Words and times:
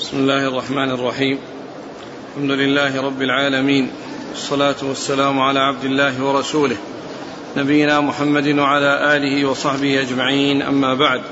بسم 0.00 0.16
الله 0.16 0.48
الرحمن 0.48 0.90
الرحيم. 0.90 1.38
الحمد 2.28 2.50
لله 2.50 3.02
رب 3.02 3.22
العالمين. 3.22 3.90
والصلاة 4.30 4.76
والسلام 4.82 5.40
على 5.40 5.60
عبد 5.60 5.84
الله 5.84 6.24
ورسوله. 6.24 6.76
نبينا 7.56 8.00
محمد 8.00 8.58
وعلى 8.58 9.16
آله 9.16 9.44
وصحبه 9.48 10.00
أجمعين. 10.00 10.62
أما 10.62 10.94
بعد 10.94 11.22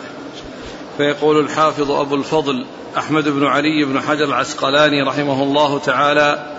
فيقول 0.97 1.39
الحافظ 1.39 1.91
أبو 1.91 2.15
الفضل 2.15 2.67
أحمد 2.99 3.29
بن 3.29 3.47
علي 3.47 3.85
بن 3.85 4.01
حجر 4.01 4.25
العسقلاني 4.25 5.03
رحمه 5.03 5.43
الله 5.43 5.79
تعالى 5.79 6.57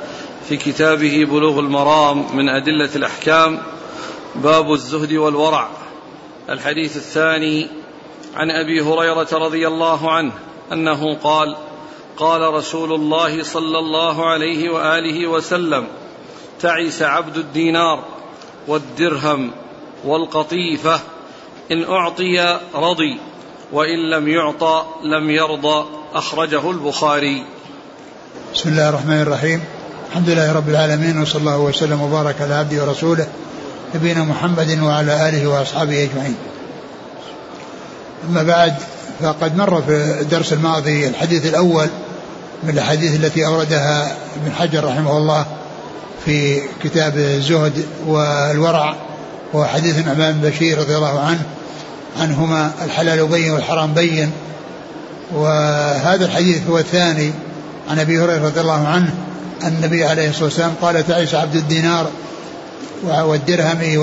في 0.50 0.58
كتابه 0.58 1.26
بلوغ 1.26 1.60
المرام 1.60 2.36
من 2.36 2.50
أدلة 2.50 2.90
الأحكام 2.96 3.60
باب 4.36 4.74
الزهد 4.74 5.14
والورع. 5.14 5.68
الحديث 6.50 6.98
الثاني 6.98 7.68
عن 8.36 8.52
أبي 8.52 8.82
هريرة 8.82 9.30
رضي 9.34 9.68
الله 9.68 10.12
عنه 10.12 10.32
أنه 10.72 11.16
قال 11.16 11.56
قال 12.20 12.42
رسول 12.42 12.94
الله 12.94 13.44
صلى 13.44 13.80
الله 13.80 14.30
عليه 14.30 14.70
وآله 14.70 15.28
وسلم 15.28 15.88
تعس 16.62 17.02
عبد 17.02 17.38
الدينار 17.38 18.04
والدرهم 18.68 19.52
والقطيفة 20.06 21.00
إن 21.72 21.84
أعطي 21.84 22.60
رضي 22.76 23.18
وإن 23.72 24.10
لم 24.10 24.28
يعطى 24.28 24.86
لم 25.04 25.30
يرضى 25.30 25.86
أخرجه 26.14 26.72
البخاري. 26.72 27.44
بسم 28.54 28.70
الله 28.70 28.90
الرحمن 28.90 29.22
الرحيم. 29.22 29.64
الحمد 30.10 30.30
لله 30.30 30.54
رب 30.54 30.70
العالمين 30.70 31.22
وصلى 31.22 31.40
الله 31.40 31.60
وسلم 31.60 32.02
وبارك 32.02 32.42
على 32.42 32.54
عبده 32.54 32.84
ورسوله 32.84 33.28
نبينا 33.96 34.24
محمد 34.24 34.80
وعلى 34.84 35.30
آله 35.30 35.48
وأصحابه 35.48 36.04
أجمعين. 36.04 36.36
أما 38.30 38.44
بعد 38.44 38.74
فقد 39.22 39.58
مر 39.58 39.82
في 39.82 40.22
الدرس 40.22 40.54
الماضي 40.54 41.08
الحديث 41.08 41.46
الأول 41.46 41.88
من 42.64 42.70
الأحاديث 42.70 43.16
التي 43.16 43.46
أوردها 43.46 44.18
ابن 44.36 44.52
حجر 44.52 44.86
رحمه 44.86 45.18
الله 45.18 45.46
في 46.26 46.62
كتاب 46.84 47.18
الزهد 47.18 47.86
والورع 48.08 48.96
وهو 49.54 49.66
حديث 49.66 49.98
النعمان 50.00 50.34
بن 50.34 50.50
بشير 50.50 50.78
رضي 50.78 50.96
الله 50.96 51.20
عنه 51.20 51.42
عنهما 52.20 52.72
الحلال 52.86 53.28
بين 53.28 53.52
والحرام 53.52 53.94
بين. 53.94 54.32
وهذا 55.36 56.26
الحديث 56.26 56.68
هو 56.70 56.80
الثاني 56.80 57.32
عن 57.90 58.00
أبي 58.00 58.20
هريرة 58.20 58.46
رضي 58.46 58.62
الله 58.62 58.88
عنه 58.88 59.14
النبي 59.64 60.06
عليه 60.06 60.30
الصلاة 60.30 60.46
والسلام 60.46 60.74
قال 60.82 61.08
تعيس 61.08 61.36
عبد 61.36 61.56
الدينار 61.56 62.08
والدرهم 63.04 63.98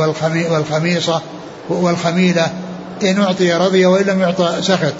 والخميصة 0.51 1.23
والخميلة 1.69 2.51
إن 3.03 3.21
أعطي 3.21 3.53
رضي 3.53 3.87
وإن 3.87 4.05
لم 4.05 4.21
يعطى 4.21 4.57
سخط. 4.61 4.95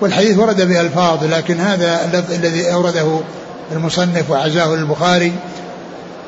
والحديث 0.00 0.38
ورد 0.38 0.60
بألفاظ 0.68 1.24
لكن 1.24 1.60
هذا 1.60 2.04
اللفظ 2.04 2.32
الذي 2.34 2.72
أورده 2.72 3.20
المصنف 3.72 4.30
وعزاه 4.30 4.74
البخاري 4.74 5.32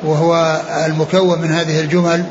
وهو 0.03 0.61
المكون 0.85 1.41
من 1.41 1.51
هذه 1.51 1.79
الجمل 1.79 2.25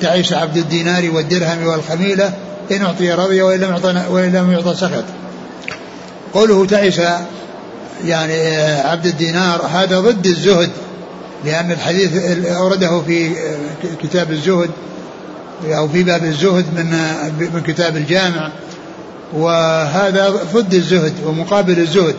تعيس 0.00 0.32
عبد 0.32 0.56
الدينار 0.56 1.10
والدرهم 1.10 1.66
والخميلة 1.66 2.32
إن 2.72 2.82
أعطي 2.82 3.12
رضي 3.12 3.42
وإن 3.42 3.60
لم 3.60 3.70
يعطى 3.70 4.04
وإن 4.10 4.32
لم 4.32 4.52
يعطى 4.52 4.74
سخط. 4.74 5.04
قوله 6.34 6.66
تعيس 6.66 7.00
يعني 8.04 8.50
عبد 8.80 9.06
الدينار 9.06 9.66
هذا 9.66 10.00
ضد 10.00 10.26
الزهد 10.26 10.70
لأن 11.44 11.70
الحديث 11.70 12.46
أورده 12.46 13.02
في 13.02 13.30
كتاب 14.02 14.30
الزهد 14.30 14.70
أو 15.64 15.88
في 15.88 16.02
باب 16.02 16.24
الزهد 16.24 16.64
من 16.74 16.90
من 17.54 17.62
كتاب 17.66 17.96
الجامع. 17.96 18.50
وهذا 19.32 20.28
ضد 20.54 20.74
الزهد 20.74 21.12
ومقابل 21.26 21.78
الزهد 21.78 22.14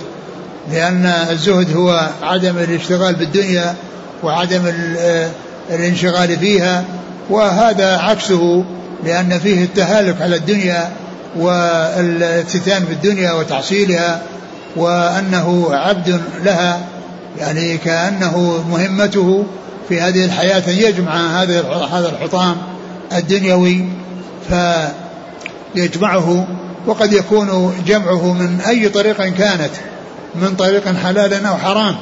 لأن 0.72 1.06
الزهد 1.06 1.76
هو 1.76 2.10
عدم 2.22 2.58
الاشتغال 2.58 3.16
بالدنيا 3.16 3.76
وعدم 4.24 4.62
الانشغال 5.70 6.38
فيها 6.38 6.84
وهذا 7.30 7.98
عكسه 7.98 8.64
لأن 9.06 9.40
فيه 9.40 9.64
التهالك 9.64 10.22
على 10.22 10.36
الدنيا 10.36 10.92
والافتتان 11.36 12.84
بالدنيا 12.84 13.32
وتحصيلها 13.32 14.22
وأنه 14.76 15.68
عبد 15.72 16.22
لها 16.44 16.80
يعني 17.40 17.78
كأنه 17.78 18.64
مهمته 18.70 19.46
في 19.90 20.02
هذه 20.02 20.26
الحياة 20.26 20.64
أن 20.68 20.78
يجمع 20.78 21.42
هذا 21.42 21.62
هذا 21.92 22.10
الحطام 22.10 22.58
الدنيوي 23.14 23.86
فيجمعه 25.76 26.48
وقد 26.88 27.14
يكون 27.14 27.74
جمعه 27.86 28.34
من 28.34 28.62
أي 28.62 28.90
طريق 28.90 29.18
كانت 29.18 29.72
من 30.36 30.56
طريق 30.56 30.96
حلال 30.96 31.46
أو 31.46 31.58
حرام. 31.58 31.96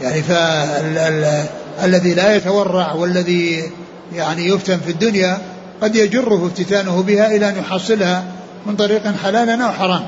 يعني 0.00 0.22
فالذي 0.22 2.14
لا 2.14 2.36
يتورع 2.36 2.92
والذي 2.92 3.70
يعني 4.14 4.48
يفتن 4.48 4.78
في 4.78 4.90
الدنيا 4.90 5.38
قد 5.82 5.96
يجره 5.96 6.46
افتتانه 6.46 7.02
بها 7.02 7.36
إلى 7.36 7.48
أن 7.48 7.56
يحصلها 7.56 8.24
من 8.66 8.76
طريق 8.76 9.16
حلال 9.16 9.62
أو 9.62 9.72
حرام. 9.72 10.02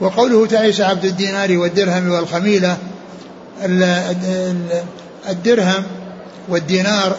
وقوله 0.00 0.46
تعيس 0.46 0.80
عبد 0.80 1.04
الدينار 1.04 1.58
والدرهم 1.58 2.10
والخميلة 2.10 2.76
الدرهم 5.28 5.84
والدينار 6.48 7.16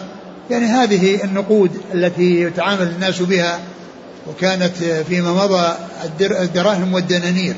يعني 0.49 0.65
هذه 0.65 1.23
النقود 1.23 1.71
التي 1.93 2.41
يتعامل 2.41 2.87
الناس 2.87 3.21
بها 3.21 3.59
وكانت 4.27 4.75
فيما 5.07 5.31
مضى 5.31 5.73
الدراهم 6.21 6.93
والدنانير. 6.93 7.55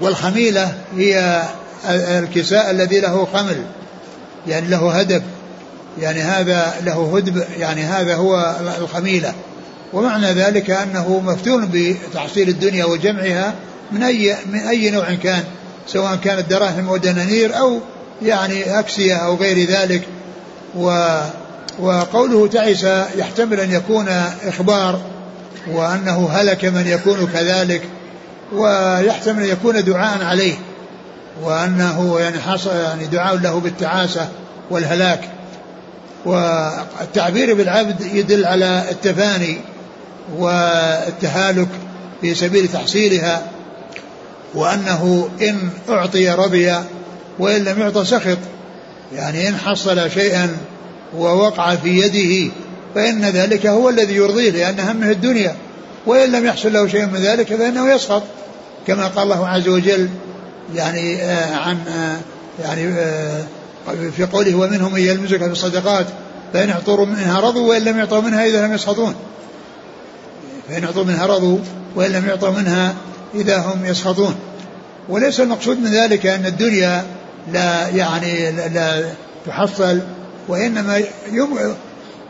والخميلة 0.00 0.74
هي 0.96 1.42
الكساء 1.88 2.70
الذي 2.70 3.00
له 3.00 3.28
خمل 3.34 3.56
يعني 4.46 4.68
له 4.68 4.92
هدب 4.92 5.22
يعني 6.00 6.20
هذا 6.20 6.74
له 6.84 7.16
هدب 7.16 7.44
يعني 7.58 7.82
هذا 7.82 8.14
هو 8.14 8.56
الخميلة. 8.78 9.34
ومعنى 9.92 10.26
ذلك 10.26 10.70
أنه 10.70 11.20
مفتون 11.20 11.70
بتحصيل 11.72 12.48
الدنيا 12.48 12.84
وجمعها 12.84 13.54
من 13.92 14.02
أي 14.02 14.36
من 14.52 14.58
أي 14.58 14.90
نوع 14.90 15.14
كان 15.14 15.44
سواء 15.86 16.16
كانت 16.16 16.50
دراهم 16.50 16.88
ودنانير 16.88 17.58
أو 17.58 17.80
يعني 18.22 18.78
أكسية 18.78 19.14
أو 19.14 19.36
غير 19.36 19.68
ذلك. 19.68 20.02
و 20.76 21.18
وقوله 21.80 22.48
تعس 22.48 22.84
يحتمل 23.16 23.60
أن 23.60 23.70
يكون 23.70 24.08
إخبار 24.44 25.00
وأنه 25.72 26.28
هلك 26.32 26.64
من 26.64 26.86
يكون 26.86 27.26
كذلك 27.26 27.82
ويحتمل 28.52 29.42
أن 29.42 29.48
يكون 29.48 29.84
دعاء 29.84 30.24
عليه 30.24 30.54
وأنه 31.42 32.20
يعني 32.20 32.40
حصل 32.40 32.76
يعني 32.76 33.06
دعاء 33.06 33.36
له 33.36 33.60
بالتعاسة 33.60 34.28
والهلاك. 34.70 35.30
والتعبير 36.24 37.54
بالعبد 37.54 38.00
يدل 38.00 38.44
على 38.46 38.84
التفاني 38.90 39.58
والتهالك 40.36 41.68
في 42.20 42.34
سبيل 42.34 42.68
تحصيلها 42.68 43.42
وأنه 44.54 45.28
إن 45.42 45.70
أعطي 45.88 46.30
رضي 46.30 46.74
وإن 47.38 47.64
لم 47.64 47.80
يعطى 47.80 48.04
سخط 48.04 48.38
يعني 49.14 49.48
إن 49.48 49.56
حصل 49.56 50.10
شيئا 50.10 50.56
ووقع 51.16 51.74
في 51.74 52.00
يده 52.00 52.52
فإن 52.94 53.24
ذلك 53.24 53.66
هو 53.66 53.88
الذي 53.88 54.14
يرضيه 54.14 54.50
لأن 54.50 54.80
همه 54.80 55.10
الدنيا. 55.10 55.56
وإن 56.06 56.32
لم 56.32 56.46
يحصل 56.46 56.72
له 56.72 56.86
شيء 56.86 57.06
من 57.06 57.20
ذلك 57.20 57.54
فإنه 57.54 57.94
يسقط 57.94 58.22
كما 58.86 59.06
قال 59.06 59.22
الله 59.24 59.48
عز 59.48 59.68
وجل 59.68 60.08
يعني 60.74 61.22
آه 61.22 61.56
عن 61.56 61.78
آه 61.88 62.16
يعني 62.64 62.88
آه 62.88 63.44
في 64.16 64.24
قوله 64.24 64.54
ومنهم 64.54 64.92
من 64.92 65.00
يلمزك 65.00 65.38
في 65.38 65.52
الصدقات 65.52 66.06
فإن 66.52 66.70
اعطوا 66.70 67.06
منها 67.06 67.40
رضوا 67.40 67.68
وإن 67.68 67.82
لم 67.82 67.98
يعطوا 67.98 68.20
منها 68.20 68.46
إذا 68.46 68.66
لم 68.66 68.74
يسخطون. 68.74 69.14
فإن 70.68 70.84
اعطوا 70.84 71.04
منها 71.04 71.26
رضوا 71.26 71.58
وإن 71.94 72.12
لم 72.12 72.28
يعطوا 72.28 72.50
منها 72.50 72.94
إذا 73.34 73.58
هم 73.58 73.84
يسخطون. 73.84 74.34
وليس 75.08 75.40
المقصود 75.40 75.78
من 75.78 75.90
ذلك 75.90 76.26
أن 76.26 76.46
الدنيا 76.46 77.04
لا 77.52 77.88
يعني 77.88 78.50
لا 78.52 79.04
تحصل 79.46 80.00
وإنما 80.48 80.98
يم 81.32 81.74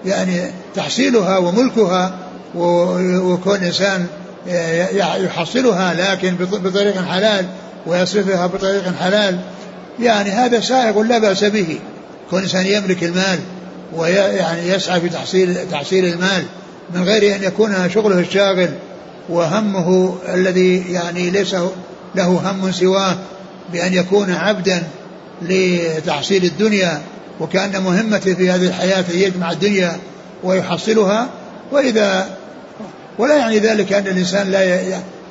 يعني 0.06 0.50
تحصيلها 0.74 1.38
وملكها 1.38 2.18
وكون 2.54 3.54
الإنسان 3.54 4.06
يحصلها 5.24 5.94
لكن 5.94 6.34
بطريق 6.36 7.04
حلال 7.04 7.46
ويصرفها 7.86 8.46
بطريق 8.46 8.94
حلال. 9.00 9.38
يعني 10.00 10.30
هذا 10.30 10.60
سائغ 10.60 11.02
لا 11.02 11.18
بأس 11.18 11.44
به. 11.44 11.78
كون 12.30 12.38
الإنسان 12.38 12.66
يملك 12.66 13.04
المال 13.04 13.38
ويعني 13.96 14.68
يسعى 14.68 15.00
في 15.00 15.08
تحصيل 15.08 15.70
تحصيل 15.70 16.04
المال 16.04 16.44
من 16.94 17.02
غير 17.02 17.36
أن 17.36 17.42
يكون 17.42 17.90
شغله 17.90 18.20
الشاغل 18.20 18.70
وهمه 19.28 20.16
الذي 20.28 20.92
يعني 20.92 21.30
ليس 21.30 21.54
له 22.14 22.50
هم 22.50 22.72
سواه 22.72 23.16
بأن 23.72 23.94
يكون 23.94 24.32
عبدا 24.32 24.82
لتحصيل 25.42 26.44
الدنيا 26.44 27.02
وكأن 27.40 27.82
مهمته 27.82 28.34
في 28.34 28.50
هذه 28.50 28.66
الحياة 28.66 29.04
أن 29.14 29.18
يجمع 29.18 29.50
الدنيا 29.50 29.98
ويحصلها 30.44 31.28
وإذا 31.72 32.28
ولا 33.18 33.36
يعني 33.36 33.58
ذلك 33.58 33.92
أن 33.92 34.06
الإنسان 34.06 34.50
لا 34.50 34.82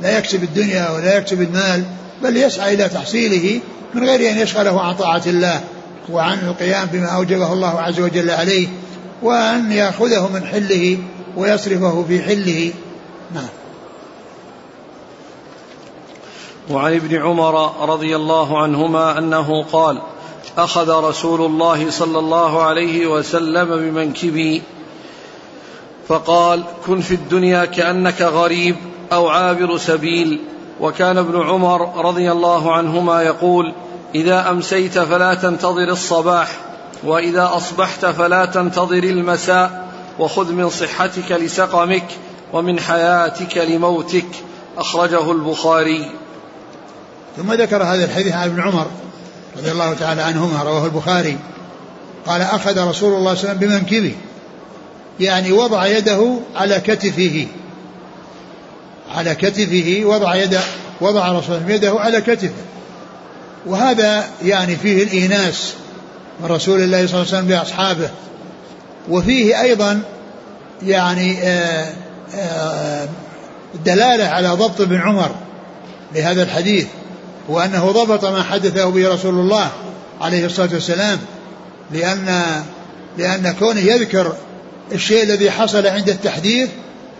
لا 0.01 0.17
يكسب 0.17 0.43
الدنيا 0.43 0.89
ولا 0.89 1.17
يكسب 1.17 1.41
المال 1.41 1.83
بل 2.23 2.37
يسعى 2.37 2.73
إلى 2.73 2.89
تحصيله 2.89 3.59
من 3.93 4.09
غير 4.09 4.31
أن 4.31 4.37
يشغله 4.37 4.81
عن 4.81 4.95
طاعة 4.95 5.21
الله 5.25 5.61
وعن 6.09 6.39
القيام 6.39 6.87
بما 6.93 7.07
أوجبه 7.07 7.53
الله 7.53 7.81
عز 7.81 7.99
وجل 7.99 8.29
عليه 8.29 8.67
وأن 9.21 9.71
يأخذه 9.71 10.29
من 10.33 10.45
حله 10.45 10.97
ويصرفه 11.37 12.05
في 12.07 12.21
حله. 12.21 12.73
نعم. 13.35 13.49
وعن 16.69 16.93
ابن 16.93 17.21
عمر 17.21 17.85
رضي 17.89 18.15
الله 18.15 18.63
عنهما 18.63 19.17
أنه 19.17 19.63
قال 19.63 20.01
أخذ 20.57 20.89
رسول 20.89 21.41
الله 21.41 21.91
صلى 21.91 22.19
الله 22.19 22.63
عليه 22.63 23.07
وسلم 23.07 23.65
بمنكبي 23.65 24.61
فقال 26.07 26.63
كن 26.85 27.01
في 27.01 27.13
الدنيا 27.13 27.65
كأنك 27.65 28.21
غريب 28.21 28.75
أو 29.13 29.27
عابر 29.27 29.77
سبيل. 29.77 30.39
وكان 30.79 31.17
ابن 31.17 31.41
عمر 31.41 32.05
رضي 32.05 32.31
الله 32.31 32.73
عنهما 32.73 33.21
يقول 33.21 33.73
إذا 34.15 34.49
أمسيت 34.49 34.99
فلا 34.99 35.33
تنتظر 35.33 35.89
الصباح 35.89 36.57
وإذا 37.03 37.51
أصبحت 37.53 38.05
فلا 38.05 38.45
تنتظر 38.45 39.03
المساء 39.03 39.87
وخذ 40.19 40.51
من 40.51 40.69
صحتك 40.69 41.31
لسقمك 41.31 42.05
ومن 42.53 42.79
حياتك 42.79 43.57
لموتك. 43.57 44.27
أخرجه 44.77 45.31
البخاري. 45.31 46.11
ثم 47.37 47.53
ذكر 47.53 47.83
هذا 47.83 48.05
الحديث 48.05 48.33
عن 48.33 48.49
ابن 48.49 48.61
عمر. 48.61 48.87
رضي 49.57 49.71
الله 49.71 49.93
تعالى 49.93 50.21
عنهما 50.21 50.63
رواه 50.63 50.85
البخاري. 50.85 51.37
قال 52.27 52.41
أخذ 52.41 52.87
رسول 52.87 52.87
الله 52.87 52.93
صلى 52.93 53.17
الله 53.17 53.29
عليه 53.29 53.39
وسلم 53.39 53.57
بمنكبه. 53.57 54.15
يعني 55.19 55.51
وضع 55.51 55.85
يده 55.85 56.37
على 56.55 56.79
كتفه. 56.79 57.47
على 59.15 59.35
كتفه 59.35 60.01
وضع 60.05 60.35
يده 60.35 60.61
وضع 61.01 61.31
رسول 61.31 61.55
الله 61.55 61.71
يده 61.71 61.99
على 61.99 62.21
كتفه. 62.21 62.63
وهذا 63.65 64.25
يعني 64.43 64.75
فيه 64.75 65.03
الإيناس 65.03 65.73
من 66.39 66.45
رسول 66.45 66.81
الله 66.81 67.07
صلى 67.07 67.21
الله 67.21 67.27
عليه 67.33 67.37
وسلم 67.37 67.47
بأصحابه 67.47 68.09
وفيه 69.09 69.61
أيضا 69.61 70.01
يعني 70.83 71.41
آآ 71.41 71.93
آآ 72.35 73.07
دلالة 73.85 74.27
على 74.27 74.47
ضبط 74.47 74.81
ابن 74.81 75.01
عمر 75.01 75.31
لهذا 76.15 76.43
الحديث. 76.43 76.87
وأنه 77.49 77.91
ضبط 77.91 78.25
ما 78.25 78.43
حدثه 78.43 78.89
به 78.89 79.13
رسول 79.13 79.33
الله 79.33 79.71
عليه 80.21 80.45
الصلاة 80.45 80.69
والسلام 80.73 81.19
لأن 81.91 82.43
لأن 83.17 83.55
كونه 83.59 83.79
يذكر 83.79 84.33
الشيء 84.91 85.23
الذي 85.23 85.51
حصل 85.51 85.87
عند 85.87 86.09
التحديث 86.09 86.69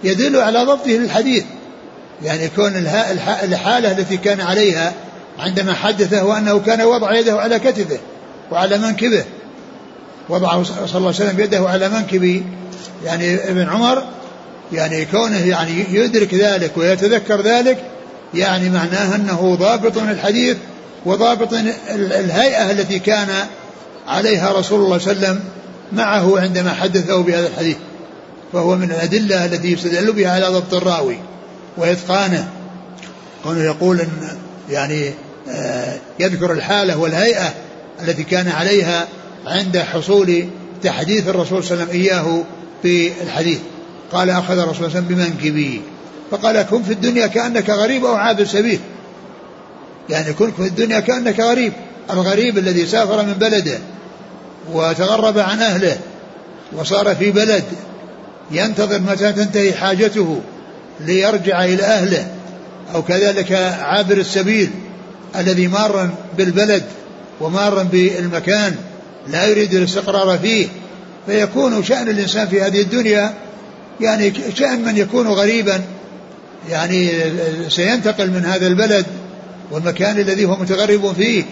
يدل 0.03 0.37
على 0.37 0.63
ضبطه 0.63 0.91
للحديث. 0.91 1.43
يعني 2.23 2.49
كون 2.49 2.71
الحالة 3.43 3.91
التي 3.91 4.17
كان 4.17 4.41
عليها 4.41 4.93
عندما 5.39 5.73
حدثه 5.73 6.25
وأنه 6.25 6.59
كان 6.59 6.81
وضع 6.81 7.15
يده 7.15 7.39
على 7.41 7.59
كتفه 7.59 7.99
وعلى 8.51 8.77
منكبه. 8.77 9.23
وضع 10.29 10.63
صلى 10.63 10.85
الله 10.85 10.95
عليه 10.95 11.07
وسلم 11.07 11.39
يده 11.39 11.69
على 11.69 11.89
منكب 11.89 12.43
يعني 13.05 13.35
ابن 13.35 13.69
عمر 13.69 14.03
يعني 14.73 15.05
كونه 15.05 15.47
يعني 15.47 15.85
يدرك 15.91 16.33
ذلك 16.33 16.77
ويتذكر 16.77 17.41
ذلك 17.41 17.77
يعني 18.33 18.69
معناه 18.69 19.15
أنه 19.15 19.56
ضابط 19.56 19.97
الحديث 19.97 20.57
وضابط 21.06 21.53
الهيئة 21.95 22.71
التي 22.71 23.00
كان 23.00 23.30
عليها 24.07 24.51
رسول 24.51 24.80
الله 24.80 24.97
صلى 24.97 25.12
الله 25.12 25.27
عليه 25.27 25.38
وسلم 25.38 25.44
معه 25.91 26.39
عندما 26.39 26.74
حدثه 26.74 27.24
بهذا 27.24 27.47
الحديث 27.47 27.77
فهو 28.53 28.75
من 28.75 28.91
الأدلة 28.91 29.45
التي 29.45 29.71
يستدل 29.71 30.13
بها 30.13 30.31
على 30.31 30.45
ضبط 30.45 30.74
الراوي 30.74 31.18
وإتقانه. 31.77 32.47
كونه 33.44 33.63
يقول 33.63 34.00
إن 34.00 34.38
يعني 34.69 35.12
آه، 35.50 35.95
يذكر 36.19 36.51
الحالة 36.51 36.97
والهيئة 36.97 37.53
التي 38.01 38.24
كان 38.24 38.47
عليها 38.47 39.07
عند 39.45 39.77
حصول 39.77 40.47
تحديث 40.83 41.27
الرسول 41.27 41.63
صلى 41.63 41.74
الله 41.74 41.83
عليه 41.83 41.94
وسلم 41.94 42.01
إياه 42.01 42.44
في 42.83 43.12
الحديث. 43.24 43.59
قال 44.12 44.29
أخذ 44.29 44.57
الرسول 44.57 44.75
صلى 44.75 44.88
الله 44.88 44.97
عليه 44.97 45.07
وسلم 45.07 45.15
بمنكبي 45.15 45.81
فقال 46.31 46.61
كن 46.61 46.83
في 46.83 46.93
الدنيا 46.93 47.27
كأنك 47.27 47.69
غريب 47.69 48.05
أو 48.05 48.15
عابر 48.15 48.45
سبيل. 48.45 48.79
يعني 50.09 50.33
كن 50.33 50.51
في 50.51 50.67
الدنيا 50.67 50.99
كأنك 50.99 51.39
غريب 51.39 51.73
الغريب 52.11 52.57
الذي 52.57 52.85
سافر 52.85 53.23
من 53.23 53.33
بلده 53.33 53.79
وتغرب 54.73 55.39
عن 55.39 55.61
أهله 55.61 55.97
وصار 56.73 57.15
في 57.15 57.31
بلد 57.31 57.63
ينتظر 58.51 58.99
متى 58.99 59.33
تنتهي 59.33 59.73
حاجته 59.73 60.41
ليرجع 60.99 61.65
إلى 61.65 61.83
أهله 61.83 62.27
أو 62.95 63.01
كذلك 63.01 63.51
عابر 63.81 64.17
السبيل 64.17 64.69
الذي 65.35 65.67
مارا 65.67 66.09
بالبلد 66.37 66.83
ومارا 67.41 67.83
بالمكان 67.83 68.75
لا 69.27 69.45
يريد 69.45 69.73
الاستقرار 69.73 70.37
فيه. 70.37 70.67
فيكون 71.25 71.83
شأن 71.83 72.09
الإنسان 72.09 72.47
في 72.47 72.61
هذه 72.61 72.81
الدنيا 72.81 73.33
يعني 74.01 74.33
شأن 74.55 74.85
من 74.85 74.97
يكون 74.97 75.27
غريبا 75.27 75.81
يعني 76.69 77.12
سينتقل 77.69 78.31
من 78.31 78.45
هذا 78.45 78.68
البلد 78.68 79.06
والمكان 79.71 80.19
الذي 80.19 80.45
هو 80.45 80.56
متغرب 80.56 81.13
فيه 81.13 81.44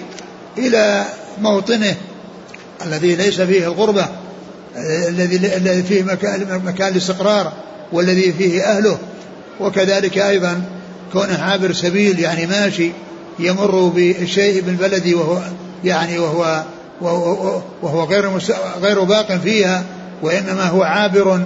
إلى 0.57 1.05
موطنه 1.41 1.95
الذي 2.85 3.15
ليس 3.15 3.41
فيه 3.41 3.67
الغربة 3.67 4.07
الذي 5.07 5.35
الذي 5.35 5.83
فيه 5.83 6.03
مكان, 6.03 6.61
مكان 6.65 6.87
الاستقرار 6.87 7.53
والذي 7.91 8.33
فيه 8.33 8.61
أهله. 8.61 8.97
وكذلك 9.59 10.17
أيضا 10.17 10.61
كونه 11.13 11.37
عابر 11.39 11.73
سبيل 11.73 12.19
يعني 12.19 12.45
ماشي 12.45 12.91
يمر 13.39 13.91
بشيء 13.95 14.63
من 14.63 14.75
بلدي 14.75 15.15
وهو 15.15 15.41
يعني 15.83 16.19
وهو 16.19 16.63
وهو, 17.81 18.03
غير 18.03 18.29
غير 18.81 19.03
باق 19.03 19.37
فيها 19.37 19.83
وإنما 20.21 20.63
هو 20.63 20.83
عابر 20.83 21.41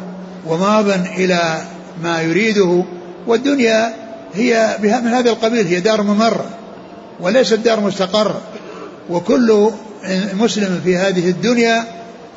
وماض 0.47 0.89
إلى 0.89 1.61
ما 2.03 2.21
يريده 2.21 2.83
والدنيا 3.27 3.93
هي 4.33 4.77
من 4.81 5.13
هذا 5.13 5.29
القبيل 5.29 5.67
هي 5.67 5.79
دار 5.79 6.01
ممر 6.01 6.45
وليست 7.19 7.53
دار 7.53 7.79
مستقر. 7.79 8.35
وكل 9.09 9.69
مسلم 10.33 10.81
في 10.83 10.97
هذه 10.97 11.29
الدنيا 11.29 11.83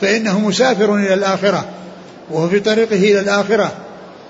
فإنه 0.01 0.41
مسافر 0.41 0.95
إلى 0.95 1.15
الآخرة 1.15 1.69
وهو 2.31 2.49
في 2.49 2.61
طريقه 2.61 2.97
إلى 2.97 3.21
الآخرة. 3.21 3.73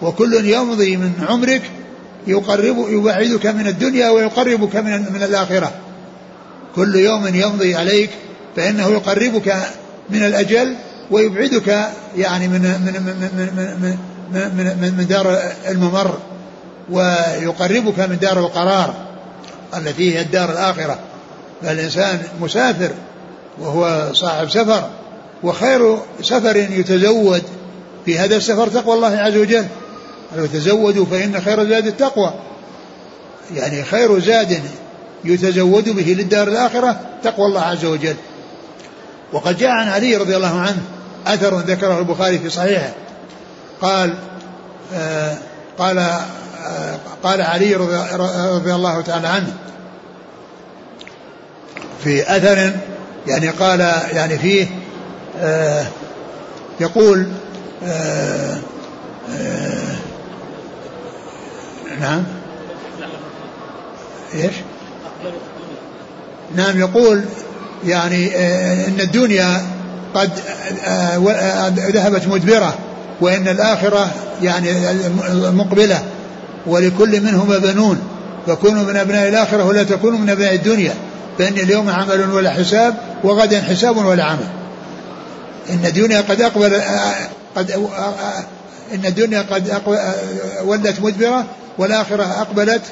وكل 0.02 0.34
يمضي 0.44 0.96
من 0.96 1.12
عمرك 1.28 1.62
يقرب 2.26 2.86
يبعدك 2.88 3.46
من 3.46 3.66
الدنيا 3.66 4.10
ويقربك 4.10 4.76
من 4.76 5.12
من 5.12 5.22
الآخرة. 5.22 5.72
كل 6.76 6.96
يوم 6.96 7.26
يمضي 7.26 7.74
عليك 7.74 8.10
فإنه 8.56 8.88
يقربك 8.88 9.56
من 10.10 10.24
الأجل 10.24 10.74
ويبعدك 11.10 11.88
يعني 12.16 12.48
من 12.48 12.60
من 12.60 13.02
من 13.06 13.16
من 13.36 13.96
من, 14.32 14.40
من, 14.56 14.76
من, 14.80 14.94
من 14.98 15.06
دار 15.06 15.38
الممر. 15.68 16.18
ويقربك 16.90 17.98
من 17.98 18.18
دار 18.18 18.38
القرار 18.38 18.94
التي 19.76 20.14
هي 20.14 20.20
الدار 20.20 20.50
الآخرة. 20.52 20.98
فالإنسان 21.62 22.22
مسافر 22.40 22.90
وهو 23.58 24.12
صاحب 24.12 24.50
سفر 24.50 24.88
وخير 25.42 25.98
سفر 26.22 26.56
يتزود 26.56 27.42
في 28.04 28.18
هذا 28.18 28.36
السفر 28.36 28.68
تقوى 28.68 28.94
الله 28.94 29.16
عز 29.16 29.36
وجل. 29.36 29.66
تزودوا 30.52 31.06
فإن 31.06 31.40
خير 31.40 31.64
زاد 31.68 31.86
التقوى. 31.86 32.34
يعني 33.54 33.84
خير 33.84 34.20
زاد 34.20 34.62
يتزود 35.24 35.88
به 35.88 36.14
للدار 36.18 36.48
الآخرة 36.48 37.00
تقوى 37.22 37.46
الله 37.46 37.62
عز 37.62 37.84
وجل. 37.84 38.16
وقد 39.32 39.58
جاء 39.58 39.70
عن 39.70 39.88
علي 39.88 40.16
رضي 40.16 40.36
الله 40.36 40.60
عنه 40.60 40.82
أثر 41.26 41.58
ذكره 41.58 41.98
البخاري 41.98 42.38
في 42.38 42.50
صحيحه. 42.50 42.92
قال 43.80 44.14
آه 44.94 45.36
قال 45.78 46.18
قال 47.22 47.42
علي 47.42 47.74
رضي 47.74 48.74
الله 48.74 49.00
تعالى 49.00 49.28
عنه 49.28 49.52
في 52.04 52.36
أثر 52.36 52.72
يعني 53.26 53.48
قال 53.48 53.80
يعني 54.12 54.38
فيه 54.38 54.66
آه 55.40 55.86
يقول 56.80 57.26
آه 57.84 58.58
آه 59.30 59.96
نعم 62.00 62.24
إيش؟ 64.34 64.54
نعم 66.56 66.78
يقول 66.78 67.24
يعني 67.84 68.36
إن 68.86 69.00
الدنيا 69.00 69.66
قد 70.14 70.30
ذهبت 71.78 72.28
مدبرة 72.28 72.78
وإن 73.20 73.48
الآخرة 73.48 74.10
يعني 74.42 74.72
مقبلة 75.32 76.02
ولكل 76.68 77.20
منهما 77.20 77.58
بنون. 77.58 77.98
فكونوا 78.46 78.82
من 78.82 78.96
أبناء 78.96 79.28
الآخرة 79.28 79.64
ولا 79.64 79.82
تكونوا 79.82 80.18
من 80.18 80.30
أبناء 80.30 80.54
الدنيا 80.54 80.94
فإن 81.38 81.52
اليوم 81.52 81.90
عمل 81.90 82.30
ولا 82.32 82.50
حساب 82.50 82.94
وغدا 83.24 83.62
حساب 83.62 83.96
ولا 83.96 84.24
عمل. 84.24 84.48
إن 85.70 85.86
الدنيا 85.86 86.20
قد 86.20 86.40
أقبل 86.40 86.74
آه، 86.74 87.14
قد 87.56 87.70
إن 88.94 89.06
الدنيا 89.06 89.44
قد 89.50 89.82
ولت 90.64 91.00
مدبرة 91.00 91.46
والآخرة 91.78 92.22
أقبلت 92.22 92.82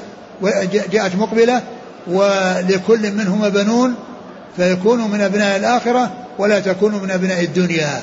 جاءت 0.91 1.15
مقبلة 1.15 1.61
ولكل 2.07 3.11
منهما 3.11 3.49
بنون 3.49 3.95
فيكونوا 4.57 5.07
من 5.07 5.21
أبناء 5.21 5.57
الآخرة 5.57 6.11
ولا 6.39 6.59
تكونوا 6.59 6.99
من 6.99 7.11
أبناء 7.11 7.43
الدنيا. 7.43 8.01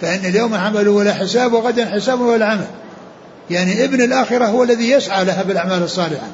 فإن 0.00 0.24
اليوم 0.24 0.54
عمل 0.54 0.88
ولا 0.88 1.14
حساب 1.14 1.52
وغدا 1.52 1.86
حساب 1.86 2.20
ولا 2.20 2.46
عمل. 2.46 2.66
يعني 3.50 3.84
ابن 3.84 4.02
الآخرة 4.02 4.44
هو 4.44 4.62
الذي 4.62 4.90
يسعى 4.90 5.24
لها 5.24 5.42
بالأعمال 5.42 5.82
الصالحة 5.82 6.26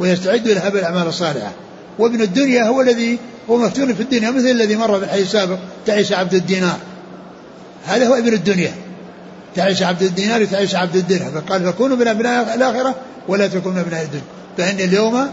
ويستعد 0.00 0.48
لها 0.48 0.68
بالأعمال 0.68 1.06
الصالحة. 1.06 1.52
وابن 1.98 2.22
الدنيا 2.22 2.64
هو 2.64 2.80
الذي 2.80 3.18
هو 3.50 3.56
مفتون 3.56 3.94
في 3.94 4.02
الدنيا 4.02 4.30
مثل 4.30 4.46
الذي 4.46 4.76
مر 4.76 4.98
في 4.98 5.04
الحديث 5.04 5.26
السابق 5.26 5.58
تعيس 5.86 6.12
عبد 6.12 6.34
الدينار. 6.34 6.78
هذا 7.86 8.08
هو 8.08 8.14
ابن 8.14 8.32
الدنيا. 8.32 8.74
تعيس 9.56 9.82
عبد 9.82 10.02
الدينار 10.02 10.44
تعيس 10.44 10.74
عبد 10.74 10.96
الدرهم. 10.96 11.40
فقال 11.40 11.64
فكونوا 11.64 11.96
من 11.96 12.08
أبناء 12.08 12.54
الآخرة 12.54 12.94
ولا 13.28 13.46
تكونوا 13.46 13.72
من 13.72 13.78
أبناء 13.78 14.02
الدنيا. 14.02 14.24
فإن 14.58 14.88
اليوم 14.88 15.30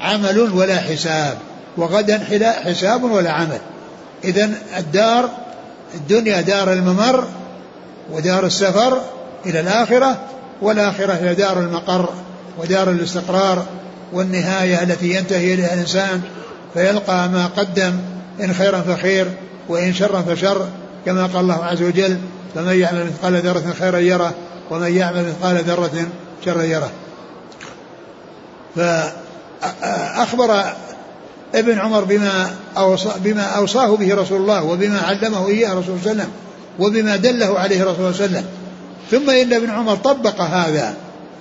عمل 0.00 0.38
ولا 0.38 0.76
حساب 0.76 1.38
وغدا 1.76 2.20
حساب 2.64 3.04
ولا 3.04 3.30
عمل. 3.30 3.60
إذا 4.24 4.50
الدار 4.78 5.30
الدنيا 5.94 6.40
دار 6.40 6.72
الممر 6.72 7.24
ودار 8.12 8.46
السفر 8.46 9.00
إلى 9.46 9.60
الآخرة 9.60 10.18
والآخرة 10.62 11.12
هي 11.12 11.34
دار 11.34 11.58
المقر 11.60 12.08
ودار 12.58 12.90
الاستقرار 12.90 13.66
والنهاية 14.12 14.82
التي 14.82 15.14
ينتهي 15.14 15.54
إليها 15.54 15.74
الإنسان 15.74 16.22
فيلقى 16.74 17.28
ما 17.28 17.46
قدم 17.56 17.98
إن 18.40 18.54
خيرا 18.54 18.80
فخير 18.80 19.26
وإن 19.68 19.94
شرا 19.94 20.22
فشر 20.22 20.68
كما 21.06 21.26
قال 21.26 21.40
الله 21.40 21.64
عز 21.64 21.82
وجل 21.82 22.18
فمن 22.54 22.80
يعمل 22.80 23.06
مثقال 23.06 23.36
ذرة 23.36 23.74
خيرا 23.78 23.98
يره 23.98 24.34
ومن 24.70 24.96
يعمل 24.96 25.24
مثقال 25.28 25.56
ذرة 25.56 26.06
شرا 26.44 26.62
يره. 26.62 26.90
فأخبر 28.76 30.64
ابن 31.54 31.78
عمر 31.78 32.04
بما 32.04 32.50
أوصى 32.76 33.10
بما 33.16 33.42
أوصاه 33.42 33.96
به 33.96 34.14
رسول 34.14 34.40
الله 34.40 34.62
وبما 34.62 35.00
علمه 35.00 35.48
إياه 35.48 35.70
رسول 35.70 35.96
الله 35.96 36.10
وسلم 36.10 36.28
وبما 36.78 37.16
دله 37.16 37.58
عليه 37.58 37.84
رسول 37.84 37.98
الله 37.98 38.12
صلى 38.12 38.26
الله 38.26 38.36
عليه 38.36 38.38
وسلم. 38.38 38.65
ثم 39.10 39.30
إن 39.30 39.52
ابن 39.52 39.70
عمر 39.70 39.96
طبق 39.96 40.40
هذا 40.40 40.94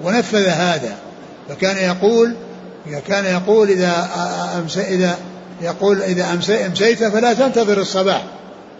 ونفذ 0.03 0.47
هذا 0.47 0.95
فكان 1.49 1.77
يقول 1.77 2.33
كان 3.07 3.25
يقول 3.25 3.69
إذا 3.69 4.09
أمسي 4.57 4.81
إذا 4.81 5.17
يقول 5.61 6.01
إذا 6.01 6.33
أمسي 6.33 6.65
أمسيت 6.65 7.03
فلا 7.03 7.33
تنتظر 7.33 7.81
الصباح 7.81 8.23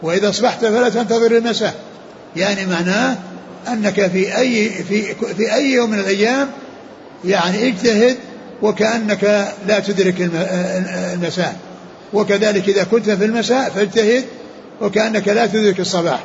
وإذا 0.02 0.30
أصبحت 0.30 0.66
فلا 0.66 0.90
تنتظر 0.90 1.38
المساء. 1.38 1.74
يعني 2.36 2.66
معناه 2.66 3.18
أنك 3.68 4.08
في 4.08 4.38
أي 4.38 4.70
في 4.70 5.02
في 5.38 5.54
أي 5.54 5.72
يوم 5.72 5.90
من 5.90 6.00
الأيام 6.00 6.48
يعني 7.26 7.68
اجتهد 7.68 8.18
وكأنك 8.62 9.54
لا 9.68 9.80
تدرك 9.80 10.16
المساء. 11.14 11.56
وكذلك 12.14 12.70
إذا 12.70 12.84
كنت 12.84 13.10
في 13.10 13.26
المساء 13.26 13.70
فاجتهد 13.70 14.24
وكأنك 14.82 15.28
لا 15.28 15.46
تدرك 15.46 15.80
الصباح. 15.80 16.24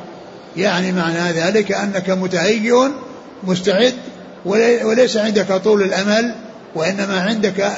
يعني 0.56 0.92
معنى 0.92 1.32
ذلك 1.32 1.72
أنك 1.72 2.10
متهيئ 2.10 2.88
مستعد 3.44 3.94
وليس 4.84 5.16
عندك 5.16 5.52
طول 5.52 5.82
الأمل 5.82 6.34
وإنما 6.74 7.20
عندك 7.20 7.72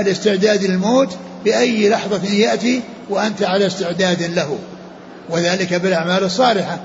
الاستعداد 0.00 0.64
للموت 0.64 1.16
بأي 1.44 1.88
لحظة 1.88 2.28
يأتي 2.28 2.80
وأنت 3.10 3.42
على 3.42 3.66
استعداد 3.66 4.22
له. 4.22 4.58
وذلك 5.30 5.74
بالأعمال 5.74 6.24
الصالحة 6.24 6.80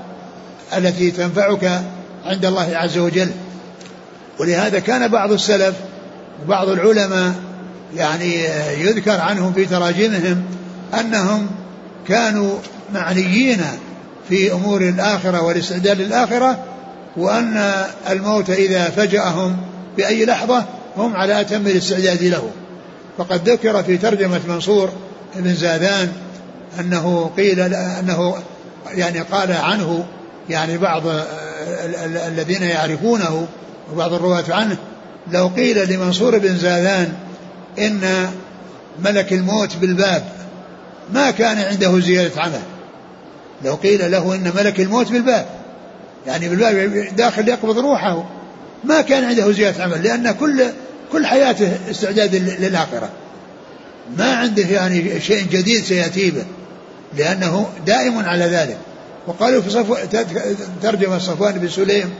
التي 0.76 1.10
تنفعك 1.10 1.82
عند 2.26 2.44
الله 2.46 2.76
عز 2.76 2.98
وجل. 2.98 3.30
ولهذا 4.38 4.78
كان 4.78 5.08
بعض 5.08 5.32
السلف 5.32 5.74
وبعض 6.44 6.68
العلماء 6.68 7.34
يعني 7.96 8.44
يذكر 8.78 9.20
عنهم 9.20 9.52
في 9.52 9.64
تراجمهم 9.64 10.42
أنهم 11.00 11.46
كانوا 12.08 12.54
معنيين 12.94 13.60
في 14.28 14.52
أمور 14.52 14.80
الآخرة 14.80 15.42
والاستعداد 15.42 16.00
للآخرة 16.00 16.64
وأن 17.16 17.72
الموت 18.10 18.50
إذا 18.50 18.84
فجأهم 18.84 19.56
بأي 19.96 20.24
لحظة 20.24 20.64
هم 20.96 21.16
على 21.16 21.40
أتم 21.40 21.66
الاستعداد 21.66 22.22
له. 22.22 22.50
فقد 23.18 23.48
ذكر 23.48 23.82
في 23.82 23.96
ترجمة 23.96 24.40
منصور 24.48 24.90
بن 25.36 25.54
زادان 25.54 26.12
أنه 26.80 27.30
قيل 27.36 27.60
أنه 27.74 28.34
يعني 28.94 29.20
قال 29.20 29.52
عنه 29.52 30.04
يعني 30.50 30.78
بعض 30.78 31.02
الذين 32.26 32.62
يعرفونه 32.62 33.46
وبعض 33.92 34.12
الرواة 34.12 34.44
عنه 34.48 34.76
لو 35.32 35.46
قيل 35.46 35.92
لمنصور 35.92 36.38
بن 36.38 36.56
زادان 36.56 37.12
إن 37.78 38.30
ملك 39.04 39.32
الموت 39.32 39.76
بالباب 39.76 40.24
ما 41.12 41.30
كان 41.30 41.58
عنده 41.58 42.00
زيادة 42.00 42.42
عمل. 42.42 42.60
لو 43.64 43.74
قيل 43.74 44.10
له 44.10 44.34
إن 44.34 44.52
ملك 44.56 44.80
الموت 44.80 45.12
بالباب 45.12 45.46
يعني 46.26 46.48
بالباب 46.48 47.16
داخل 47.16 47.48
يقبض 47.48 47.78
روحه 47.78 48.24
ما 48.84 49.00
كان 49.00 49.24
عنده 49.24 49.52
زيادة 49.52 49.84
عمل 49.84 50.02
لأن 50.02 50.30
كل 50.30 50.64
كل 51.12 51.26
حياته 51.26 51.72
استعداد 51.90 52.34
للآخرة. 52.34 53.10
ما 54.16 54.32
عنده 54.36 54.62
يعني 54.62 55.20
شيء 55.20 55.46
جديد 55.46 55.84
سيأتي 55.84 56.30
به 56.30 56.44
لأنه 57.16 57.68
دائم 57.86 58.18
على 58.18 58.44
ذلك. 58.44 58.78
وقالوا 59.26 59.62
في 59.62 59.70
صفو 59.70 59.96
ترجمة 60.82 61.18
صفوان 61.18 61.58
بن 61.58 61.68
سليم 61.68 62.10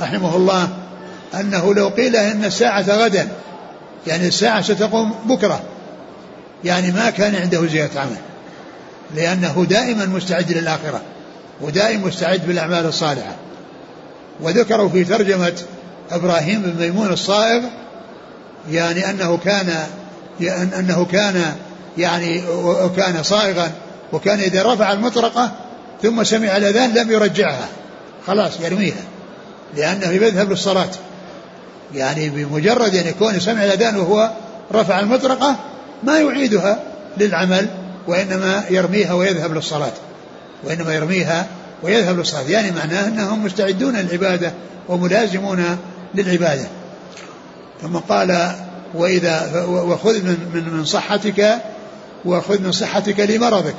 رحمه 0.00 0.36
الله 0.36 0.68
أنه 1.34 1.74
لو 1.74 1.88
قيل 1.88 2.16
إن 2.16 2.44
الساعة 2.44 3.04
غدا 3.04 3.28
يعني 4.06 4.28
الساعة 4.28 4.62
ستقوم 4.62 5.14
بكرة 5.24 5.62
يعني 6.64 6.92
ما 6.92 7.10
كان 7.10 7.34
عنده 7.34 7.66
زيادة 7.66 8.00
عمل. 8.00 8.16
لأنه 9.14 9.66
دائما 9.70 10.06
مستعد 10.06 10.52
للآخرة 10.52 11.00
ودائما 11.60 12.06
مستعد 12.06 12.46
بالأعمال 12.46 12.86
الصالحة. 12.86 13.34
وذكروا 14.40 14.88
في 14.88 15.04
ترجمة 15.04 15.52
إبراهيم 16.10 16.62
بن 16.62 16.80
ميمون 16.80 17.12
الصائغ 17.12 17.62
يعني 18.70 19.10
أنه 19.10 19.38
كان 19.44 19.86
أنه 20.78 21.06
كان 21.12 21.54
يعني 21.98 22.42
وكان 22.64 23.22
صائغا 23.22 23.70
وكان 24.12 24.38
إذا 24.40 24.62
رفع 24.62 24.92
المطرقة 24.92 25.52
ثم 26.02 26.24
سمع 26.24 26.56
الأذان 26.56 26.94
لم 26.94 27.12
يرجعها. 27.12 27.68
خلاص 28.26 28.60
يرميها 28.60 29.04
لأنه 29.76 30.06
يذهب 30.06 30.50
للصلاة. 30.50 30.90
يعني 31.94 32.28
بمجرد 32.28 32.94
أن 32.96 33.06
يكون 33.06 33.40
سمع 33.40 33.64
الأذان 33.64 33.96
وهو 33.96 34.30
رفع 34.72 35.00
المطرقة 35.00 35.56
ما 36.02 36.18
يعيدها 36.18 36.82
للعمل 37.18 37.68
وإنما 38.08 38.64
يرميها 38.70 39.12
ويذهب 39.12 39.54
للصلاة. 39.54 39.92
وإنما 40.64 40.94
يرميها 40.94 41.46
ويذهب 41.82 42.18
للصلاة. 42.18 42.48
يعني 42.48 42.70
معناه 42.70 43.08
أنهم 43.08 43.44
مستعدون 43.44 43.96
للعبادة 43.96 44.52
وملازمون 44.88 45.78
للعبادة. 46.14 46.68
ثم 47.82 47.96
قال 47.96 48.52
وإذا 48.94 49.64
وخذ 49.66 50.22
من 50.22 50.36
من 50.54 50.74
من 50.74 50.84
صحتك 50.84 51.58
وخذ 52.24 52.62
من 52.62 52.72
صحتك 52.72 53.20
لمرضك. 53.20 53.74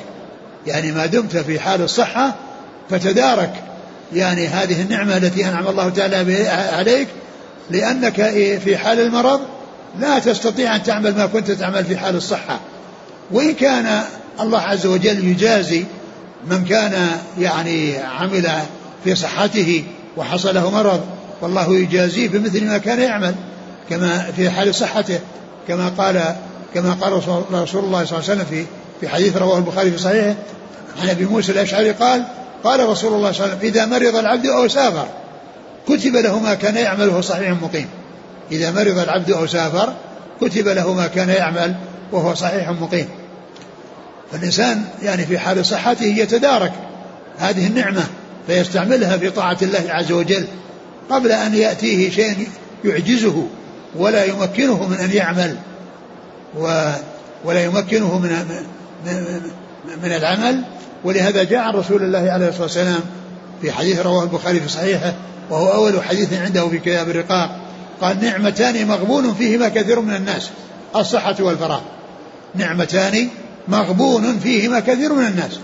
يعني 0.66 0.92
ما 0.92 1.06
دمت 1.06 1.36
في 1.36 1.60
حال 1.60 1.82
الصحة 1.82 2.34
فتدارك. 2.90 3.52
يعني 4.12 4.46
هذه 4.48 4.82
النعمة 4.82 5.16
التي 5.16 5.48
أنعم 5.48 5.68
الله 5.68 5.88
تعالى 5.88 6.48
عليك 6.48 7.08
لأنك 7.70 8.14
في 8.64 8.76
حال 8.76 9.00
المرض 9.00 9.40
لا 9.98 10.18
تستطيع 10.18 10.76
أن 10.76 10.82
تعمل 10.82 11.16
ما 11.16 11.26
كنت 11.26 11.50
تعمل 11.50 11.84
في 11.84 11.96
حال 11.96 12.16
الصحة. 12.16 12.60
وإن 13.32 13.54
كان 13.54 14.02
الله 14.40 14.60
عز 14.60 14.86
وجل 14.86 15.28
يجازي 15.28 15.84
من 16.46 16.64
كان 16.64 17.08
يعني 17.38 17.98
عمل 17.98 18.50
في 19.04 19.14
صحته 19.14 19.84
وحصل 20.16 20.54
له 20.54 20.70
مرض 20.70 21.00
والله 21.40 21.78
يجازيه 21.78 22.28
بمثل 22.28 22.66
ما 22.66 22.78
كان 22.78 23.00
يعمل 23.00 23.34
كما 23.90 24.18
في 24.36 24.50
حال 24.50 24.74
صحته 24.74 25.20
كما 25.68 25.88
قال 25.88 26.34
كما 26.74 26.92
قال 26.92 27.12
رسول 27.12 27.44
الله 27.48 27.64
صلى 27.64 27.80
الله 27.80 27.98
عليه 27.98 28.18
وسلم 28.18 28.44
في 28.50 28.64
في 29.00 29.08
حديث 29.08 29.36
رواه 29.36 29.58
البخاري 29.58 29.90
في 29.90 29.98
صحيحه 29.98 30.34
عن 31.02 31.08
أبي 31.08 31.24
موسى 31.24 31.52
الأشعري 31.52 31.90
قال 31.90 32.24
قال 32.64 32.88
رسول 32.88 33.14
الله 33.14 33.32
صلى 33.32 33.44
الله 33.44 33.56
عليه 33.56 33.68
وسلم 33.68 33.74
إذا 33.74 33.86
مرض 33.86 34.16
العبد 34.16 34.46
أو 34.46 34.68
سافر 34.68 35.06
كتب 35.88 36.16
له 36.16 36.38
ما 36.38 36.54
كان 36.54 36.76
يعمله 36.76 37.20
صحيح 37.20 37.50
مقيم. 37.62 37.88
إذا 38.52 38.70
مرض 38.70 38.98
العبد 38.98 39.30
أو 39.30 39.46
سافر 39.46 39.94
كتب 40.40 40.68
له 40.68 40.92
ما 40.92 41.06
كان 41.06 41.28
يعمل 41.28 41.74
وهو 42.12 42.34
صحيح 42.34 42.70
مقيم. 42.70 43.08
فالإنسان 44.32 44.84
يعني 45.02 45.26
في 45.26 45.38
حال 45.38 45.66
صحته 45.66 46.04
يتدارك 46.04 46.72
هذه 47.38 47.66
النعمة 47.66 48.02
فيستعملها 48.46 49.16
في 49.16 49.30
طاعة 49.30 49.58
الله 49.62 49.84
عز 49.88 50.12
وجل 50.12 50.44
قبل 51.10 51.32
أن 51.32 51.54
يأتيه 51.54 52.10
شيء 52.10 52.48
يعجزه 52.84 53.46
ولا 53.96 54.24
يمكنه 54.24 54.88
من 54.88 54.96
أن 54.96 55.10
يعمل 55.10 55.56
و 56.58 56.90
ولا 57.44 57.64
يمكنه 57.64 58.18
من 58.18 58.30
من 60.02 60.12
العمل. 60.12 60.62
ولهذا 61.04 61.42
جاء 61.42 61.60
عن 61.60 61.74
رسول 61.74 62.02
الله 62.02 62.30
عليه 62.30 62.48
الصلاة 62.48 62.62
والسلام 62.62 63.00
في 63.62 63.72
حديث 63.72 64.00
رواه 64.00 64.22
البخاري 64.22 64.60
في 64.60 64.68
صحيحه 64.68 65.12
وهو 65.50 65.72
أول 65.72 66.04
حديث 66.04 66.32
عنده 66.32 66.68
في 66.68 66.78
كتاب 66.78 67.08
الرقاق. 67.08 67.56
قال 68.00 68.24
نعمتان 68.24 68.86
مغبون 68.86 69.34
فيهما 69.34 69.68
كثير 69.68 70.00
من 70.00 70.16
الناس 70.16 70.50
الصحة 70.96 71.36
والفراغ. 71.40 71.80
نعمتان 72.54 73.28
مغبون 73.68 74.38
فيهما 74.38 74.80
كثير 74.80 75.12
من 75.12 75.26
الناس 75.26 75.58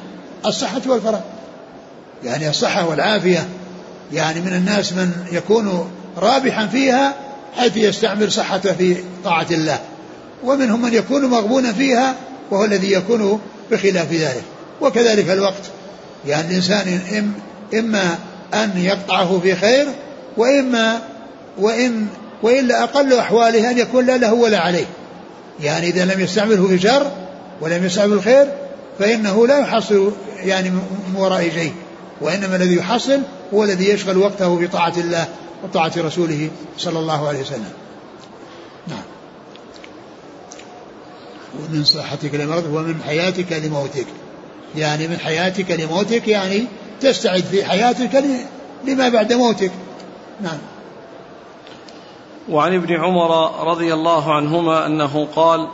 الصحة 0.46 0.80
والفراغ 0.86 1.20
يعني 2.24 2.48
الصحة 2.48 2.88
والعافية 2.88 3.48
يعني 4.12 4.40
من 4.40 4.52
الناس 4.52 4.92
من 4.92 5.12
يكون 5.32 5.90
رابحا 6.16 6.66
فيها 6.66 7.14
حيث 7.56 7.76
يستعمل 7.76 8.32
صحته 8.32 8.72
في 8.72 8.96
طاعة 9.24 9.46
الله 9.50 9.78
ومنهم 10.44 10.82
من 10.82 10.94
يكون 10.94 11.24
مغبونا 11.24 11.72
فيها 11.72 12.14
وهو 12.50 12.64
الذي 12.64 12.92
يكون 12.92 13.40
بخلاف 13.70 14.12
ذلك. 14.12 14.42
وكذلك 14.80 15.30
الوقت 15.30 15.62
يعني 16.26 16.48
الإنسان 16.48 17.32
إما 17.74 18.18
أن 18.54 18.72
يقطعه 18.76 19.38
في 19.38 19.54
خير 19.56 19.86
وإما 20.36 21.00
وإن 21.58 22.06
وإلا 22.42 22.82
أقل 22.82 23.12
أحواله 23.12 23.70
أن 23.70 23.78
يكون 23.78 24.06
لا 24.06 24.16
له 24.16 24.34
ولا 24.34 24.58
عليه. 24.58 24.86
يعني 25.62 25.88
إذا 25.88 26.04
لم 26.04 26.20
يستعمله 26.20 26.68
في 26.68 26.78
شر 26.78 27.10
ولم 27.60 27.84
يستعمله 27.84 28.14
الخير 28.14 28.52
فإنه 28.98 29.46
لا 29.46 29.58
يحصل 29.58 30.12
يعني 30.36 30.70
من 30.70 31.14
وراء 31.16 31.50
شيء 31.50 31.72
وإنما 32.20 32.56
الذي 32.56 32.76
يحصل 32.76 33.20
هو 33.54 33.64
الذي 33.64 33.88
يشغل 33.88 34.16
وقته 34.16 34.60
بطاعة 34.60 34.92
الله 34.96 35.28
وطاعة 35.64 35.92
رسوله 35.96 36.50
صلى 36.78 36.98
الله 36.98 37.28
عليه 37.28 37.40
وسلم. 37.40 37.72
نعم. 38.88 39.02
ومن 41.58 41.84
صحتك 41.84 42.34
لمرضك 42.34 42.74
ومن 42.74 43.02
حياتك 43.06 43.52
لموتك. 43.52 44.06
يعني 44.76 45.08
من 45.08 45.18
حياتك 45.18 45.70
لموتك 45.70 46.28
يعني 46.28 46.66
تستعد 47.00 47.42
في 47.42 47.64
حياتك 47.64 48.24
لما 48.84 49.08
بعد 49.08 49.32
موتك. 49.32 49.70
نعم. 50.40 50.58
وعن 52.48 52.74
ابن 52.74 52.94
عمر 52.94 53.60
رضي 53.68 53.94
الله 53.94 54.34
عنهما 54.34 54.86
أنه 54.86 55.28
قال 55.36 55.68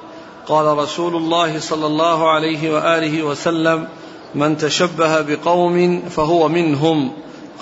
قال 0.49 0.79
رسول 0.79 1.17
الله 1.17 1.61
صلى 1.61 1.87
الله 1.87 2.31
عليه 2.31 2.71
وآله 2.75 3.23
وسلم 3.23 3.87
من 4.35 4.57
تشبه 4.57 5.21
بقوم 5.21 6.03
فهو 6.17 6.49
منهم. 6.49 7.13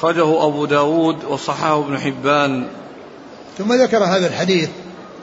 خرجه 0.03 0.47
أبو 0.47 0.65
داود 0.65 1.25
وصححه 1.25 1.81
ابن 1.81 1.99
حبان. 1.99 2.67
ثم 3.59 3.73
ذكر 3.73 4.05
هذا 4.05 4.27
الحديث 4.27 4.69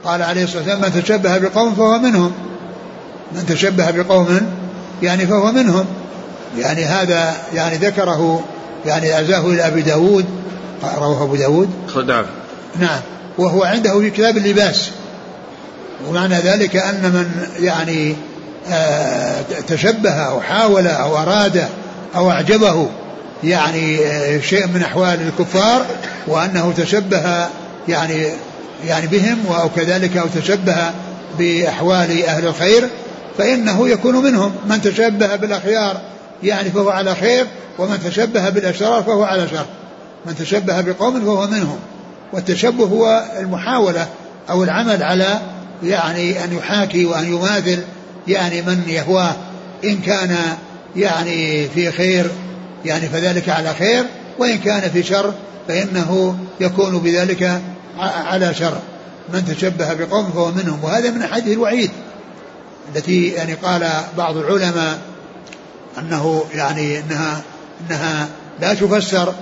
قال 0.06 0.22
عليه 0.24 0.44
الصلاة 0.44 0.60
والسلام 0.60 0.82
من 0.82 1.04
تشبه 1.04 1.38
بقوم 1.38 1.76
فهو 1.76 2.00
منهم. 2.00 2.32
من 3.32 3.46
تشبه 3.46 3.92
بقوم 3.92 4.42
يعني 5.02 5.28
فهو 5.28 5.52
منهم. 5.52 5.86
يعني 6.58 6.86
هذا 6.86 7.38
يعني 7.54 7.76
ذكره 7.76 8.44
يعني 8.86 9.20
أزاه 9.20 9.46
إلى 9.48 9.68
أبي 9.68 9.82
داود 9.82 10.26
رواه 10.98 11.24
أبو 11.24 11.36
داود. 11.36 11.70
نعم 12.08 12.26
نعم. 12.80 13.02
وهو 13.38 13.64
عنده 13.64 14.00
في 14.00 14.10
كتاب 14.10 14.38
اللباس. 14.38 14.92
ومعنى 16.08 16.36
ذلك 16.36 16.76
أن 16.76 17.02
من 17.02 17.48
يعني 17.60 18.16
آه 18.72 19.42
تشبه 19.68 20.12
أو 20.12 20.42
حاول 20.42 20.88
أو 20.88 21.18
أراد 21.18 21.68
أو 22.16 22.32
أعجبه 22.32 22.90
يعني 23.44 24.06
آه 24.06 24.40
شيء 24.40 24.68
من 24.68 24.84
أحوال 24.84 25.20
الكفار 25.22 25.86
وأنه 26.28 26.74
تشبه 26.78 27.48
يعني 27.88 28.28
يعني 28.86 29.08
بهم 29.08 29.38
أو 29.62 29.70
كذلك 29.70 30.18
أو 30.18 30.28
تشبه 30.36 30.92
بأحوال 31.40 32.26
أهل 32.26 32.48
الخير 32.48 32.90
فإنه 33.38 33.90
يكون 33.90 34.16
منهم. 34.16 34.56
من 34.70 34.82
تشبه 34.82 35.36
بالأخيار 35.36 36.02
يعني 36.44 36.70
فهو 36.70 36.90
على 36.90 37.16
خير 37.16 37.46
ومن 37.80 38.00
تشبه 38.06 38.50
بالأشرار 38.50 39.04
فهو 39.04 39.24
على 39.24 39.48
شر. 39.48 39.66
من 40.26 40.36
تشبه 40.36 40.82
بقوم 40.82 41.26
فهو 41.26 41.48
منهم. 41.48 41.80
والتشبه 42.34 42.86
هو 42.86 43.24
المحاولة 43.40 44.08
أو 44.50 44.64
العمل 44.64 45.04
على 45.04 45.40
يعني 45.84 46.44
أن 46.44 46.58
يحاكي 46.58 47.06
وأن 47.06 47.34
يماثل 47.34 47.80
يعني 48.28 48.62
من 48.62 48.84
يهواه. 48.88 49.36
إن 49.84 49.98
كان 49.98 50.38
يعني 50.96 51.70
في 51.70 51.92
خير 51.92 52.32
يعني 52.86 53.10
فذلك 53.10 53.50
على 53.50 53.74
خير 53.74 54.06
وإن 54.40 54.58
كان 54.58 54.90
في 54.90 55.04
شر 55.04 55.34
فإنه 55.68 56.38
يكون 56.60 56.98
بذلك 56.98 57.62
على 58.00 58.54
شر. 58.54 58.78
من 59.34 59.46
تشبه 59.46 59.94
بقوم 59.94 60.32
فهو 60.32 60.52
منهم. 60.52 60.84
وهذا 60.84 61.12
من 61.12 61.22
أحاديث 61.22 61.54
الوعيد 61.54 61.92
التي 62.96 63.28
يعني 63.28 63.54
قال 63.54 63.90
بعض 64.18 64.38
العلماء 64.38 65.00
أنه 65.98 66.46
يعني 66.54 67.00
أنها 67.00 67.42
أنها 67.82 68.28
لا 68.62 68.74
تفسر 68.74 69.34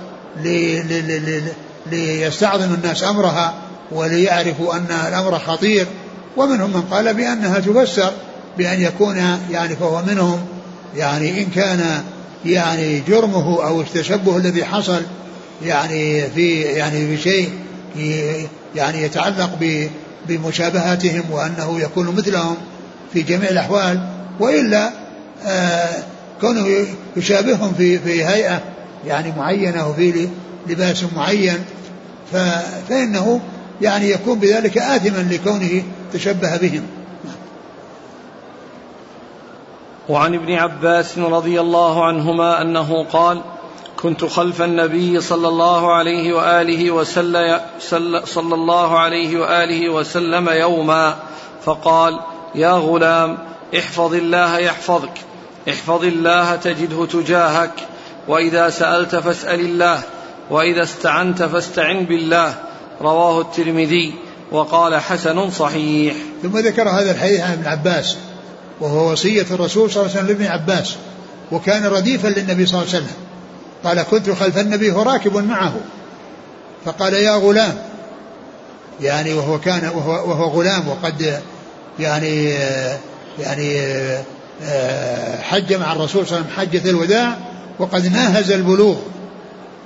لي 0.42 0.82
لي 0.82 1.02
لي 1.02 1.42
ليستعظم 1.90 2.74
الناس 2.74 3.04
أمرها 3.04 3.54
وليعرفوا 3.92 4.74
أن 4.74 4.86
الأمر 5.08 5.38
خطير. 5.38 5.86
ومنهم 6.36 6.70
من 6.70 6.82
قال 6.82 7.14
بأنها 7.14 7.58
تفسر 7.58 8.12
بأن 8.58 8.80
يكون 8.80 9.16
يعني 9.50 9.76
فهو 9.76 10.02
منهم 10.02 10.38
يعني 10.96 11.42
إن 11.42 11.50
كان 11.50 12.02
يعني 12.44 13.00
جرمه 13.08 13.66
أو 13.66 13.80
التشبه 13.80 14.36
الذي 14.36 14.64
حصل 14.64 15.02
يعني 15.64 16.30
في 16.30 16.60
يعني 16.62 17.16
بشيء 17.16 17.50
يعني 18.76 19.02
يتعلق 19.02 19.58
بمشابهتهم 20.28 21.22
وأنه 21.30 21.80
يكون 21.80 22.14
مثلهم 22.16 22.56
في 23.12 23.22
جميع 23.22 23.50
الأحوال 23.50 24.00
وإلا 24.40 24.90
آه 25.46 26.02
كونه 26.40 26.86
يشابههم 27.16 27.74
في 27.74 27.98
في 27.98 28.24
هيئة 28.24 28.60
يعني 29.06 29.32
معينة 29.38 29.88
وفي 29.88 30.28
لباس 30.68 31.04
معين 31.16 31.64
فإنه 32.88 33.40
يعني 33.80 34.10
يكون 34.10 34.38
بذلك 34.38 34.78
آثما 34.78 35.28
لكونه 35.32 35.82
تشبه 36.12 36.56
بهم. 36.56 36.86
وعن 40.08 40.34
ابن 40.34 40.52
عباس 40.52 41.18
رضي 41.18 41.60
الله 41.60 42.04
عنهما 42.04 42.62
أنه 42.62 43.04
قال 43.04 43.40
كنت 43.96 44.24
خلف 44.24 44.62
النبي 44.62 45.20
صلى 45.20 45.48
الله 45.48 45.94
عليه 45.94 46.34
وآله 46.34 46.90
وسلم 46.90 47.60
صلى 48.24 48.54
الله 48.54 48.98
عليه 48.98 49.40
وآله 49.40 49.88
وسلم 49.88 50.48
يوما 50.48 51.16
فقال 51.64 52.20
يا 52.54 52.72
غلام 52.72 53.38
احفظ 53.78 54.14
الله 54.14 54.58
يحفظك 54.58 55.18
احفظ 55.68 56.04
الله 56.04 56.56
تجده 56.56 57.06
تجاهك 57.06 57.72
وإذا 58.28 58.70
سألت 58.70 59.16
فاسأل 59.16 59.60
الله 59.60 60.02
وإذا 60.50 60.82
استعنت 60.82 61.42
فاستعن 61.42 62.04
بالله 62.04 62.54
رواه 63.00 63.40
الترمذي 63.40 64.14
وقال 64.52 64.96
حسن 64.96 65.50
صحيح. 65.50 66.14
ثم 66.42 66.58
ذكر 66.58 66.88
هذا 66.88 67.10
الحديث 67.10 67.40
عن 67.40 67.52
ابن 67.52 67.66
عباس 67.66 68.16
وهو 68.80 69.12
وصية 69.12 69.46
الرسول 69.50 69.90
صلى 69.90 70.02
الله 70.02 70.16
عليه 70.16 70.24
وسلم 70.24 70.38
لابن 70.38 70.46
عباس 70.46 70.94
وكان 71.52 71.86
رديفا 71.86 72.28
للنبي 72.28 72.66
صلى 72.66 72.82
الله 72.82 72.94
عليه 72.94 73.04
وسلم. 73.04 73.16
قال 73.84 74.02
كنت 74.02 74.30
خلف 74.30 74.58
النبي 74.58 74.90
وهو 74.90 75.02
راكب 75.02 75.36
معه. 75.36 75.74
فقال 76.84 77.14
يا 77.14 77.36
غلام. 77.36 77.78
يعني 79.00 79.34
وهو 79.34 79.60
كان 79.60 79.88
وهو, 79.88 80.30
وهو 80.30 80.44
غلام 80.44 80.88
وقد 80.88 81.40
يعني 81.98 82.54
يعني 83.38 83.80
حج 85.42 85.74
مع 85.74 85.92
الرسول 85.92 86.26
صلى 86.26 86.38
الله 86.38 86.50
عليه 86.50 86.68
وسلم 86.68 86.80
حجة 86.80 86.90
الوداع 86.90 87.38
وقد 87.78 88.06
ناهز 88.12 88.52
البلوغ 88.52 88.96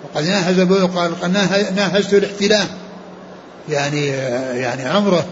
وقد 0.05 0.27
ناهز 0.27 0.59
البلوغ 0.59 0.87
قال 0.87 1.33
ناهزت 1.75 2.15
الاحتلام. 2.15 2.69
يعني 3.69 4.07
يعني 4.61 4.89
عمره 4.89 5.25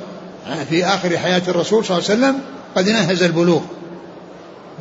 في 0.68 0.84
آخر 0.84 1.18
حياة 1.18 1.42
الرسول 1.48 1.84
صلى 1.84 1.98
الله 1.98 2.10
عليه 2.10 2.18
وسلم 2.18 2.40
قد 2.76 2.88
ناهز 2.88 3.22
البلوغ 3.22 3.60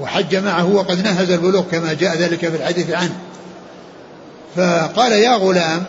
وحج 0.01 0.35
معه 0.35 0.75
وقد 0.75 1.03
ناهز 1.03 1.31
البلوغ 1.31 1.63
كما 1.71 1.93
جاء 1.93 2.17
ذلك 2.17 2.39
في 2.39 2.55
الحديث 2.55 2.91
عنه. 2.91 3.17
فقال 4.55 5.11
يا 5.11 5.35
غلام 5.35 5.83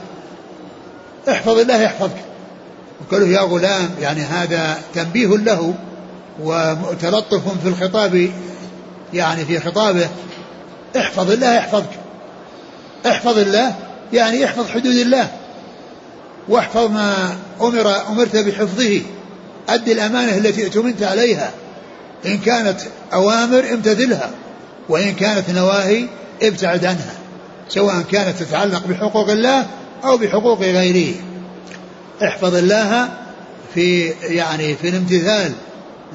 احفظ 1.28 1.58
الله 1.58 1.82
يحفظك. 1.82 2.24
وقالوا 3.00 3.28
يا 3.28 3.40
غلام 3.40 3.90
يعني 4.00 4.20
هذا 4.20 4.78
تنبيه 4.94 5.26
له 5.26 5.74
وتلطف 6.40 7.62
في 7.62 7.68
الخطاب 7.68 8.30
يعني 9.14 9.44
في 9.44 9.60
خطابه. 9.60 10.08
احفظ 10.96 11.30
الله 11.30 11.54
يحفظك. 11.54 11.98
احفظ 13.06 13.38
الله 13.38 13.74
يعني 14.12 14.44
احفظ 14.44 14.70
حدود 14.70 14.94
الله. 14.94 15.28
واحفظ 16.48 16.90
ما 16.90 17.36
أمر 17.60 18.08
أمرت 18.08 18.36
بحفظه. 18.36 19.00
أد 19.68 19.88
الأمانة 19.88 20.36
التي 20.36 20.64
اؤتمنت 20.64 21.02
عليها. 21.02 21.52
إن 22.26 22.38
كانت 22.38 22.80
أوامر 23.12 23.64
امتثلها. 23.72 24.30
وإن 24.88 25.14
كانت 25.14 25.50
نواهي 25.50 26.06
ابتعد 26.42 26.84
عنها. 26.84 27.14
سواء 27.68 28.02
كانت 28.12 28.42
تتعلق 28.42 28.86
بحقوق 28.86 29.30
الله 29.30 29.66
أو 30.04 30.16
بحقوق 30.16 30.60
غيره. 30.60 31.14
احفظ 32.22 32.54
الله 32.54 33.08
في 33.74 34.08
يعني 34.22 34.74
في 34.74 34.88
الامتثال 34.88 35.52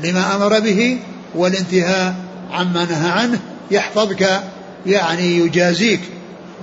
لما 0.04 0.36
أمر 0.36 0.60
به 0.60 1.00
والانتهاء 1.36 2.16
عما 2.52 2.86
نهى 2.86 3.12
عنه. 3.12 3.40
يحفظك 3.72 4.42
يعني 4.86 5.38
يجازيك. 5.38 6.02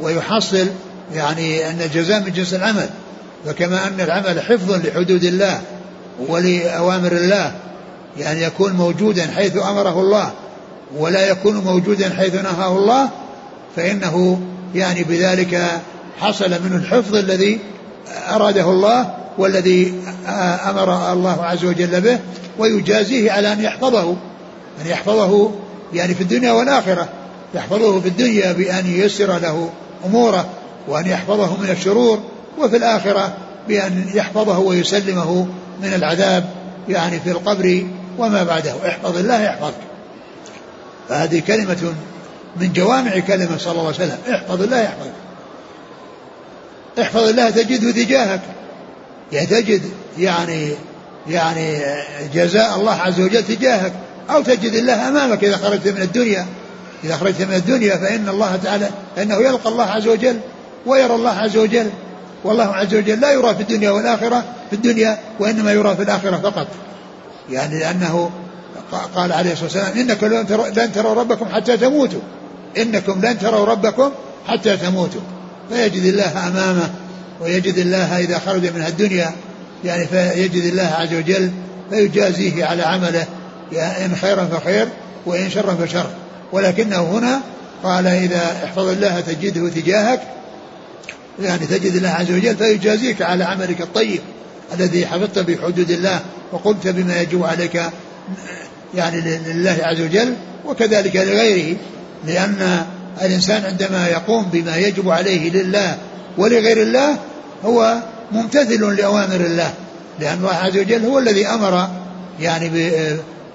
ويحصل 0.01 0.67
يعني 1.15 1.71
أن 1.71 1.81
الجزاء 1.81 2.21
من 2.21 2.33
جنس 2.33 2.55
العمل. 2.55 2.89
فكما 3.47 3.87
أن 3.87 4.01
العمل 4.01 4.41
حفظ 4.41 4.73
لحدود 4.73 5.25
الله 5.25 5.61
ولأوامر 6.29 7.13
الله 7.13 7.53
يعني 8.19 8.43
يكون 8.43 8.73
موجودا 8.73 9.27
حيث 9.37 9.57
أمره 9.57 10.01
الله 10.01 10.33
ولا 10.97 11.29
يكون 11.29 11.57
موجودا 11.57 12.11
حيث 12.11 12.35
نهاه 12.35 12.79
الله 12.79 13.09
فإنه 13.77 14.41
يعني 14.75 15.03
بذلك 15.03 15.81
حصل 16.21 16.51
منه 16.51 16.77
الحفظ 16.77 17.17
الذي 17.17 17.59
أراده 18.29 18.71
الله 18.71 19.15
والذي 19.39 19.95
أمر 20.69 21.13
الله 21.13 21.45
عز 21.45 21.65
وجل 21.65 22.01
به 22.01 22.19
ويجازيه 22.59 23.33
على 23.33 23.53
أن 23.53 23.61
يحفظه 23.61 24.11
أن 24.83 24.87
يحفظه 24.87 25.51
يعني 25.95 26.15
في 26.15 26.21
الدنيا 26.21 26.53
والآخرة 26.53 27.09
يحفظه 27.55 28.01
في 28.01 28.09
الدنيا 28.09 28.53
بأن 28.53 28.87
ييسر 28.87 29.39
له 29.39 29.71
أموره 30.07 30.49
وأن 30.89 31.07
يحفظه 31.07 31.57
من 31.57 31.71
الشرور 31.71 32.21
وفي 32.59 32.77
الآخرة 32.77 33.37
بأن 33.69 34.11
يحفظه 34.15 34.59
ويسلمه 34.59 35.47
من 35.83 35.95
العذاب 35.95 36.51
يعني 36.89 37.21
في 37.21 37.31
القبر 37.31 37.87
وما 38.19 38.43
بعده. 38.43 38.73
احفظ 38.89 39.17
الله 39.17 39.43
يحفظك. 39.43 39.75
فهذه 41.09 41.41
كلمة 41.47 41.95
من 42.57 42.73
جوامع 42.73 43.19
كلمة 43.19 43.59
صلى 43.59 43.73
الله 43.73 43.87
عليه 43.87 43.95
وسلم. 43.95 44.19
احفظ 44.31 44.63
الله 44.63 44.79
يحفظك. 44.79 45.13
احفظ 47.01 47.29
الله 47.29 47.51
تجده 47.51 47.91
تجاهك. 47.91 48.41
يعني 49.33 49.47
تجد 49.47 49.83
يعني 50.19 50.73
يعني 51.29 51.79
جزاء 52.35 52.77
الله 52.77 52.95
عز 52.95 53.21
وجل 53.21 53.43
تجاهك. 53.43 53.93
أو 54.31 54.43
تجد 54.43 54.75
الله 54.75 55.09
أمامك 55.09 55.45
إذا 55.45 55.57
خرجت 55.57 55.89
من 55.89 56.03
الدنيا. 56.03 56.47
إذا 57.05 57.17
خرجت 57.17 57.43
من 57.43 57.55
الدنيا 57.55 57.97
فإن 57.97 58.29
الله 58.29 58.57
تعالى 58.57 58.89
أنه 59.19 59.35
يلقى 59.35 59.71
الله 59.71 59.85
عز 59.85 60.09
وجل 60.09 60.41
ويرى 60.87 61.15
الله 61.15 61.31
عز 61.31 61.57
وجل. 61.57 61.91
والله 62.45 62.65
عز 62.65 62.95
وجل 62.95 63.21
لا 63.21 63.33
يرى 63.33 63.55
في 63.55 63.61
الدنيا 63.61 63.91
والآخرة 63.91 64.45
في 64.71 64.77
الدنيا 64.77 65.19
وإنما 65.41 65.73
يرى 65.73 65.97
في 65.97 66.03
الآخرة 66.03 66.37
فقط. 66.37 66.67
يعني 67.51 67.79
لأنه 67.79 68.31
قال 69.15 69.33
عليه 69.33 69.53
الصلاة 69.53 69.65
والسلام 69.65 69.99
إنكم 69.99 70.27
لن 70.27 70.47
تروا, 70.47 70.69
لن 70.69 70.93
تروا 70.93 71.15
ربكم 71.15 71.47
حتى 71.55 71.77
تموتوا. 71.77 72.21
إنكم 72.79 73.21
لن 73.21 73.39
تروا 73.39 73.67
ربكم 73.67 74.11
حتى 74.49 74.77
تموتوا. 74.77 75.21
فيجد 75.69 76.05
الله 76.05 76.49
أمامه 76.49 76.91
ويجد 77.41 77.79
الله 77.79 78.19
إذا 78.19 78.39
خرج 78.39 78.63
من 78.63 78.85
الدنيا. 78.89 79.31
يعني 79.85 80.07
فيجد 80.07 80.65
الله 80.65 80.93
عز 80.99 81.15
وجل 81.15 81.51
فيجازيه 81.91 82.65
على 82.65 82.83
عمله. 82.83 83.27
يعني 83.73 84.05
إن 84.05 84.17
خيرا 84.17 84.45
فخير 84.45 84.89
وإن 85.27 85.51
شرا 85.51 85.75
فشر. 85.75 86.07
ولكنه 86.53 87.01
هنا 87.01 87.41
قال 87.85 88.07
إذا 88.07 88.65
احفظ 88.65 88.89
الله 88.89 89.21
تجده 89.21 89.69
تجاهك 89.69 90.21
يعني 91.39 91.67
تجد 91.67 91.97
الله 91.97 92.09
عز 92.09 92.31
وجل 92.31 92.57
فيجازيك 92.57 93.23
على 93.23 93.45
عملك 93.45 93.81
الطيب 93.81 94.21
الذي 94.75 95.07
حفظت 95.07 95.39
بحدود 95.39 95.91
الله 95.91 96.21
وقمت 96.53 96.89
بما 96.89 97.21
يجب 97.21 97.45
عليك 97.45 97.83
يعني 98.95 99.21
لله 99.21 99.79
عز 99.83 100.01
وجل 100.01 100.35
وكذلك 100.67 101.17
لغيره 101.17 101.77
لأن 102.27 102.87
الإنسان 103.23 103.65
عندما 103.65 104.09
يقوم 104.09 104.45
بما 104.53 104.77
يجب 104.77 105.11
عليه 105.11 105.51
لله 105.51 105.99
ولغير 106.39 106.83
الله 106.83 107.19
هو 107.65 107.99
ممتثل 108.33 108.97
لأوامر 108.97 109.41
الله 109.41 109.75
لأن 110.21 110.39
الله 110.39 110.55
عز 110.55 110.79
وجل 110.79 111.05
هو 111.05 111.19
الذي 111.19 111.47
أمر 111.47 111.89
يعني 112.41 112.71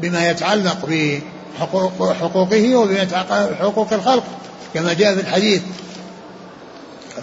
بما 0.01 0.29
يتعلق 0.29 0.89
بحقوق 1.59 2.13
حقوقه 2.13 2.75
وبما 2.75 3.01
يتعلق 3.01 3.49
بحقوق 3.51 3.93
الخلق 3.93 4.23
كما 4.73 4.93
جاء 4.93 5.15
في 5.15 5.21
الحديث 5.21 5.61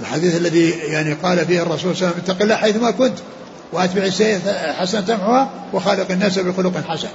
الحديث 0.01 0.37
الذي 0.37 0.71
يعني 0.71 1.13
قال 1.13 1.47
فيه 1.47 1.63
الرسول 1.63 1.97
صلى 1.97 2.09
الله 2.09 2.15
عليه 2.15 2.23
وسلم 2.23 2.35
اتق 2.35 2.43
الله 2.43 2.57
حيثما 2.57 2.91
كنت 2.91 3.19
واتبع 3.73 4.03
السيئة 4.03 4.73
حسنة 4.73 5.01
تمحوها 5.01 5.51
وخالق 5.73 6.11
الناس 6.11 6.39
بخلق 6.39 6.85
حسن. 6.89 7.09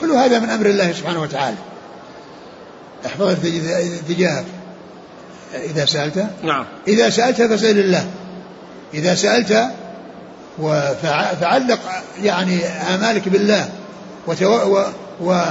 كل 0.00 0.10
هذا 0.10 0.38
من 0.38 0.50
أمر 0.50 0.66
الله 0.66 0.92
سبحانه 0.92 1.22
وتعالى. 1.22 1.56
احفظ 3.06 3.34
تجاهك 4.08 4.44
إذا 5.54 5.84
سألت؟ 5.84 6.26
نعم. 6.42 6.64
إذا 6.88 7.10
سألت 7.10 7.42
فاسال 7.42 7.78
الله. 7.78 8.06
إذا 8.94 9.14
سألت 9.14 9.70
فعلق 11.40 11.78
يعني 12.22 12.64
آمالك 12.66 13.28
بالله 13.28 13.68
وتو 14.26 14.76
و, 14.76 14.84
و 15.20 15.44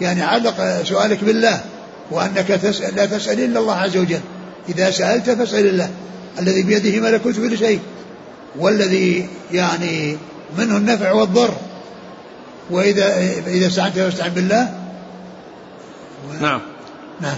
يعني 0.00 0.22
علق 0.22 0.82
سؤالك 0.82 1.24
بالله 1.24 1.60
وأنك 2.10 2.48
تسال 2.48 2.94
لا 2.94 3.06
تسأل 3.06 3.40
إلا 3.40 3.60
الله 3.60 3.74
عز 3.74 3.96
وجل. 3.96 4.20
إذا 4.68 4.90
سألت 4.90 5.30
فاسأل 5.30 5.66
الله. 5.66 5.90
الذي 6.38 6.62
بيده 6.62 7.00
ملكوت 7.00 7.36
كل 7.36 7.58
شيء. 7.58 7.80
والذي 8.58 9.28
يعني 9.52 10.16
منه 10.58 10.76
النفع 10.76 11.12
والضر. 11.12 11.54
وإذا 12.70 13.16
إذا 13.46 13.68
سألت 13.68 13.98
فاستعن 13.98 14.30
بالله. 14.30 14.74
نعم. 16.40 16.60
نعم. 17.20 17.36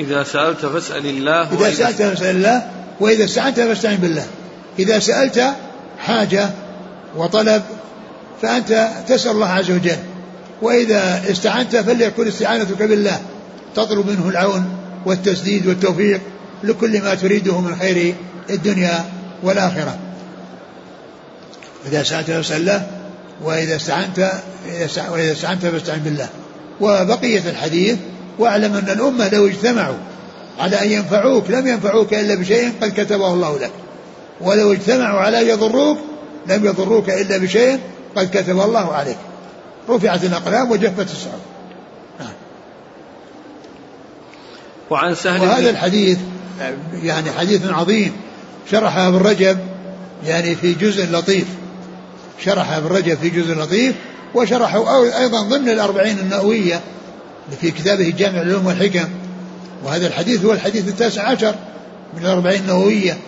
إذا 0.00 0.22
سألت 0.22 0.66
فاسأل 0.66 1.06
الله 1.06 1.52
إذا 1.52 1.74
سألت 1.74 2.02
فاسأل 2.02 2.36
الله. 2.36 2.70
وإذا 3.00 3.24
استعنت 3.24 3.60
فاستعن 3.60 3.96
بالله. 3.96 4.26
إذا 4.78 4.98
سألت 4.98 5.54
حاجة 5.98 6.50
وطلب 7.16 7.62
فأنت 8.42 8.88
تسأل 9.08 9.30
الله 9.30 9.48
عز 9.48 9.70
وجل. 9.70 9.96
وإذا 10.62 11.22
استعنت 11.30 11.76
فليكن 11.76 12.28
استعانتك 12.28 12.82
بالله. 12.82 13.20
تطلب 13.74 14.06
منه 14.06 14.28
العون 14.28 14.64
والتسديد 15.06 15.66
والتوفيق. 15.66 16.20
لكل 16.64 17.02
ما 17.02 17.14
تريده 17.14 17.60
من 17.60 17.76
خير 17.76 18.14
الدنيا 18.50 19.04
والآخرة. 19.42 19.98
إذا 21.86 22.02
سألت 22.02 22.30
فاسأل 22.30 22.56
الله 22.56 22.86
وإذا 23.44 23.76
استعنت 23.76 24.32
وإذا 25.10 25.32
استعنت 25.32 25.66
فاستعن 25.66 25.98
بالله. 25.98 26.28
وبقية 26.80 27.50
الحديث 27.50 27.98
واعلم 28.38 28.76
أن 28.76 28.90
الأمة 28.90 29.28
لو 29.28 29.46
اجتمعوا 29.46 29.96
على 30.58 30.82
أن 30.82 30.90
ينفعوك 30.90 31.50
لم 31.50 31.66
ينفعوك 31.66 32.14
إلا 32.14 32.34
بشيء 32.34 32.72
قد 32.82 33.00
كتبه 33.00 33.34
الله 33.34 33.58
لك. 33.58 33.72
ولو 34.40 34.72
اجتمعوا 34.72 35.20
على 35.20 35.40
أن 35.40 35.46
يضروك 35.46 35.98
لم 36.46 36.64
يضروك 36.64 37.10
إلا 37.10 37.36
بشيء 37.36 37.80
قد 38.16 38.30
كتب 38.30 38.60
الله 38.60 38.92
عليك. 38.92 39.18
رفعت 39.88 40.24
الأقلام 40.24 40.70
وجفت 40.70 41.10
الصحف 41.10 41.40
نعم. 42.20 42.32
وعن 44.90 45.14
سهل 45.14 45.40
وهذا 45.40 45.70
الحديث 45.70 46.18
يعني 47.02 47.32
حديث 47.32 47.66
عظيم. 47.66 48.12
شرحه 48.70 49.08
ابن 49.08 49.16
رجب 49.16 49.58
يعني 50.26 50.54
في 50.54 50.74
جزء 50.74 51.06
لطيف. 51.06 51.46
شرح 52.44 52.72
ابن 52.72 52.86
رجب 52.86 53.18
في 53.18 53.30
جزء 53.30 53.54
لطيف 53.54 53.94
وشرحه 54.34 55.02
أيضا 55.18 55.42
ضمن 55.42 55.68
الأربعين 55.68 56.18
النووية 56.18 56.80
في 57.60 57.70
كتابه 57.70 58.14
جامع 58.18 58.40
العلوم 58.40 58.66
والحكم. 58.66 59.08
وهذا 59.84 60.06
الحديث 60.06 60.44
هو 60.44 60.52
الحديث 60.52 60.88
التاسع 60.88 61.28
عشر 61.28 61.54
من 62.16 62.22
الأربعين 62.22 62.60
النووية. 62.60 63.18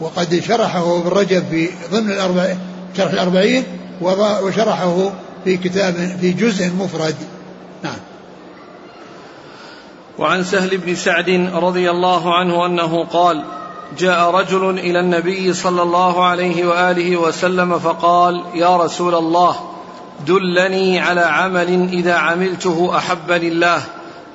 وقد 0.00 0.42
شرحه 0.48 0.96
ابن 1.00 1.08
رجب 1.08 1.44
في 1.50 1.68
ضمن 1.92 2.10
الأربعين 2.10 2.58
شرح 2.96 3.12
الأربعين 3.12 3.64
وشرحه 4.42 5.12
في 5.44 5.56
كتاب 5.56 6.16
في 6.20 6.32
جزء 6.32 6.70
مفرد. 6.78 7.14
وعن 10.18 10.44
سهل 10.44 10.78
بن 10.78 10.94
سعد 10.94 11.50
رضي 11.54 11.90
الله 11.90 12.34
عنه 12.34 12.66
أنه 12.66 13.04
قال 13.04 13.44
جاء 13.98 14.30
رجل 14.30 14.78
إلى 14.78 15.00
النبي 15.00 15.52
صلى 15.52 15.82
الله 15.82 16.24
عليه 16.24 16.66
وآله 16.66 17.16
وسلم 17.16 17.78
فقال 17.78 18.42
يا 18.54 18.76
رسول 18.76 19.14
الله 19.14 19.56
دلني 20.26 21.00
على 21.00 21.20
عمل 21.20 21.88
إذا 21.92 22.14
عملته 22.14 22.96
احبني 22.96 23.48
الله 23.48 23.82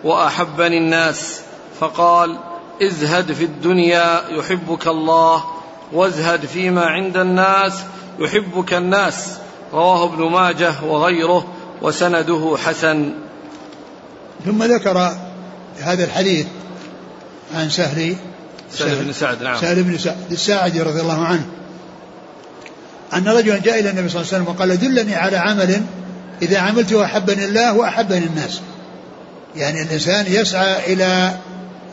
واحبني 0.04 0.78
الناس 0.78 1.42
فقال 1.80 2.38
ازهد 2.82 3.32
في 3.32 3.44
الدنيا 3.44 4.22
يحبك 4.30 4.88
الله 4.88 5.44
وازهد 5.94 6.46
فيما 6.46 6.86
عند 6.86 7.18
الناس 7.18 7.84
يحبك 8.20 8.74
الناس. 8.74 9.38
رواه 9.74 10.04
ابن 10.04 10.24
ماجه 10.24 10.74
وغيره 10.84 11.48
وسنده 11.82 12.58
حسن. 12.66 13.14
ثم 14.46 14.64
ذكر 14.64 15.27
هذا 15.82 16.04
الحديث 16.04 16.46
عن 17.56 17.70
سهل 17.70 18.16
سهل 18.74 19.04
بن 19.04 19.14
سعد 19.14 19.44
نعم. 19.44 19.62
سهل 19.62 19.84
بن 19.84 19.98
سعد 19.98 20.32
الساعدي 20.32 20.82
رضي 20.82 21.02
الله 21.02 21.26
عنه 21.26 21.46
أن 23.14 23.28
رجلا 23.28 23.58
جاء 23.58 23.80
إلى 23.80 23.90
النبي 23.90 24.10
صلى 24.10 24.22
الله 24.22 24.34
عليه 24.34 24.44
وسلم 24.44 24.56
وقال 24.56 24.80
دلني 24.80 25.16
على 25.16 25.38
عمل 25.38 25.82
إذا 26.42 26.60
عملته 26.60 27.06
أحبني 27.06 27.46
الله 27.46 27.74
وأحبني 27.74 28.26
الناس. 28.26 28.60
يعني 29.56 29.82
الإنسان 29.82 30.26
يسعى 30.28 30.94
إلى 30.94 31.38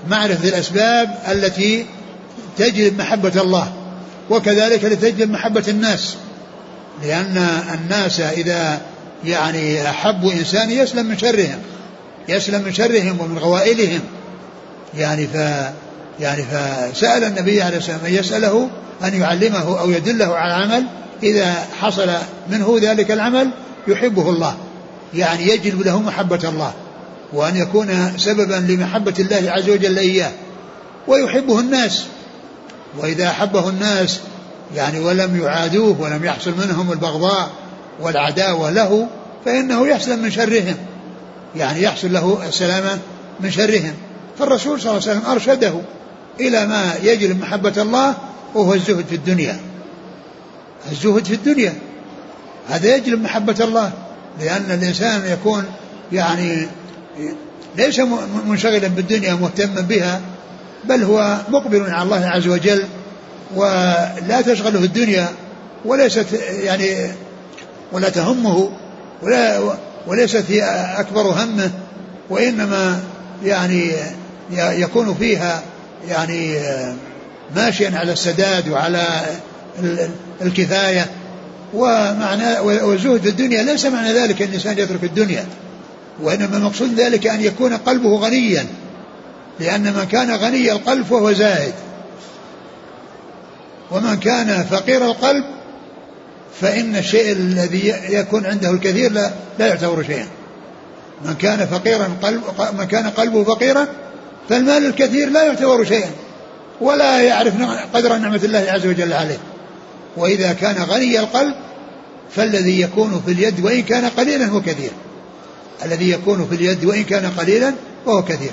معرفة 0.09 0.49
الأسباب 0.49 1.19
التي 1.29 1.87
تجلب 2.59 2.99
محبة 2.99 3.41
الله 3.41 3.73
وكذلك 4.31 4.85
لتجلب 4.85 5.31
محبة 5.31 5.65
الناس 5.69 6.17
لأن 7.03 7.49
الناس 7.75 8.21
إذا 8.21 8.81
يعني 9.25 9.91
أحبوا 9.91 10.33
إنسان 10.33 10.71
يسلم 10.71 11.07
من 11.07 11.19
شرهم. 11.19 11.59
يسلم 12.29 12.63
من 12.63 12.73
شرهم 12.73 13.21
ومن 13.21 13.39
غوائلهم. 13.39 14.01
يعني 14.95 15.27
ف 15.27 15.35
يعني 16.21 16.43
فسأل 16.43 17.25
النبي 17.25 17.63
عليه 17.63 17.77
الصلاة 17.77 17.97
والسلام 17.97 18.15
أن 18.15 18.15
يسأله 18.15 18.71
أن 19.05 19.21
يعلمه 19.21 19.81
أو 19.81 19.91
يدله 19.91 20.37
على 20.37 20.53
عمل 20.53 20.87
إذا 21.23 21.67
حصل 21.81 22.11
منه 22.51 22.79
ذلك 22.83 23.11
العمل 23.11 23.51
يحبه 23.89 24.31
الله. 24.31 24.57
يعني 25.15 25.49
يجلب 25.49 25.83
له 25.83 26.01
محبة 26.01 26.49
الله. 26.49 26.73
وأن 27.33 27.57
يكون 27.57 28.13
سببا 28.17 28.55
لمحبة 28.55 29.15
الله 29.19 29.51
عز 29.51 29.71
وجل 29.71 29.99
إياه. 29.99 30.33
ويحبه 31.09 31.61
الناس. 31.61 32.05
وإذا 32.99 33.27
أحبه 33.27 33.69
الناس 33.69 34.21
يعني 34.77 35.01
ولم 35.01 35.41
يعادوه 35.43 36.01
ولم 36.01 36.25
يحصل 36.25 36.55
منهم 36.59 36.93
البغضاء 36.93 37.51
والعداوة 38.01 38.71
له 38.71 39.09
فإنه 39.45 39.89
يسلم 39.89 40.19
من 40.19 40.31
شرهم. 40.31 40.77
يعني 41.57 41.83
يحصل 41.83 42.13
له 42.13 42.49
السلامة 42.49 42.99
من 43.41 43.51
شرهم. 43.51 43.95
فالرسول 44.39 44.81
صلى 44.81 44.91
الله 44.91 45.03
عليه 45.09 45.19
وسلم 45.19 45.31
أرشده 45.31 45.73
إلى 46.41 46.67
ما 46.67 46.95
يجلب 47.03 47.41
محبة 47.41 47.83
الله 47.83 48.15
وهو 48.55 48.75
الزهد 48.75 49.05
في 49.09 49.15
الدنيا. 49.15 49.61
الزهد 50.93 51.25
في 51.25 51.35
الدنيا. 51.35 51.75
هذا 52.69 52.97
يجلب 52.97 53.23
محبة 53.23 53.57
الله 53.61 53.93
لأن 54.41 54.71
الإنسان 54.71 55.33
يكون 55.33 55.65
يعني 56.13 56.67
ليس 57.77 58.01
منشغلا 58.47 58.89
بالدنيا 58.89 59.35
مهتما 59.35 59.81
بها 59.81 60.21
بل 60.85 61.03
هو 61.03 61.39
مقبل 61.49 61.91
على 61.91 62.03
الله 62.03 62.27
عز 62.27 62.49
وجل 62.49 62.85
ولا 63.57 64.41
تشغله 64.47 64.85
الدنيا 64.85 65.29
وليست 65.85 66.27
يعني 66.63 67.11
ولا 67.93 68.09
تهمه 68.09 68.71
ولا 69.23 69.75
وليست 70.07 70.45
هي 70.49 70.63
أكبر 70.99 71.23
همه 71.23 71.71
وإنما 72.31 73.01
يعني 73.45 73.93
يكون 74.53 75.15
فيها 75.15 75.63
يعني 76.09 76.59
ماشيا 77.57 77.99
على 77.99 78.13
السداد 78.13 78.69
وعلى 78.69 79.07
الكفاية. 80.43 81.07
ومعنى 81.75 82.59
وزهد 82.61 83.27
الدنيا 83.27 83.63
ليس 83.63 83.87
معنى 83.87 84.13
ذلك 84.13 84.43
أن 84.43 84.49
الإنسان 84.49 84.79
يترك 84.79 85.05
الدنيا 85.05 85.47
وإنما 86.23 86.57
المقصود 86.57 86.95
ذلك 86.95 87.27
أن 87.27 87.41
يكون 87.41 87.77
قلبه 87.77 88.19
غنيا 88.19 88.67
لأن 89.61 89.83
من 89.83 90.07
كان 90.13 90.31
غني 90.31 90.73
القلب 90.73 91.05
فهو 91.05 91.33
زاهد. 91.33 91.75
ومن 93.91 94.17
كان 94.17 94.65
فقير 94.71 95.05
القلب 95.05 95.45
فإن 96.61 96.97
الشيء 96.97 97.33
الذي 97.33 97.95
يكون 98.09 98.47
عنده 98.47 98.71
الكثير 98.71 99.13
لا, 99.13 99.31
لا 99.59 99.67
يعتبر 99.67 100.03
شيئا. 100.03 100.27
من 101.25 101.35
كان 101.35 101.67
فقيرا 101.67 102.09
قلب 102.23 102.43
من 102.79 102.85
كان 102.85 103.07
قلبه 103.07 103.45
فقيرا 103.45 103.87
فالمال 104.49 104.87
الكثير 104.87 105.31
لا 105.31 105.43
يعتبر 105.45 105.85
شيئا 105.85 106.11
ولا 106.81 107.21
يعرف 107.21 107.55
قدر 107.95 108.17
نعمة 108.17 108.41
الله 108.45 108.67
عز 108.69 108.87
وجل 108.87 109.13
عليه. 109.13 109.39
وإذا 110.17 110.53
كان 110.53 110.83
غني 110.83 111.21
القلب 111.21 111.55
فالذي 112.31 112.81
يكون 112.81 113.23
في 113.27 113.33
اليد 113.33 113.65
وإن 113.65 113.83
كان 113.83 114.05
قليلا 114.05 114.47
هو 114.47 114.61
كثير. 114.61 114.91
الذي 115.85 116.11
يكون 116.11 116.47
في 116.49 116.55
اليد 116.55 116.85
وإن 116.85 117.05
كان 117.05 117.27
قليلا 117.27 117.75
فهو 118.07 118.23
كثير. 118.23 118.51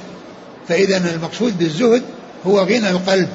فإذا 0.67 0.97
المقصود 0.97 1.57
بالزهد 1.57 2.01
هو 2.47 2.59
غنى 2.59 2.89
القلب. 2.89 3.29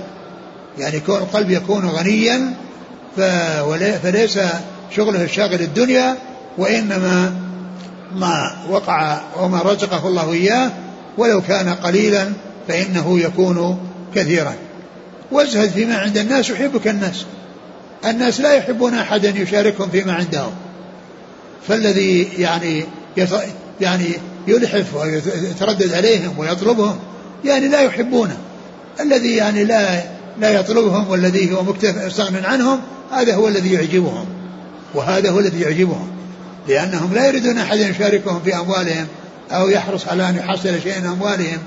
يعني 0.79 1.01
كون 1.01 1.17
القلب 1.17 1.51
يكون 1.51 1.87
غنيا 1.87 2.55
فليس 4.03 4.39
شغله 4.97 5.25
الشاغل 5.25 5.61
الدنيا 5.61 6.17
وإنما 6.59 7.35
ما 8.15 8.57
وقع 8.71 9.21
وما 9.37 9.63
رزقه 9.63 10.09
الله 10.09 10.33
إياه. 10.33 10.71
ولو 11.19 11.43
كان 11.43 11.69
قليلا 11.69 12.33
فإنه 12.69 13.21
يكون 13.21 13.79
كثيرا. 14.15 14.55
وازهد 15.33 15.71
فيما 15.71 15.99
عند 15.99 16.19
الناس 16.19 16.51
يحبك 16.51 16.89
الناس. 16.89 17.25
الناس 18.05 18.41
لا 18.41 18.55
يحبون 18.55 18.95
أحدا 18.95 19.29
يشاركهم 19.29 19.91
فيما 19.91 20.13
عندهم 20.13 20.53
فالذي 21.69 22.29
يعني 22.39 22.85
يعني 23.81 24.09
يلحف 24.47 24.95
ويتردد 24.95 25.93
عليهم 25.93 26.39
ويطلبهم 26.39 26.99
يعني 27.45 27.69
لا 27.69 27.81
يحبونه. 27.81 28.37
الذي 29.01 29.37
يعني 29.37 29.65
لا 29.65 30.03
لا 30.41 30.51
يطلبهم 30.51 31.11
والذي 31.11 31.53
هو 31.55 31.63
مستغن 32.07 32.45
عنهم 32.45 32.81
هذا 33.12 33.35
هو 33.35 33.49
الذي 33.49 33.73
يعجبهم 33.73 34.27
وهذا 34.95 35.31
هو 35.31 35.38
الذي 35.38 35.61
يعجبهم 35.61 36.11
لأنهم 36.69 37.14
لا 37.14 37.27
يريدون 37.27 37.59
أحدا 37.59 37.88
يشاركهم 37.88 38.40
في 38.45 38.57
أموالهم 38.57 39.07
أو 39.51 39.69
يحرص 39.69 40.09
على 40.09 40.29
أن 40.29 40.37
يحصل 40.37 40.81
شيء 40.83 41.01
من 41.01 41.07
أموالهم 41.07 41.59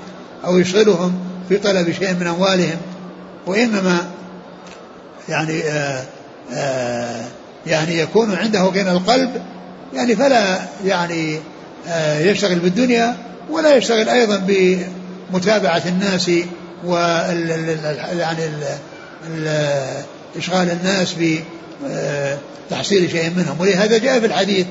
أو 0.44 0.58
يشغلهم 0.58 1.18
في 1.48 1.56
طلب 1.56 1.92
شيء 1.92 2.14
من 2.14 2.26
أموالهم 2.26 2.76
وإنما 3.46 4.10
يعني 5.28 5.62
آآ 5.62 6.04
آآ 6.52 7.24
يعني 7.66 7.98
يكون 7.98 8.34
عنده 8.34 8.60
غنى 8.60 8.90
القلب 8.90 9.30
يعني 9.94 10.16
فلا 10.16 10.60
يعني 10.84 11.40
يشتغل 12.18 12.58
بالدنيا 12.58 13.16
ولا 13.50 13.74
يشتغل 13.74 14.08
أيضا 14.08 14.42
بمتابعة 15.32 15.82
الناس 15.86 16.30
و 16.84 16.96
يعني 18.18 18.50
إشغال 20.36 20.70
الناس 20.70 21.14
بتحصيل 22.70 23.10
شيء 23.10 23.30
منهم. 23.36 23.60
ولهذا 23.60 23.98
جاء 23.98 24.20
في 24.20 24.26
الحديث 24.26 24.66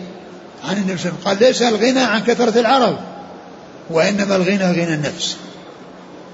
عن 0.64 0.78
النبي 0.78 0.98
صلى 0.98 1.12
الله 1.12 1.28
عليه 1.28 1.38
وسلم 1.38 1.40
قال 1.40 1.40
ليس 1.40 1.62
الغنى 1.62 2.00
عن 2.00 2.24
كثرة 2.24 2.60
العرب 2.60 2.98
وإنما 3.90 4.36
الغنى 4.36 4.64
غنى 4.64 4.94
النفس. 4.94 5.38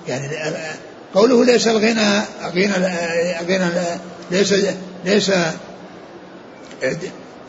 يعني 0.08 0.30
قوله 1.14 1.46
ليس 1.46 1.68
الغنى 1.68 2.22
غنى 2.56 2.74
غنى 3.48 3.70
ليس 4.32 4.54
ليس 5.06 5.32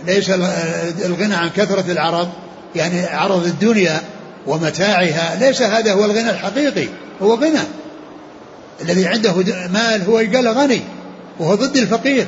ليس 0.06 0.30
الغنى 1.04 1.34
عن 1.34 1.50
كثرة 1.50 1.92
العرب 1.92 2.28
يعني 2.74 3.06
عرض 3.06 3.44
الدنيا 3.44 4.00
ومتاعها 4.46 5.36
ليس 5.40 5.62
هذا 5.62 5.92
هو 5.92 6.04
الغنى 6.04 6.30
الحقيقي 6.30 6.88
هو 7.22 7.34
غنى. 7.34 7.60
الذي 8.82 9.06
عنده 9.06 9.32
مال 9.68 10.02
هو 10.08 10.16
قال 10.16 10.48
غني. 10.48 10.82
وهو 11.38 11.54
ضد 11.54 11.76
الفقير. 11.76 12.26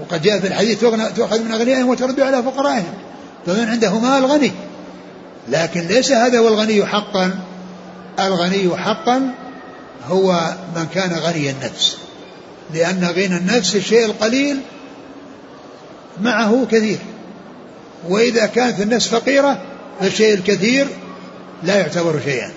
وقد 0.00 0.22
جاء 0.22 0.40
في 0.40 0.46
الحديث 0.46 0.80
تؤخذ 1.16 1.42
من 1.44 1.52
أغنيائهم 1.52 1.88
وترد 1.88 2.20
على 2.20 2.42
فقرائهم. 2.42 2.94
فمن 3.46 3.68
عنده 3.68 3.98
مال 3.98 4.26
غني. 4.26 4.52
لكن 5.48 5.80
ليس 5.80 6.12
هذا 6.12 6.38
هو 6.38 6.48
الغني 6.48 6.86
حقا. 6.86 7.38
الغني 8.20 8.76
حقا 8.76 9.34
هو 10.08 10.54
من 10.76 10.86
كان 10.94 11.12
غني 11.12 11.50
النفس. 11.50 11.96
لأن 12.74 13.04
غنى 13.04 13.36
النفس 13.36 13.76
الشيء 13.76 14.04
القليل 14.04 14.60
معه 16.20 16.66
كثير. 16.70 16.98
وإذا 18.08 18.46
كانت 18.46 18.80
النفس 18.80 19.08
فقيرة 19.08 19.58
فالشيء 20.00 20.34
الكثير 20.34 20.86
لا 21.62 21.76
يعتبر 21.76 22.20
شيئا. 22.24 22.50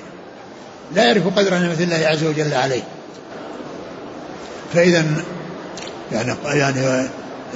لا 0.96 1.04
يعرف 1.04 1.38
قدر 1.38 1.58
نعمة 1.58 1.78
الله 1.80 2.08
عز 2.08 2.24
وجل 2.24 2.54
عليه. 2.54 2.84
فإذا 4.74 5.06
يعني 6.12 6.36
يعني 6.46 7.08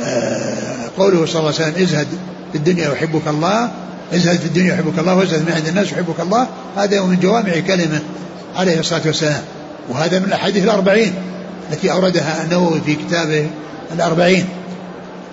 آه، 0.04 0.90
قوله 0.98 1.26
صلى 1.26 1.40
الله 1.40 1.54
عليه 1.54 1.72
وسلم 1.72 1.84
ازهد 1.84 2.08
في 2.52 2.58
الدنيا 2.58 2.92
يحبك 2.92 3.28
الله 3.28 3.72
ازهد 4.14 4.40
في 4.40 4.46
الدنيا 4.46 4.74
يحبك 4.74 5.00
الله 5.00 5.16
وازهد 5.16 5.42
من 5.42 5.52
عند 5.52 5.68
الناس 5.68 5.92
يحبك 5.92 6.20
الله. 6.20 6.48
هذا 6.78 7.02
من 7.02 7.20
جوامع 7.20 7.60
كلمة 7.68 8.00
عليه 8.56 8.80
الصلاة 8.80 9.02
والسلام. 9.06 9.42
وهذا 9.90 10.20
من 10.20 10.26
الأحاديث 10.26 10.64
الأربعين 10.64 11.14
التي 11.72 11.92
أوردها 11.92 12.44
النووي 12.44 12.82
في 12.86 12.96
كتابه 12.96 13.50
الأربعين. 13.94 14.46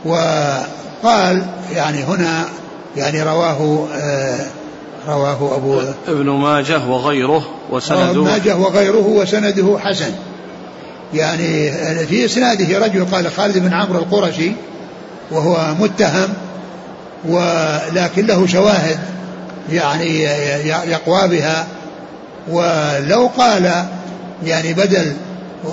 وقال 0.04 1.46
يعني 1.74 2.04
هنا 2.04 2.44
يعني 2.96 3.22
رواه 3.22 3.88
آه 3.94 4.46
رواه 5.08 5.56
أبو 5.56 5.80
ابن 6.08 6.30
ماجه 6.30 6.86
وغيره 6.86 7.48
وسنده 7.70 8.10
ابن 8.10 8.18
ماجه 8.18 8.56
وغيره 8.56 9.06
وسنده 9.06 9.78
حسن. 9.78 10.12
يعني 11.14 11.70
في 12.06 12.24
إسناده 12.24 12.78
رجل 12.78 13.04
قال 13.04 13.30
خالد 13.30 13.58
بن 13.58 13.74
عمرو 13.74 13.98
القرشي 13.98 14.52
وهو 15.30 15.74
متهم 15.80 16.28
ولكن 17.28 18.26
له 18.26 18.46
شواهد 18.46 18.98
يعني 19.72 20.22
يقوى 20.90 21.28
بها 21.28 21.66
ولو 22.48 23.26
قال 23.26 23.84
يعني 24.44 24.74
بدل 24.74 25.12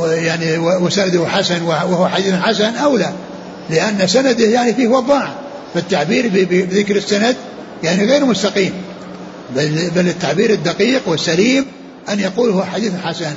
يعني 0.02 0.58
وسنده 0.58 1.28
حسن 1.28 1.62
وهو 1.64 2.08
حديث 2.08 2.34
حسن 2.34 2.76
أولى 2.76 3.12
لأن 3.70 4.08
سنده 4.08 4.46
يعني 4.46 4.74
فيه 4.74 4.88
وضاع 4.88 5.30
فالتعبير 5.74 6.30
بذكر 6.50 6.96
السند 6.96 7.36
يعني 7.84 8.06
غير 8.06 8.26
مستقيم 8.26 8.72
بل, 9.56 9.92
بل 9.96 10.08
التعبير 10.08 10.50
الدقيق 10.50 11.02
والسليم 11.06 11.66
أن 12.10 12.20
يقول 12.20 12.50
هو 12.50 12.64
حديث 12.64 12.92
حسن. 13.04 13.36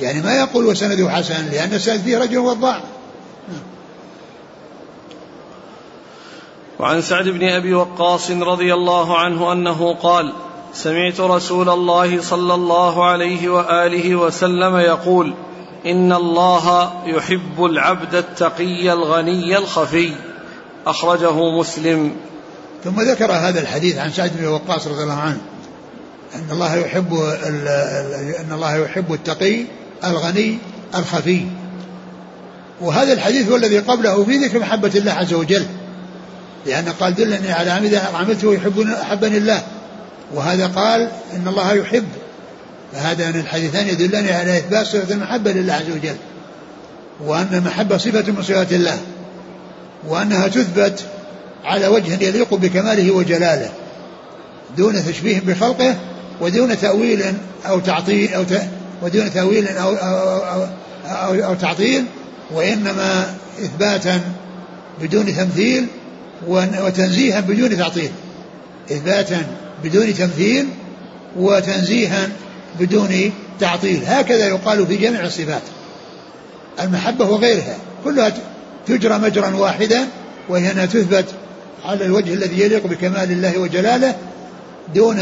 يعني 0.00 0.22
ما 0.22 0.34
يقول 0.34 0.66
وسنده 0.66 1.10
حسن 1.10 1.50
لأن 1.50 1.74
السند 1.74 2.00
فيه 2.00 2.18
رجل 2.18 2.38
وضاع. 2.38 2.80
وعن 6.78 7.02
سعد 7.02 7.28
بن 7.28 7.48
أبي 7.48 7.74
وقاص 7.74 8.30
رضي 8.30 8.74
الله 8.74 9.18
عنه 9.18 9.52
أنه 9.52 9.94
قال 9.94 10.32
سمعت 10.74 11.20
رسول 11.20 11.68
الله 11.68 12.22
صلى 12.22 12.54
الله 12.54 13.04
عليه 13.04 13.48
وآله 13.48 14.16
وسلم 14.16 14.76
يقول 14.76 15.34
إن 15.86 16.12
الله 16.12 16.92
يحب 17.06 17.64
العبد 17.64 18.14
التقي 18.14 18.92
الغني 18.92 19.58
الخفي. 19.58 20.12
أخرجه 20.86 21.50
مسلم. 21.50 22.16
ثم 22.84 23.00
ذكر 23.00 23.32
هذا 23.32 23.60
الحديث 23.60 23.98
عن 23.98 24.10
سعد 24.10 24.32
بن 24.36 24.46
وقاص 24.46 24.86
رضي 24.86 25.02
الله 25.02 25.20
عنه 25.20 25.40
أن 26.34 26.50
الله 26.50 26.76
يحب 26.76 27.14
أن 28.40 28.52
الله 28.52 28.76
يحب 28.76 29.12
التقي 29.12 29.64
الغني 30.04 30.58
الخفي. 30.94 31.46
وهذا 32.80 33.12
الحديث 33.12 33.48
هو 33.48 33.56
الذي 33.56 33.78
قبله 33.78 34.24
في 34.24 34.36
ذكر 34.36 34.58
محبة 34.58 34.90
الله 34.94 35.12
عز 35.12 35.34
وجل. 35.34 35.66
لأن 36.66 36.88
قال 36.88 37.14
دلني 37.14 37.52
على 37.52 37.78
إذا 37.78 38.10
عملته 38.14 38.54
يحبني 38.54 39.02
أحبني 39.02 39.36
الله. 39.36 39.62
وهذا 40.34 40.66
قال 40.66 41.08
إن 41.36 41.48
الله 41.48 41.72
يحب. 41.72 42.04
فهذا 42.92 43.30
من 43.30 43.40
الحديثان 43.40 43.88
يدلني 43.88 44.32
على 44.32 44.56
إثبات 44.56 44.86
صفة 44.86 45.14
المحبة 45.14 45.52
لله 45.52 45.72
عز 45.72 45.90
وجل. 45.90 46.16
وأن 47.24 47.48
المحبة 47.52 47.96
صفة 47.96 48.32
من 48.32 48.42
صفات 48.42 48.72
الله. 48.72 48.98
وأنها 50.08 50.48
تثبت 50.48 51.04
على 51.64 51.86
وجه 51.86 52.24
يليق 52.24 52.54
بكماله 52.54 53.10
وجلاله. 53.10 53.70
دون 54.76 55.04
تشبيه 55.04 55.40
بخلقه 55.40 55.96
ودون 56.40 56.78
تأويل 56.78 57.22
أو 57.66 57.80
تعطيل 57.80 58.34
أو. 58.34 58.44
ودون 59.02 59.32
تأويل 59.32 59.68
أو 59.68 59.94
أو, 59.94 60.38
أو, 60.38 60.66
أو, 61.06 61.44
أو 61.44 61.54
تعطيل 61.54 62.04
وإنما 62.50 63.34
إثباتا 63.60 64.20
بدون 65.02 65.26
تمثيل 65.36 65.86
وتنزيها 66.48 67.40
بدون 67.40 67.78
تعطيل. 67.78 68.10
إثباتا 68.90 69.42
بدون 69.84 70.14
تمثيل 70.14 70.68
وتنزيها 71.36 72.28
بدون 72.80 73.32
تعطيل. 73.60 74.02
هكذا 74.06 74.48
يقال 74.48 74.86
في 74.86 74.96
جميع 74.96 75.24
الصفات. 75.24 75.62
المحبة 76.80 77.24
وغيرها. 77.24 77.76
كلها 78.04 78.32
تجرى 78.86 79.18
مجرا 79.18 79.56
واحدا 79.56 80.06
وهي 80.48 80.72
أنها 80.72 80.86
تثبت 80.86 81.24
على 81.84 82.04
الوجه 82.04 82.34
الذي 82.34 82.60
يليق 82.60 82.86
بكمال 82.86 83.32
الله 83.32 83.58
وجلاله 83.58 84.14
دون 84.94 85.18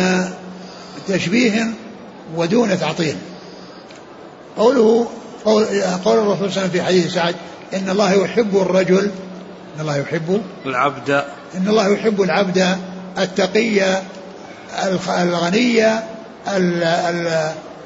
تشبيه 1.09 1.67
ودون 2.37 2.81
تعطيل. 2.81 3.17
قوله 4.57 5.07
قول, 5.45 5.65
قول 6.05 6.19
الرسول 6.19 6.37
صلى 6.37 6.47
الله 6.47 6.47
عليه 6.47 6.47
وسلم 6.47 6.71
في 6.71 6.83
حديث 6.83 7.15
سعد 7.15 7.35
إن 7.75 7.89
الله 7.91 8.13
يحب 8.13 8.57
الرجل 8.57 9.11
إن 9.77 9.81
الله 9.81 9.97
يحب 9.97 10.43
العبد. 10.67 11.11
إن 11.57 11.69
الله 11.69 11.89
يحب 11.89 12.23
العبد 12.23 12.79
التقي 13.19 14.03
الغني 15.09 15.87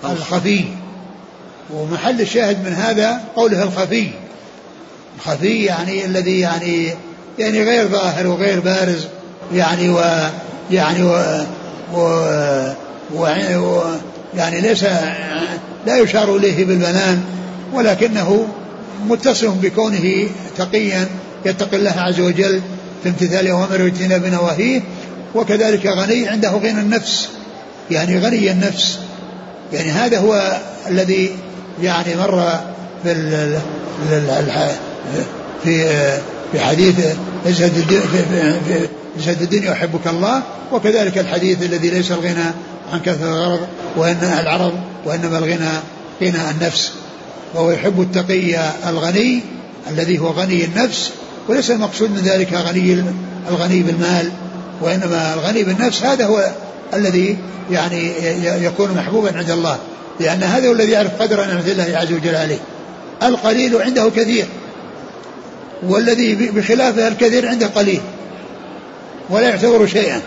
الخفي. 0.05 0.65
ومحل 1.75 2.21
الشاهد 2.21 2.65
من 2.65 2.73
هذا 2.73 3.21
قوله 3.37 3.63
الخفي. 3.63 4.11
الخفي 5.17 5.65
يعني 5.65 6.05
الذي 6.05 6.41
يعني 6.41 6.95
يعني 7.39 7.63
غير 7.63 7.89
ظاهر 7.89 8.27
وغير 8.27 8.61
بارز 8.61 9.07
يعني 9.53 9.89
و 9.89 10.01
يعني 10.71 11.03
و, 11.03 11.45
و, 11.95 12.01
و, 13.15 13.27
و 13.57 13.83
يعني 14.35 14.61
ليس 14.61 14.85
لا 15.89 15.97
يشار 15.97 16.37
إليه 16.37 16.65
بالبنان 16.65 17.23
ولكنه 17.73 18.47
متصف 19.09 19.55
بكونه 19.63 20.29
تقيا 20.59 21.09
يتقي 21.47 21.77
الله 21.77 21.95
عز 21.97 22.21
وجل 22.21 22.61
في 23.03 23.09
امتثال 23.09 23.49
أوامره 23.49 23.83
واجتناب 23.83 24.27
نواهيه 24.27 24.81
وكذلك 25.35 25.87
غني 25.87 26.29
عنده 26.29 26.51
غنى 26.51 26.81
النفس 26.81 27.29
يعني 27.91 28.19
غني 28.19 28.51
النفس. 28.51 28.99
يعني 29.73 29.91
هذا 29.91 30.19
هو 30.19 30.61
الذي 30.89 31.31
يعني 31.83 32.17
مر 32.17 32.61
في 33.05 33.15
في 35.65 35.89
في 36.53 36.61
حديث 36.61 36.95
ازهد 37.47 37.73
في 39.19 39.43
الدنيا 39.43 39.71
يحبك 39.71 40.07
الله 40.07 40.43
وكذلك 40.73 41.19
الحديث 41.19 41.63
الذي 41.63 41.91
ليس 41.91 42.13
الغنى 42.13 42.45
عن 42.93 43.01
كثرة 43.01 43.29
الغرض 43.29 43.61
وإن 43.97 44.39
العرض 44.41 44.73
وإنما 45.05 45.39
الغنى 45.39 45.71
غنى 46.23 46.51
النفس. 46.51 46.93
وهو 47.55 47.71
يحب 47.71 48.01
التقي 48.01 48.61
الغني 48.89 49.41
الذي 49.91 50.19
هو 50.19 50.29
غني 50.29 50.65
النفس 50.65 51.11
وليس 51.49 51.71
المقصود 51.71 52.11
من 52.11 52.19
ذلك 52.19 52.53
غني 52.53 53.05
الغني 53.49 53.83
بالمال. 53.83 54.31
وإنما 54.81 55.35
الغني 55.35 55.63
بالنفس 55.63 56.03
هذا 56.03 56.27
هو 56.27 56.53
الذي 56.95 57.39
يعني 57.71 58.13
يكون 58.65 58.95
محبوبا 58.95 59.39
عند 59.39 59.51
الله. 59.51 59.79
لأن 60.21 60.43
هذا 60.43 60.69
هو 60.69 60.73
الذي 60.73 60.93
يعرف 60.93 61.23
قدر 61.23 61.47
نعمة 61.47 61.71
الله 61.71 61.99
عز 61.99 62.13
وجل 62.13 62.35
عليه. 62.35 62.59
القليل 63.23 63.83
عنده 63.83 64.11
كثير. 64.17 64.47
والذي 65.83 66.35
بخلافه 66.35 67.09
الكثير 67.09 67.49
عنده 67.49 67.67
قليل. 67.67 68.01
ولا 69.31 69.49
يعتبر 69.49 69.87
شيئا. 69.87 70.21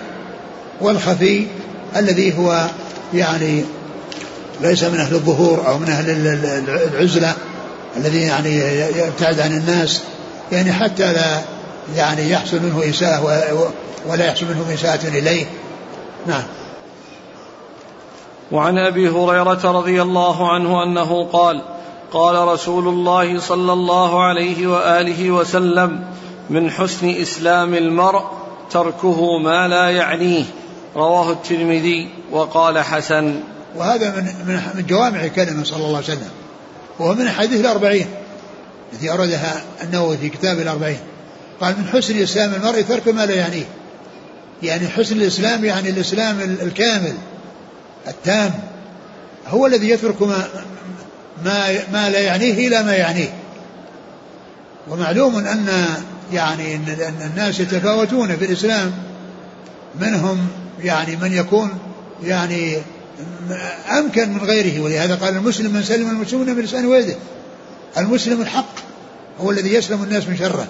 والخفي 0.81 1.45
الذي 1.97 2.37
هو 2.37 2.67
يعني 3.13 3.63
ليس 4.61 4.83
من 4.83 4.99
أهل 4.99 5.13
الظهور 5.13 5.67
أو 5.67 5.77
من 5.77 5.89
أهل 5.89 6.09
العزلة 6.93 7.33
الذي 7.97 8.21
يعني 8.21 8.55
يبتعد 8.97 9.39
عن 9.39 9.51
الناس. 9.51 10.01
يعني 10.51 10.73
حتى 10.73 11.13
لا 11.13 11.41
يعني 11.95 12.29
يحصل 12.29 12.59
منه 12.59 12.89
إساءة 12.89 13.23
ولا 14.07 14.25
يحصل 14.25 14.45
منه 14.45 14.73
إساءة 14.73 15.07
إليه. 15.07 15.45
نعم. 16.27 16.43
وعن 18.51 18.77
أبي 18.77 19.09
هريرة 19.09 19.71
رضي 19.71 20.01
الله 20.01 20.51
عنه 20.51 20.83
أنه 20.83 21.27
قال 21.33 21.61
قال 22.11 22.47
رسول 22.47 22.87
الله 22.87 23.39
صلى 23.39 23.73
الله 23.73 24.23
عليه 24.23 24.67
وآله 24.67 25.31
وسلم 25.31 26.03
من 26.49 26.71
حسن 26.71 27.09
إسلام 27.09 27.73
المرء 27.73 28.23
تركه 28.71 29.37
ما 29.37 29.67
لا 29.67 29.89
يعنيه 29.89 30.43
رواه 30.95 31.31
الترمذي 31.31 32.09
وقال 32.31 32.79
حسن. 32.79 33.39
وهذا 33.75 34.09
من 34.09 34.23
من 34.75 34.85
جوامع 34.87 35.27
كلمة 35.27 35.63
صلى 35.63 35.77
الله 35.77 35.95
عليه 35.95 36.05
وسلم. 36.07 36.29
وهو 36.99 37.13
من 37.13 37.21
الحديث 37.21 37.59
الأربعين 37.59 38.07
التي 38.93 39.11
أوردها 39.11 39.63
النووي 39.83 40.17
في 40.17 40.29
كتاب 40.29 40.59
الأربعين. 40.59 40.99
قال 41.61 41.75
من 41.77 41.87
حسن 41.87 42.21
إسلام 42.21 42.53
المرء 42.53 42.81
ترك 42.81 43.07
ما 43.07 43.25
لا 43.25 43.35
يعنيه. 43.35 43.65
يعني 44.63 44.87
حسن 44.87 45.15
الإسلام 45.15 45.65
يعني 45.65 45.89
الإسلام 45.89 46.39
الكامل 46.39 47.13
التام. 48.07 48.51
هو 49.47 49.65
الذي 49.67 49.89
يترك 49.89 50.21
ما 50.21 50.47
ما 51.45 51.67
ما 51.93 52.09
لا 52.09 52.19
يعنيه 52.19 52.67
إلى 52.67 52.83
ما 52.83 52.95
يعنيه. 52.95 53.33
ومعلوم 54.89 55.37
أن 55.37 55.85
يعني 56.33 56.75
إن 56.75 57.11
الناس 57.31 57.59
يتفاوتون 57.59 58.37
في 58.37 58.45
الإسلام. 58.45 58.91
منهم 60.01 60.47
يعني 60.83 61.15
من 61.15 61.33
يكون 61.33 61.69
يعني 62.23 62.77
أمكن 63.97 64.33
من 64.33 64.39
غيره 64.39 64.79
ولهذا 64.79 65.15
قال 65.15 65.35
المسلم 65.35 65.73
من 65.73 65.83
سلم 65.83 66.09
المسلمون 66.09 66.49
من 66.49 66.63
لسانه 66.63 66.87
ويده 66.87 67.15
المسلم 67.97 68.41
الحق 68.41 68.75
هو 69.41 69.51
الذي 69.51 69.73
يسلم 69.73 70.03
الناس 70.03 70.27
من 70.27 70.37
شره 70.37 70.67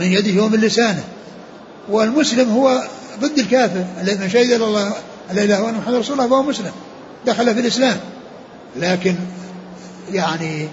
من 0.00 0.06
يده 0.06 0.42
ومن 0.42 0.60
لسانه. 0.60 1.04
والمسلم 1.88 2.50
هو 2.50 2.82
ضد 3.20 3.38
الكافر 3.38 3.84
الذي 4.00 4.18
من 4.18 4.30
شهد 4.30 4.52
الله 4.52 4.92
لا 5.32 5.44
إله 5.44 5.70
إلا 5.70 5.78
محمد 5.78 5.94
رسول 5.94 6.20
الله 6.20 6.28
فهو 6.28 6.42
مسلم 6.42 6.72
دخل 7.26 7.54
في 7.54 7.60
الإسلام. 7.60 7.96
لكن 8.76 9.14
يعني 10.12 10.68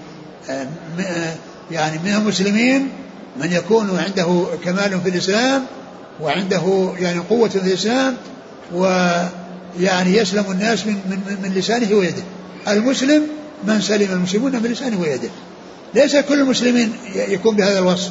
يعني 1.70 1.98
من 1.98 2.14
المسلمين 2.14 2.88
من 3.40 3.52
يكون 3.52 3.98
عنده 3.98 4.46
كمال 4.64 5.00
في 5.00 5.08
الإسلام 5.08 5.64
وعنده 6.20 6.92
يعني 6.98 7.18
قوة 7.18 7.48
في 7.48 7.56
الإسلام 7.56 8.16
ويعني 9.78 10.16
يسلم 10.16 10.44
الناس 10.50 10.86
من 10.86 10.92
من 10.92 11.36
من 11.42 11.54
لسانه 11.54 11.94
ويده. 11.94 12.22
المسلم 12.68 13.22
من 13.64 13.80
سلم 13.80 14.12
المسلمون 14.12 14.52
من 14.52 14.70
لسانه 14.72 15.00
ويده. 15.00 15.28
ليس 15.94 16.16
كل 16.16 16.40
المسلمين 16.40 16.92
يكون 17.14 17.56
بهذا 17.56 17.78
الوصف 17.78 18.10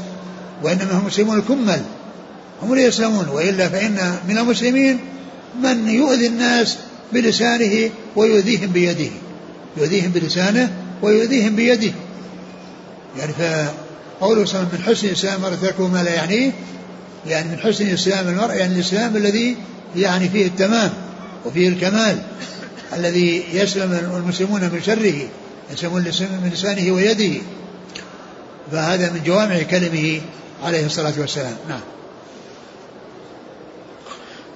وإنما 0.64 0.92
هم 0.92 1.06
مسلمون 1.06 1.40
الكمل 1.40 1.82
هم 2.62 2.74
اللي 2.74 2.84
يسلمون 2.84 3.28
وإلا 3.30 3.70
فإن 3.70 4.16
من 4.30 4.38
المسلمين 4.38 5.00
من 5.64 5.90
يؤذي 5.90 6.28
الناس 6.28 6.78
بلسانه 7.14 7.90
ويؤذيهم 8.16 8.72
بيده. 8.72 9.12
يؤذيهم 9.78 10.12
بلسانه 10.12 10.74
ويؤذيهم 11.02 11.56
بيده. 11.56 11.92
يعني 13.20 13.34
فقوله 14.20 14.46
صلى 14.46 14.62
من 14.62 14.84
حسن 14.86 15.08
اسلام 15.08 15.36
المرء 15.36 15.56
تركه 15.56 15.88
ما 15.88 16.04
لا 16.04 16.14
يعنيه. 16.14 16.52
يعني 17.28 17.50
من 17.50 17.58
حسن 17.58 17.88
اسلام 17.88 18.28
المرء 18.28 18.54
يعني 18.54 18.76
الإسلام 18.76 19.16
الذي 19.16 19.56
يعني 19.96 20.30
فيه 20.30 20.46
التمام. 20.46 20.94
وفيه 21.46 21.70
الكمال 21.70 22.22
الذي 22.94 23.44
يسلم 23.54 24.12
المسلمون 24.18 24.62
من 24.62 24.82
شره 24.86 25.30
يسلمون 25.74 26.02
من 26.44 26.50
لسانه 26.54 26.92
ويده. 26.92 27.42
فهذا 28.72 29.12
من 29.12 29.24
جوامع 29.26 29.62
كلمه 29.62 30.22
عليه 30.64 30.86
الصلاة 30.86 31.14
والسلام. 31.18 31.58
نعم. 31.70 31.82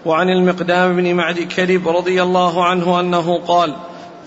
وعن 0.05 0.29
المقدام 0.29 0.95
بن 0.95 1.13
معد 1.13 1.39
كرب 1.39 1.87
رضي 1.87 2.23
الله 2.23 2.65
عنه 2.65 2.99
أنه 2.99 3.37
قال 3.37 3.75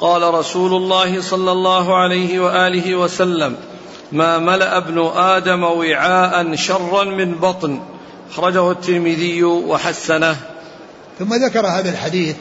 قال 0.01 0.35
رسول 0.35 0.75
الله 0.75 1.21
صلى 1.21 1.53
الله 1.53 1.97
عليه 1.97 2.41
وآله 2.41 2.95
وسلم 2.95 3.57
ما 4.13 4.39
ملأ 4.39 4.77
ابن 4.77 5.11
آدم 5.15 5.63
وعاء 5.63 6.55
شرا 6.55 7.05
من 7.05 7.35
بطن 7.35 7.81
أخرجه 8.31 8.71
الترمذي 8.71 9.45
وحسنه. 9.45 10.37
ثم 11.19 11.35
ذكر 11.35 11.67
هذا 11.67 11.91
الحديث 11.91 12.37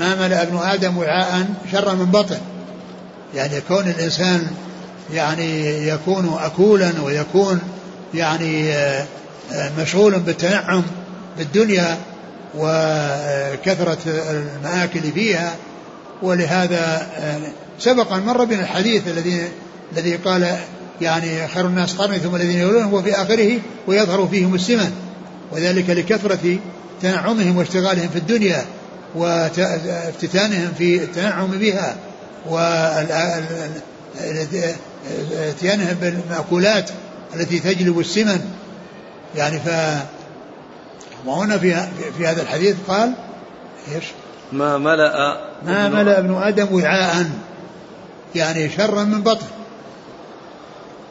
ما 0.00 0.14
ملأ 0.14 0.42
ابن 0.42 0.56
آدم 0.56 0.98
وعاء 0.98 1.46
شر 1.72 1.94
من 1.94 2.04
بطن. 2.04 2.38
يعني 3.34 3.60
كون 3.60 3.88
الإنسان 3.88 4.46
يعني 5.12 5.88
يكون 5.88 6.38
أكولا 6.40 6.92
ويكون 7.04 7.60
يعني 8.14 8.72
آه، 8.72 9.06
مشغول 9.78 10.18
بالتنعم 10.18 10.82
بالدنيا 11.38 11.98
وكثرة 12.54 13.98
المآكل 14.06 15.00
فيها 15.00 15.54
ولهذا 16.22 17.06
آه، 17.16 17.40
سبق 17.78 18.12
مر 18.12 18.44
بنا 18.44 18.60
الحديث 18.60 19.08
الذي 19.08 19.48
الذي 19.92 20.16
قال 20.16 20.56
يعني 21.00 21.48
خير 21.48 21.66
الناس 21.66 21.94
قرني 21.94 22.18
ثم 22.18 22.36
الذين 22.36 22.60
يلونهم 22.60 22.94
وفي 22.94 23.14
آخره 23.14 23.58
ويظهر 23.86 24.28
فيهم 24.30 24.54
السمن 24.54 24.92
وذلك 25.52 25.90
لكثرة 25.90 26.58
تنعمهم 27.02 27.56
واشتغالهم 27.56 28.08
في 28.08 28.18
الدنيا. 28.18 28.64
وافتتانهم 29.14 30.72
في 30.78 31.04
التنعم 31.04 31.46
بها 31.46 31.96
واتيانهم 35.36 35.94
بالمأكولات 36.00 36.90
التي 37.34 37.58
تجلب 37.58 38.00
السمن. 38.00 38.40
يعني 39.36 39.60
ف 39.60 39.68
وهنا 41.26 41.58
في 41.58 41.86
في 42.18 42.26
هذا 42.26 42.42
الحديث 42.42 42.76
قال 42.88 43.12
إيش؟ 43.94 44.04
ما 44.52 44.78
ملأ 44.78 45.40
ما 45.66 45.88
ملأ 45.88 46.18
ابن 46.18 46.34
آدم 46.34 46.74
وعاء 46.74 47.26
يعني 48.34 48.70
شرا 48.70 49.04
من 49.04 49.22
بطن 49.22 49.46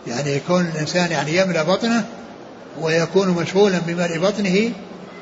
يعني 0.07 0.35
يكون 0.35 0.61
الإنسان 0.75 1.11
يعني 1.11 1.37
يملأ 1.37 1.63
بطنه 1.63 2.05
ويكون 2.81 3.29
مشغولا 3.29 3.79
بملء 3.87 4.19
بطنه 4.19 4.71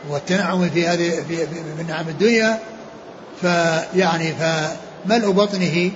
والتنعم 0.09 0.69
في 0.69 0.87
هذه 0.87 1.11
في, 1.27 1.47
نعم 1.87 2.09
الدنيا 2.09 2.59
فيعني 3.41 4.33
فملء 4.33 5.31
بطنه 5.31 5.91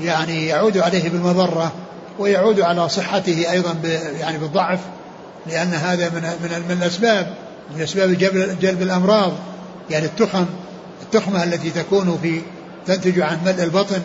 يعني 0.00 0.46
يعود 0.46 0.78
عليه 0.78 1.08
بالمضرة 1.08 1.72
ويعود 2.18 2.60
على 2.60 2.88
صحته 2.88 3.50
أيضا 3.50 3.76
يعني 4.20 4.38
بالضعف 4.38 4.80
لأن 5.46 5.74
هذا 5.74 6.08
من 6.08 6.22
من, 6.22 6.64
من 6.68 6.82
الأسباب 6.82 7.34
من 7.74 7.82
أسباب 7.82 8.12
جلب 8.60 8.82
الأمراض 8.82 9.32
يعني 9.90 10.04
التخم 10.04 10.46
التخمة 11.02 11.44
التي 11.44 11.70
تكون 11.70 12.18
في 12.22 12.40
تنتج 12.86 13.20
عن 13.20 13.38
ملء 13.44 13.62
البطن. 13.62 14.02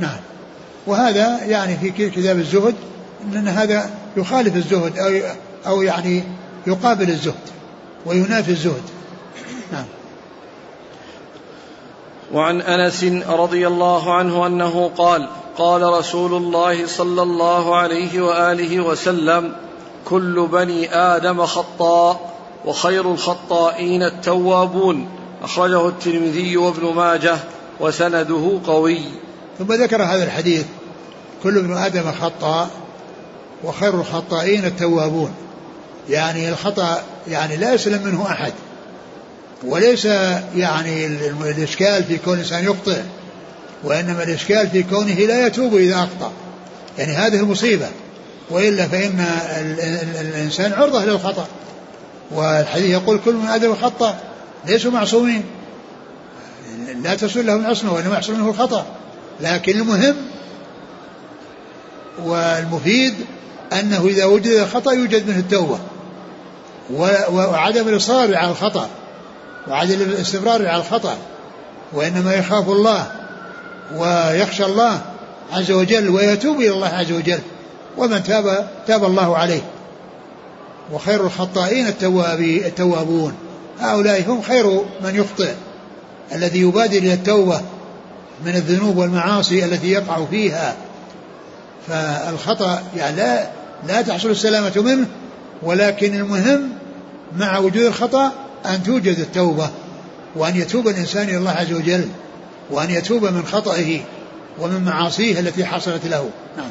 نعم. 0.00 0.18
وهذا 0.86 1.44
يعني 1.44 1.76
في 1.76 2.10
كتاب 2.10 2.38
الزهد 2.38 2.74
أن 3.34 3.48
هذا 3.48 3.90
يخالف 4.16 4.56
الزهد 4.56 4.98
أو 4.98 5.20
أو 5.66 5.82
يعني 5.82 6.22
يقابل 6.66 7.10
الزهد 7.10 7.34
وينافي 8.06 8.50
الزهد. 8.50 8.82
نعم. 9.72 9.84
وعن 12.32 12.60
أنس 12.60 13.04
رضي 13.28 13.66
الله 13.66 14.14
عنه 14.14 14.46
أنه 14.46 14.90
قال 14.98 15.28
قال 15.58 15.82
رسول 15.82 16.34
الله 16.34 16.86
صلى 16.86 17.22
الله 17.22 17.76
عليه 17.76 18.20
وآله 18.20 18.80
وسلم 18.80 19.52
كل 20.04 20.48
بني 20.52 20.94
آدم 20.94 21.46
خطاء 21.46 22.34
وخير 22.64 23.12
الخطائين 23.12 24.02
التوابون. 24.02 25.08
أخرجه 25.42 25.88
الترمذي 25.88 26.56
وابن 26.56 26.94
ماجه 26.94 27.36
وسنده 27.80 28.60
قوي. 28.66 29.00
ثم 29.58 29.72
ذكر 29.72 30.02
هذا 30.02 30.24
الحديث 30.24 30.66
كل 31.42 31.58
ابن 31.58 31.76
آدم 31.76 32.12
خطاء 32.12 32.70
وخير 33.64 33.94
الخطائين 33.94 34.64
التوابون. 34.64 35.45
يعني 36.10 36.48
الخطأ 36.48 37.02
يعني 37.28 37.56
لا 37.56 37.74
يسلم 37.74 38.02
منه 38.02 38.26
أحد. 38.26 38.52
وليس 39.64 40.04
يعني 40.56 41.06
الإشكال 41.06 42.04
في 42.04 42.18
كون 42.18 42.34
الإنسان 42.34 42.64
يخطئ 42.64 43.00
وإنما 43.84 44.22
الإشكال 44.22 44.70
في 44.70 44.82
كونه 44.82 45.14
لا 45.14 45.46
يتوب 45.46 45.74
إذا 45.74 45.94
أخطأ. 45.94 46.32
يعني 46.98 47.12
هذه 47.12 47.40
المصيبة. 47.40 47.88
وإلا 48.50 48.88
فإن 48.88 49.26
الإنسان 50.20 50.72
عرضة 50.72 51.04
للخطأ. 51.04 51.46
والحديث 52.30 52.90
يقول 52.90 53.20
كل 53.24 53.34
من 53.34 53.46
آدم 53.48 53.74
خطأ 53.74 54.18
ليسوا 54.66 54.90
معصومين. 54.90 55.42
لا 57.02 57.14
تسول 57.14 57.46
لهم 57.46 57.60
العصمة 57.60 57.92
وإنما 57.92 58.14
يحصل 58.14 58.34
منه 58.34 58.48
الخطأ. 58.48 58.86
لكن 59.40 59.80
المهم 59.80 60.16
والمفيد 62.24 63.14
أنه 63.72 64.06
إذا 64.06 64.24
وجد 64.24 64.46
الخطأ 64.46 64.92
يوجد 64.92 65.28
منه 65.28 65.38
التوبة. 65.38 65.78
وعدم 66.90 67.88
الإصرار 67.88 68.36
على 68.36 68.50
الخطأ 68.50 68.88
وعدم 69.68 69.94
الاستمرار 69.94 70.68
على 70.68 70.80
الخطأ 70.80 71.16
وإنما 71.92 72.34
يخاف 72.34 72.68
الله 72.68 73.06
ويخشى 73.96 74.64
الله 74.64 75.00
عز 75.52 75.70
وجل 75.70 76.08
ويتوب 76.08 76.60
إلى 76.60 76.70
الله 76.70 76.88
عز 76.88 77.12
وجل 77.12 77.38
ومن 77.98 78.22
تاب 78.22 78.68
تاب 78.86 79.04
الله 79.04 79.36
عليه. 79.36 79.62
وخير 80.92 81.26
الخطائين 81.26 81.86
التوابون. 82.42 83.34
هؤلاء 83.80 84.22
هم 84.26 84.42
خير 84.42 84.66
من 85.04 85.14
يخطئ 85.14 85.52
الذي 86.34 86.60
يبادر 86.60 86.98
إلى 86.98 87.12
التوبة 87.12 87.60
من 88.44 88.56
الذنوب 88.56 88.96
والمعاصي 88.96 89.64
التي 89.64 89.90
يقع 89.90 90.24
فيها. 90.30 90.76
فالخطأ 91.88 92.82
يعني 92.96 93.16
لا 93.16 93.46
لا 93.88 94.02
تحصل 94.02 94.30
السلامة 94.30 94.72
منه 94.76 95.06
ولكن 95.62 96.14
المهم 96.14 96.75
مع 97.38 97.58
وجود 97.58 97.82
الخطأ 97.82 98.32
أن 98.66 98.82
توجد 98.82 99.18
التوبة 99.18 99.70
وأن 100.36 100.56
يتوب 100.56 100.88
الإنسان 100.88 101.28
إلى 101.28 101.36
الله 101.36 101.50
عز 101.50 101.72
وجل 101.72 102.08
وأن 102.70 102.90
يتوب 102.90 103.24
من 103.24 103.42
خطئه 103.52 104.00
ومن 104.60 104.84
معاصيه 104.84 105.40
التي 105.40 105.64
حصلت 105.64 106.06
له. 106.06 106.30
نعم. 106.56 106.70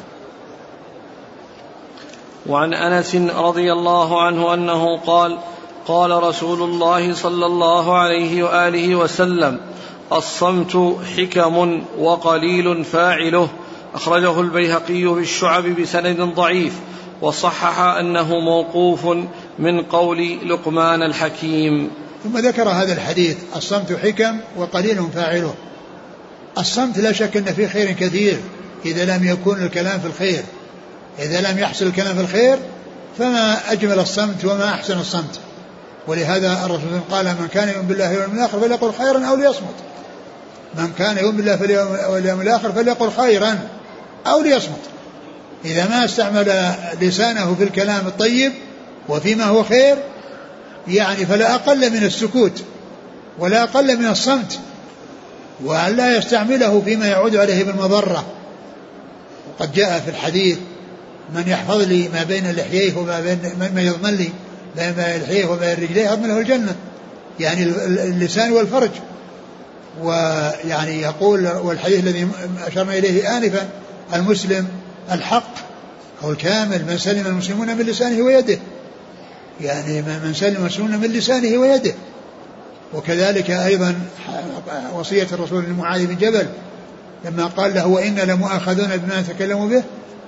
وعن 2.46 2.74
أنس 2.74 3.14
رضي 3.16 3.72
الله 3.72 4.22
عنه 4.22 4.54
أنه 4.54 4.98
قال 4.98 5.38
قال 5.86 6.22
رسول 6.22 6.62
الله 6.62 7.14
صلى 7.14 7.46
الله 7.46 7.98
عليه 7.98 8.42
وآله 8.42 8.94
وسلم 8.96 9.60
الصمت 10.12 10.96
حكم 11.16 11.82
وقليل 11.98 12.84
فاعله. 12.84 13.48
أخرجه 13.94 14.40
البيهقي 14.40 15.04
بالشعب 15.04 15.64
بسند 15.64 16.20
ضعيف 16.20 16.74
وصحح 17.22 17.80
أنه 17.80 18.40
موقوف 18.40 19.06
من 19.58 19.82
قول 19.82 20.48
لقمان 20.50 21.02
الحكيم. 21.02 21.90
ثم 22.24 22.38
ذكر 22.38 22.68
هذا 22.68 22.92
الحديث 22.92 23.36
الصمت 23.56 23.92
حكم 23.92 24.40
وقليل 24.56 25.08
فاعله. 25.14 25.54
الصمت 26.58 26.98
لا 26.98 27.12
شك 27.12 27.36
إن 27.36 27.44
فيه 27.44 27.66
خير 27.66 27.92
كثير 27.92 28.40
إذا 28.84 29.16
لم 29.16 29.24
يكون 29.24 29.62
الكلام 29.62 30.00
في 30.00 30.06
الخير. 30.06 30.42
إذا 31.18 31.52
لم 31.52 31.58
يحصل 31.58 31.86
الكلام 31.86 32.14
في 32.14 32.20
الخير 32.20 32.58
فما 33.18 33.72
أجمل 33.72 33.98
الصمت 33.98 34.44
وما 34.44 34.68
أحسن 34.68 34.98
الصمت. 34.98 35.40
ولهذا 36.06 36.52
الرسول 36.64 37.00
قال 37.10 37.26
من 37.26 37.48
كان 37.54 37.68
يؤمن 37.68 37.86
بالله 37.86 38.10
واليوم 38.12 38.32
الآخر 38.34 38.60
فليقل 38.60 38.92
خيرا 38.92 39.26
أو 39.26 39.36
ليصمت. 39.36 39.74
من 40.74 40.92
كان 40.98 41.18
يؤمن 41.18 41.36
بالله 41.36 42.10
واليوم 42.10 42.40
الآخر 42.40 42.72
فليقل 42.72 43.10
خيرا 43.10 43.58
أو 44.26 44.40
ليصمت. 44.40 44.82
إذا 45.64 45.88
ما 45.88 46.04
استعمل 46.04 46.72
لسانه 47.00 47.54
في 47.54 47.64
الكلام 47.64 48.06
الطيب 48.06 48.52
وفيما 49.08 49.44
هو 49.44 49.62
خير 49.62 49.96
يعني 50.88 51.26
فلا 51.26 51.54
أقل 51.54 51.90
من 51.90 52.04
السكوت 52.04 52.62
ولا 53.38 53.62
أقل 53.62 53.98
من 53.98 54.06
الصمت 54.06 54.58
وأن 55.64 55.96
لا 55.96 56.16
يستعمله 56.16 56.82
فيما 56.84 57.06
يعود 57.06 57.36
عليه 57.36 57.64
بالمضرة. 57.64 58.26
وقد 59.50 59.72
جاء 59.72 60.00
في 60.00 60.10
الحديث 60.10 60.58
من 61.34 61.48
يحفظ 61.48 61.80
لي 61.80 62.08
ما 62.08 62.22
بين 62.22 62.52
لحييه 62.52 62.96
وما 62.96 63.20
بين 63.20 63.38
ما 63.74 63.82
يضمن 63.82 64.14
لي 64.14 64.28
ما 64.76 64.90
بين 64.90 65.22
لحييه 65.22 65.46
وما 65.46 65.56
بين 65.56 65.84
رجليه 65.84 66.12
أضمن 66.12 66.28
له 66.28 66.38
الجنة 66.38 66.76
يعني 67.40 67.62
اللسان 67.88 68.52
والفرج. 68.52 68.90
ويعني 70.02 71.00
يقول 71.00 71.48
والحديث 71.48 71.98
الذي 71.98 72.28
أشرنا 72.66 72.98
إليه 72.98 73.36
آنفا 73.36 73.68
المسلم 74.14 74.68
الحق 75.12 75.54
أو 76.24 76.30
الكامل 76.30 76.84
من 76.88 76.98
سلم 76.98 77.26
المسلمون 77.26 77.76
من 77.76 77.84
لسانه 77.84 78.24
ويده. 78.24 78.58
يعني 79.60 80.02
من 80.02 80.34
سلم 80.34 80.64
مسنون 80.64 80.96
من 80.96 81.08
لسانه 81.08 81.58
ويده. 81.58 81.94
وكذلك 82.94 83.50
أيضا 83.50 83.94
وصية 84.94 85.26
الرسول 85.32 85.64
لمعاذ 85.64 86.06
بن 86.06 86.16
جبل 86.16 86.46
لما 87.24 87.46
قال 87.46 87.74
له 87.74 87.86
وإنا 87.86 88.20
لمؤاخذون 88.20 88.96
بما 88.96 89.22
تكلموا 89.22 89.68
به 89.68 89.82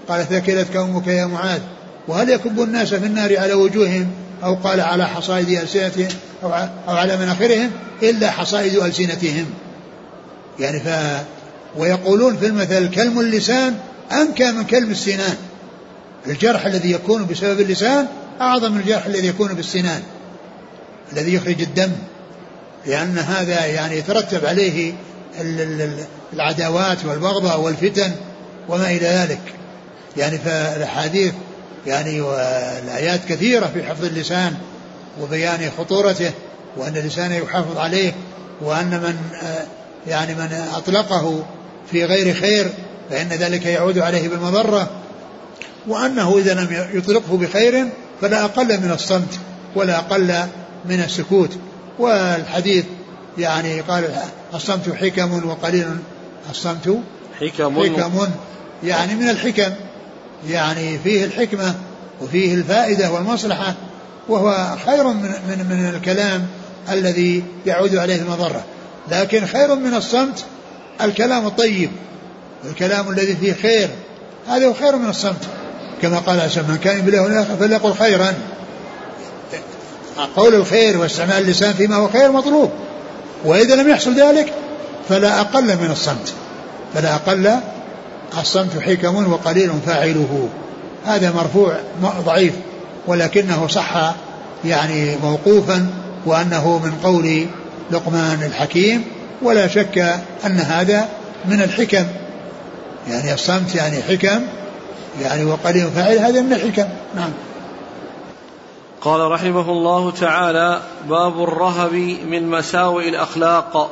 قال 0.08 0.28
ثكلتك 0.28 0.76
أمك 0.76 1.06
يا 1.06 1.26
معاذ. 1.26 1.60
وهل 2.08 2.30
يكب 2.30 2.60
الناس 2.60 2.94
في 2.94 3.06
النار 3.06 3.38
على 3.38 3.52
وجوههم 3.52 4.10
أو 4.44 4.54
قال 4.54 4.80
على 4.80 5.06
حصائد 5.08 5.48
ألسنتهم 5.48 6.08
أو, 6.42 6.52
أو 6.88 6.96
على 6.96 7.16
مناخرهم 7.16 7.70
إلا 8.02 8.30
حصائد 8.30 8.74
ألسنتهم؟ 8.74 9.46
يعني 10.58 10.80
ف 10.80 10.88
ويقولون 11.78 12.36
في 12.36 12.46
المثل 12.46 12.90
كلم 12.90 13.20
اللسان 13.20 13.74
أنكى 14.12 14.52
من 14.52 14.64
كلم 14.64 14.90
السنان. 14.90 15.36
الجرح 16.26 16.66
الذي 16.66 16.92
يكون 16.92 17.26
بسبب 17.26 17.60
اللسان 17.60 18.06
أعظم 18.40 18.72
من 18.72 18.80
الجرح 18.80 19.06
الذي 19.06 19.26
يكون 19.26 19.54
بالسنان 19.54 20.02
الذي 21.12 21.34
يخرج 21.34 21.62
الدم 21.62 21.92
لأن 22.86 23.18
هذا 23.18 23.66
يعني 23.66 23.96
يترتب 23.96 24.46
عليه 24.46 24.92
العداوات 26.32 27.04
والبغضاء 27.04 27.60
والفتن 27.60 28.12
وما 28.68 28.90
إلى 28.90 29.06
ذلك. 29.06 29.40
يعني 30.16 30.38
فالأحاديث 30.38 31.32
يعني 31.86 32.20
والآيات 32.20 33.20
كثيرة 33.28 33.66
في 33.66 33.82
حفظ 33.82 34.04
اللسان 34.04 34.54
وبيان 35.20 35.70
خطورته 35.78 36.30
وأن 36.76 36.96
اللسان 36.96 37.32
يحافظ 37.32 37.78
عليه 37.78 38.14
وأن 38.60 38.90
من 38.90 39.16
يعني 40.06 40.34
من 40.34 40.68
أطلقه 40.76 41.44
في 41.90 42.04
غير 42.04 42.34
خير 42.34 42.72
فإن 43.10 43.28
ذلك 43.28 43.66
يعود 43.66 43.98
عليه 43.98 44.28
بالمضرة 44.28 44.90
وأنه 45.86 46.38
إذا 46.38 46.54
لم 46.54 46.88
يطلقه 46.94 47.36
بخير 47.36 47.88
فلا 48.20 48.44
أقل 48.44 48.80
من 48.80 48.90
الصمت 48.90 49.38
ولا 49.74 49.98
أقل 49.98 50.34
من 50.84 51.00
السكوت. 51.00 51.50
والحديث 51.98 52.84
يعني 53.38 53.80
قال 53.80 54.04
الصمت 54.54 54.90
حكم 54.94 55.48
وقليل 55.48 55.86
الصمت 56.50 56.98
حكم. 57.40 57.74
حكم. 58.02 58.28
يعني 58.84 59.14
من 59.14 59.28
الحكم. 59.28 59.72
يعني 60.48 60.98
فيه 60.98 61.24
الحكمة 61.24 61.74
وفيه 62.22 62.54
الفائدة 62.54 63.10
والمصلحة 63.10 63.74
وهو 64.28 64.76
خير 64.86 65.08
من, 65.08 65.22
من, 65.48 65.66
من 65.70 65.94
الكلام 65.96 66.46
الذي 66.90 67.44
يعود 67.66 67.96
عليه 67.96 68.16
المضرة. 68.16 68.64
لكن 69.10 69.46
خير 69.46 69.74
من 69.74 69.94
الصمت 69.94 70.44
الكلام 71.00 71.46
الطيب 71.46 71.90
الكلام 72.64 73.10
الذي 73.10 73.36
فيه 73.36 73.52
خير. 73.52 73.88
هذا 74.48 74.66
هو 74.66 74.74
خير 74.74 74.96
من 74.96 75.08
الصمت. 75.08 75.46
كما 76.02 76.18
قال 76.18 76.50
من 76.68 76.78
كان 76.84 77.00
بالله 77.00 77.44
فليقل 77.60 77.94
خيرا. 77.94 78.34
قول 80.36 80.54
الخير 80.54 80.98
واستعمال 80.98 81.38
اللسان 81.38 81.72
فيما 81.72 81.96
هو 81.96 82.08
خير 82.08 82.32
مطلوب. 82.32 82.70
وإذا 83.44 83.74
لم 83.74 83.90
يحصل 83.90 84.14
ذلك 84.14 84.52
فلا 85.08 85.40
أقل 85.40 85.64
من 85.64 85.90
الصمت. 85.90 86.32
فلا 86.94 87.14
أقل 87.14 87.50
الصمت 88.40 88.78
حكم 88.80 89.32
وقليل 89.32 89.70
فاعله. 89.86 90.48
هذا 91.06 91.30
مرفوع 91.30 91.76
ضعيف 92.24 92.52
ولكنه 93.06 93.68
صح 93.68 94.14
يعني 94.64 95.16
موقوفا 95.16 95.90
وأنه 96.26 96.78
من 96.78 96.92
قول 97.02 97.46
لقمان 97.90 98.42
الحكيم 98.42 99.04
ولا 99.42 99.68
شك 99.68 99.98
أن 100.46 100.60
هذا 100.60 101.08
من 101.44 101.62
الحكم. 101.62 102.06
يعني 103.08 103.34
الصمت 103.34 103.74
يعني 103.74 104.02
حكم 104.02 104.40
يعني 105.20 105.44
وقليل 105.44 105.90
فاعل 105.90 106.18
هذا 106.18 106.40
من 106.40 106.52
الحكم. 106.52 106.88
نعم. 107.14 107.30
قال 109.00 109.30
رحمه 109.30 109.70
الله 109.70 110.10
تعالى 110.10 110.80
باب 111.08 111.42
الرهب 111.42 111.92
من 112.30 112.50
مساوئ 112.50 113.08
الأخلاق. 113.08 113.90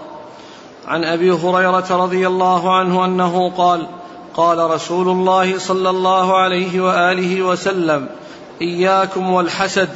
عن 0.87 1.05
أبي 1.05 1.31
هريرة 1.31 1.87
رضي 1.91 2.27
الله 2.27 2.77
عنه 2.77 3.05
أنه 3.05 3.51
قال 3.51 3.87
قال 4.35 4.71
رسول 4.71 5.09
الله 5.09 5.59
صلى 5.59 5.91
الله 5.91 6.37
عليه 6.37 6.81
وآله 6.81 7.43
وسلم 7.43 8.09
إياكم 8.63 9.33
والحسد 9.33 9.89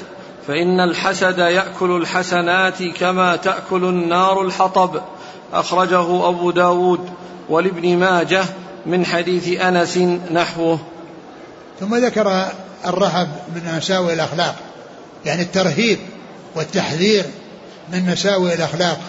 فإن 0.46 0.80
الحسد 0.80 1.38
يأكل 1.38 1.90
الحسنات 1.96 2.82
كما 2.82 3.36
تأكل 3.36 3.84
النار 3.84 4.42
الحطب. 4.42 5.00
أخرجه 5.52 6.28
أبو 6.28 6.50
داود 6.50 7.10
ولابن 7.48 7.96
ماجه 7.96 8.44
من 8.86 9.06
حديث 9.06 9.60
أنس 9.60 9.98
نحوه. 10.32 10.78
ثم 11.80 11.96
ذكر 11.96 12.52
الرهب 12.86 13.28
من 13.54 13.74
مساوئ 13.76 14.12
الأخلاق 14.12 14.56
يعني 15.26 15.42
الترهيب 15.42 15.98
والتحذير 16.54 17.24
من 17.92 18.10
مساوئ 18.10 18.54
الأخلاق. 18.54 19.00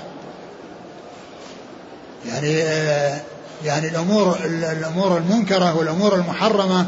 يعني 2.28 2.62
آه، 2.64 3.22
يعني 3.66 3.88
الأمور 3.88 4.38
الأمور 4.46 5.18
المنكرة 5.18 5.78
والأمور 5.78 6.16
المحرمة 6.16 6.86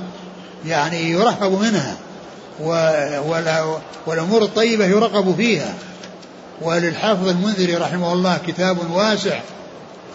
يعني 0.65 1.09
يرهب 1.09 1.51
منها 1.51 1.97
والأمور 4.07 4.43
الطيبة 4.43 4.85
يرغب 4.85 5.35
فيها. 5.35 5.73
وللحافظ 6.61 7.27
المنذري 7.27 7.75
رحمه 7.75 8.13
الله 8.13 8.37
كتاب 8.47 8.91
واسع 8.91 9.39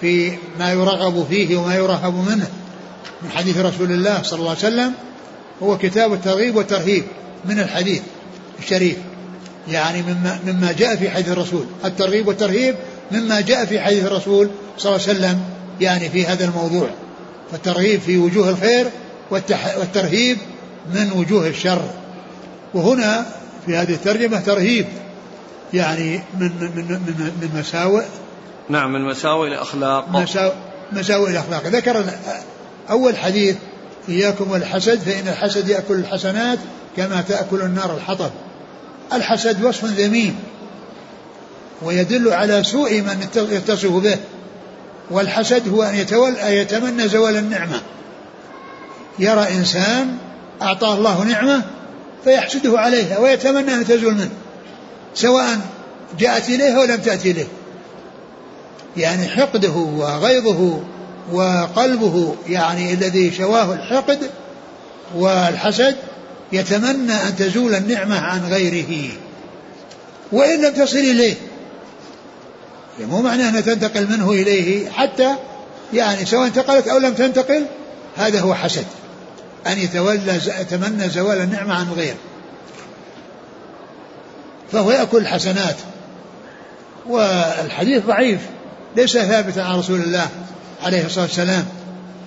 في 0.00 0.38
ما 0.58 0.72
يرغب 0.72 1.26
فيه 1.30 1.56
وما 1.56 1.74
يرهب 1.74 2.14
منه 2.14 2.48
من 3.22 3.30
حديث 3.30 3.58
رسول 3.58 3.92
الله 3.92 4.22
صلى 4.22 4.38
الله 4.38 4.50
عليه 4.50 4.58
وسلم. 4.58 5.07
هو 5.62 5.78
كتاب 5.78 6.12
الترغيب 6.12 6.56
والترهيب 6.56 7.04
من 7.44 7.60
الحديث 7.60 8.02
الشريف. 8.58 8.96
يعني 9.68 10.02
مما, 10.02 10.38
مما 10.46 10.72
جاء 10.72 10.96
في 10.96 11.10
حديث 11.10 11.28
الرسول. 11.28 11.66
الترغيب 11.84 12.28
والترهيب 12.28 12.74
مما 13.12 13.40
جاء 13.40 13.64
في 13.64 13.80
حديث 13.80 14.04
الرسول 14.04 14.50
صلى 14.78 14.96
الله 14.96 15.08
عليه 15.08 15.18
وسلم 15.18 15.40
يعني 15.80 16.08
في 16.08 16.26
هذا 16.26 16.44
الموضوع. 16.44 16.88
فالترغيب 17.52 18.00
في 18.00 18.18
وجوه 18.18 18.50
الخير 18.50 18.86
والترهيب 19.30 20.38
من 20.94 21.12
وجوه 21.12 21.48
الشر. 21.48 21.82
وهنا 22.74 23.26
في 23.66 23.76
هذه 23.76 23.92
الترجمة 23.92 24.40
ترهيب 24.40 24.86
يعني 25.74 26.20
من 26.40 26.50
من 26.60 26.84
من 26.86 27.32
من 27.40 27.60
مساوئ. 27.60 28.04
نعم 28.68 28.92
من 28.92 29.04
مساوئ 29.04 29.48
الأخلاق. 29.48 30.08
مساوئ, 30.08 30.52
مساوئ 30.92 31.30
الأخلاق. 31.30 31.66
ذكر 31.66 32.04
أول 32.90 33.16
حديث 33.16 33.56
إياكم 34.08 34.50
والحسد 34.50 34.98
فإن 34.98 35.28
الحسد 35.28 35.68
يأكل 35.68 35.94
الحسنات 35.94 36.58
كما 36.96 37.24
تأكل 37.28 37.62
النار 37.62 37.96
الحطب. 37.96 38.30
الحسد 39.12 39.64
وصف 39.64 39.84
ذميم 39.84 40.36
ويدل 41.82 42.32
على 42.32 42.64
سوء 42.64 43.00
من 43.00 43.26
يتصف 43.36 43.92
به 43.92 44.16
والحسد 45.10 45.68
هو 45.68 45.82
أن 45.82 45.94
يتولى 45.94 46.56
يتمنى 46.56 47.08
زوال 47.08 47.36
النعمة. 47.36 47.80
يرى 49.18 49.46
إنسان 49.50 50.16
أعطاه 50.62 50.94
الله 50.94 51.24
نعمة 51.24 51.62
فيحسده 52.24 52.78
عليها 52.78 53.18
ويتمنى 53.18 53.74
أن 53.74 53.86
تزول 53.86 54.14
منه 54.14 54.30
سواء 55.14 55.58
جاءت 56.18 56.48
إليه 56.48 56.76
أو 56.76 56.84
لم 56.84 56.96
تأتي 56.96 57.30
إليه. 57.30 57.46
يعني 58.96 59.28
حقده 59.28 59.72
وغيظه 59.72 60.82
وقلبه 61.32 62.36
يعني 62.48 62.92
الذي 62.92 63.32
شواه 63.32 63.72
الحقد 63.74 64.30
والحسد 65.14 65.96
يتمنى 66.52 67.12
أن 67.12 67.36
تزول 67.36 67.74
النعمة 67.74 68.20
عن 68.20 68.44
غيره. 68.44 69.10
وإن 70.32 70.62
لم 70.62 70.72
تصل 70.72 70.98
إليه 70.98 71.34
يعني 72.98 73.10
مو 73.10 73.22
معنى 73.22 73.48
أنها 73.48 73.60
تنتقل 73.60 74.06
منه 74.10 74.30
إليه 74.30 74.90
حتى 74.90 75.34
يعني 75.92 76.24
سواء 76.26 76.46
انتقلت 76.46 76.88
أو 76.88 76.98
لم 76.98 77.14
تنتقل 77.14 77.66
هذا 78.16 78.40
هو 78.40 78.54
حسد. 78.54 78.84
أن 79.66 79.78
يتولى 79.78 80.40
يتمنى 80.60 81.08
زوال 81.08 81.40
النعمة 81.40 81.74
عن 81.74 81.92
غيره 81.92 82.16
فهو 84.72 84.90
يأكل 84.90 85.18
الحسنات 85.18 85.76
والحديث 87.06 88.06
ضعيف 88.06 88.40
ليس 88.96 89.12
ثابتا 89.12 89.60
عن 89.60 89.78
رسول 89.78 90.00
الله. 90.00 90.28
عليه 90.82 91.06
الصلاة 91.06 91.24
والسلام. 91.24 91.64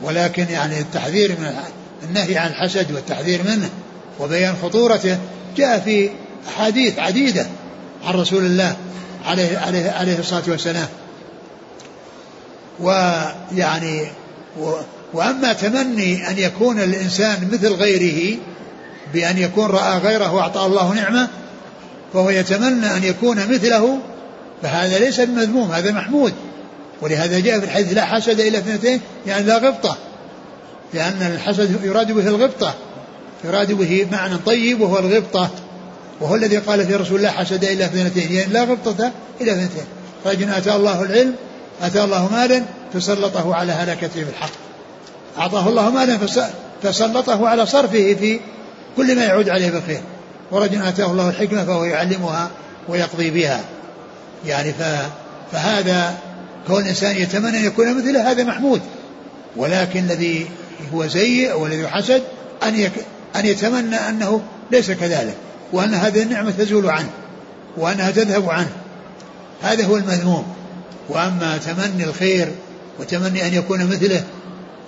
ولكن 0.01 0.45
يعني 0.49 0.79
التحذير 0.79 1.31
من 1.31 1.53
النهي 2.03 2.37
عن 2.37 2.47
الحسد 2.47 2.91
والتحذير 2.91 3.43
منه 3.43 3.69
وبيان 4.19 4.55
خطورته 4.63 5.17
جاء 5.57 5.79
في 5.79 6.09
أحاديث 6.47 6.99
عديدة 6.99 7.45
عن 8.05 8.13
رسول 8.13 8.45
الله 8.45 8.75
عليه 9.25 9.57
عليه 9.57 9.91
عليه 9.91 10.19
الصلاة 10.19 10.43
والسلام. 10.47 10.87
ويعني 12.79 14.07
و 14.59 14.73
وأما 15.13 15.53
تمني 15.53 16.29
أن 16.29 16.37
يكون 16.37 16.79
الإنسان 16.79 17.49
مثل 17.51 17.73
غيره 17.73 18.37
بأن 19.13 19.37
يكون 19.37 19.65
رأى 19.65 19.97
غيره 19.97 20.33
وأعطاه 20.33 20.65
الله 20.65 20.93
نعمة 20.93 21.27
فهو 22.13 22.29
يتمنى 22.29 22.97
أن 22.97 23.03
يكون 23.03 23.37
مثله 23.37 23.99
فهذا 24.61 24.99
ليس 24.99 25.19
بمذموم 25.19 25.71
هذا 25.71 25.91
محمود. 25.91 26.33
ولهذا 27.01 27.39
جاء 27.39 27.59
في 27.59 27.65
الحديث 27.65 27.93
لا 27.93 28.05
حسد 28.05 28.39
إلا 28.39 28.57
اثنتين 28.57 29.01
يعني 29.27 29.43
لا 29.43 29.57
غبطة. 29.57 29.97
لأن 30.93 31.21
الحسد 31.21 31.83
يراد 31.83 32.11
به 32.11 32.27
الغبطة. 32.27 32.73
يراد 33.43 33.71
به 33.71 34.07
معنى 34.11 34.37
طيب 34.45 34.81
وهو 34.81 34.99
الغبطة. 34.99 35.49
وهو 36.21 36.35
الذي 36.35 36.57
قال 36.57 36.87
في 36.87 36.95
رسول 36.95 37.17
الله 37.17 37.29
حسد 37.29 37.63
إلا 37.63 37.85
اثنتين 37.85 38.31
يعني 38.31 38.53
لا 38.53 38.63
غبطة 38.63 39.11
إلا 39.41 39.51
اثنتين. 39.53 39.85
رجل 40.25 40.49
أتى 40.49 40.75
الله 40.75 41.01
العلم 41.01 41.35
أتى 41.81 42.03
الله 42.03 42.31
مالا 42.31 42.63
فسلطه 42.93 43.55
على 43.55 43.71
هلكته 43.71 44.23
بالحق. 44.23 44.51
أعطاه 45.37 45.69
الله 45.69 45.89
مالا 45.89 46.17
فسلطه 46.83 47.47
على 47.47 47.65
صرفه 47.65 48.13
في 48.13 48.39
كل 48.97 49.15
ما 49.15 49.23
يعود 49.23 49.49
عليه 49.49 49.71
بالخير. 49.71 50.01
ورجل 50.51 50.81
أتاه 50.81 51.05
الله 51.05 51.29
الحكمة 51.29 51.65
فهو 51.65 51.83
يعلمها 51.83 52.49
ويقضي 52.89 53.29
بها. 53.29 53.61
يعني 54.45 54.73
فهذا 55.51 56.17
كون 56.67 56.81
الإنسان 56.81 57.17
يتمنى 57.17 57.57
أن 57.57 57.65
يكون 57.65 57.97
مثله 57.97 58.31
هذا 58.31 58.43
محمود 58.43 58.81
ولكن 59.55 59.99
الذي 59.99 60.47
هو 60.93 61.07
سيء 61.07 61.59
والذي 61.59 61.87
حسد 61.87 62.23
أن 62.63 62.89
أن 63.35 63.45
يتمنى 63.45 63.95
أنه 63.95 64.41
ليس 64.71 64.91
كذلك 64.91 65.35
وأن 65.73 65.93
هذه 65.93 66.23
النعمة 66.23 66.51
تزول 66.51 66.89
عنه 66.89 67.09
وأنها 67.77 68.11
تذهب 68.11 68.49
عنه. 68.49 68.71
هذا 69.61 69.85
هو 69.85 69.97
المذموم. 69.97 70.45
وأما 71.09 71.57
تمني 71.57 72.03
الخير 72.03 72.51
وتمني 72.99 73.47
أن 73.47 73.53
يكون 73.53 73.85
مثله 73.85 74.23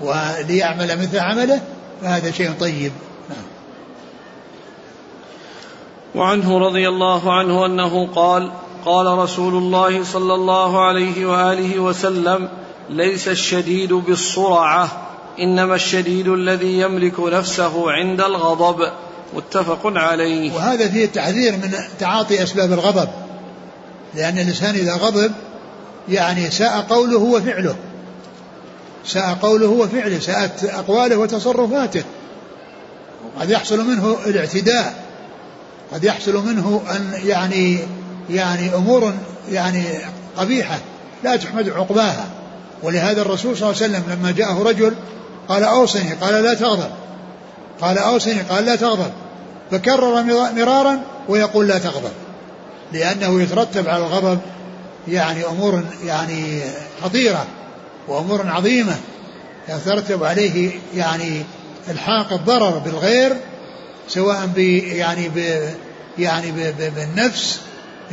وليعمل 0.02 1.00
مثل 1.02 1.20
عمله 1.20 1.62
فهذا 2.02 2.32
شيء 2.32 2.52
طيب. 2.60 2.92
نعم. 3.30 3.46
وعنه 6.16 6.58
رضي 6.58 6.90
الله 6.90 7.34
عنه 7.34 7.66
أنه 7.66 8.08
قال 8.08 8.52
قال 8.86 9.18
رسول 9.18 9.56
الله 9.56 10.04
صلى 10.04 10.34
الله 10.34 10.86
عليه 10.86 11.26
وآله 11.26 11.80
وسلم 11.80 12.50
ليس 12.90 13.28
الشديد 13.28 13.94
بالصرعة 13.94 15.10
إنما 15.40 15.76
الشديد 15.76 16.28
الذي 16.28 16.80
يملك 16.80 17.20
نفسه 17.20 17.92
عند 17.92 18.22
الغضب. 18.22 18.92
متفق 19.34 19.82
عليه. 19.86 20.54
وهذا 20.54 20.88
فيه 20.88 21.06
التحذير 21.06 21.52
من 21.52 21.72
تعاطي 22.00 22.44
أسباب 22.44 22.72
الغضب 22.72 23.10
لأن 24.16 24.38
الإنسان 24.38 24.76
إذا 24.76 24.94
غضب 24.94 25.32
يعني 26.10 26.52
ساء 26.52 26.86
قوله 26.90 27.20
وفعله. 27.20 27.76
ساء 29.06 29.38
قوله 29.42 29.68
وفعله 29.68 30.20
ساءت 30.20 30.64
أقواله 30.64 31.18
وتصرفاته. 31.18 32.04
قد 33.40 33.50
يحصل 33.50 33.88
منه 33.88 34.18
الاعتداء 34.26 35.04
قد 35.94 36.04
يحصل 36.04 36.46
منه 36.46 36.82
أن 36.92 37.14
يعني 37.28 37.80
يعني 38.30 38.76
أمور 38.76 39.14
يعني 39.52 39.84
قبيحة 40.38 40.80
لا 41.24 41.36
تحمد 41.36 41.70
عقباها. 41.70 42.28
ولهذا 42.84 43.22
الرسول 43.22 43.58
صلى 43.58 43.70
الله 43.70 43.84
عليه 43.84 43.94
وسلم 43.94 44.04
لما 44.14 44.32
جاءه 44.32 44.64
رجل 44.64 44.94
قال 45.50 45.64
أوصني 45.64 46.14
قال 46.14 46.44
لا 46.44 46.54
تغضب. 46.54 46.92
قال 47.82 47.98
أوصني 47.98 48.42
قال 48.42 48.66
لا 48.66 48.76
تغضب. 48.76 49.12
فكرر 49.72 50.24
مرارا 50.56 51.00
ويقول 51.30 51.68
لا 51.68 51.78
تغضب. 51.78 52.12
لأنه 52.94 53.42
يترتب 53.42 53.90
على 53.90 54.06
الغضب 54.06 54.40
يعني 55.08 55.46
أمور 55.46 55.84
يعني 56.06 56.62
خطيرة 57.04 57.46
وأمور 58.08 58.48
عظيمة. 58.48 58.96
يترتب 59.70 60.24
عليه 60.24 60.72
يعني 60.96 61.44
إلحاق 61.90 62.34
الضرر 62.34 62.78
بالغير 62.78 63.38
سواء 64.08 64.46
ب 64.56 64.58
يعني 64.58 65.30
ب 65.30 65.70
يعني 66.18 66.52
ب 66.52 66.76
بالنفس 66.96 67.60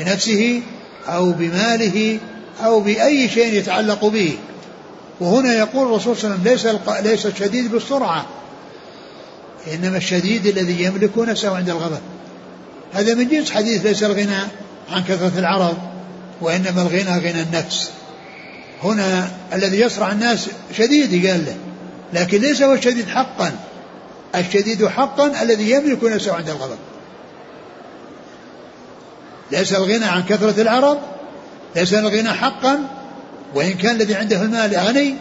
بنفسه 0.01 0.63
أو 1.09 1.33
بماله 1.33 2.19
أو 2.65 2.81
بأي 2.81 3.29
شيء 3.29 3.55
يتعلق 3.55 4.05
به. 4.05 4.39
وهنا 5.21 5.55
يقول 5.55 5.89
الرسول 5.89 6.17
صلى 6.17 6.35
الله 6.35 6.41
عليه 6.41 6.53
وسلم 6.55 6.79
ليس 6.83 7.07
ليس 7.07 7.27
الشديد 7.27 7.73
بالسرعة 7.73 8.27
إنما 9.75 9.97
الشديد 9.97 10.47
الذي 10.47 10.85
يملك 10.85 11.19
نفسه 11.19 11.57
عند 11.57 11.69
الغضب. 11.69 12.01
هذا 12.93 13.15
من 13.15 13.29
جنس 13.29 13.51
حديث 13.51 13.87
ليس 13.87 14.03
الغنى 14.03 14.41
عن 14.91 15.05
كثرة 15.05 15.39
العرب 15.39 15.77
وإنما 16.41 16.83
الغنى 16.83 17.19
غنى 17.19 17.43
النفس. 17.43 17.91
هنا 18.83 19.31
الذي 19.53 19.81
يصرع 19.81 20.13
الناس 20.13 20.47
شديد 20.77 21.27
قال 21.27 21.45
له 21.45 21.57
لكن 22.13 22.41
ليس 22.41 22.63
هو 22.63 22.73
الشديد 22.73 23.09
حقا. 23.09 23.53
الشديد 24.35 24.87
حقا 24.87 25.43
الذي 25.43 25.71
يملك 25.71 26.05
نفسه 26.05 26.35
عند 26.35 26.49
الغضب. 26.49 26.79
ليس 29.53 29.73
الغنى 29.73 30.05
عن 30.05 30.23
كثرة 30.23 30.63
العرب 30.63 30.99
ليس 31.77 31.95
الغنى 31.95 32.33
حقا 32.33 32.79
وإن 33.55 33.73
كان 33.73 33.97
الذي 33.97 34.15
عنده 34.15 34.43
المال 34.43 34.77
غني 34.77 35.15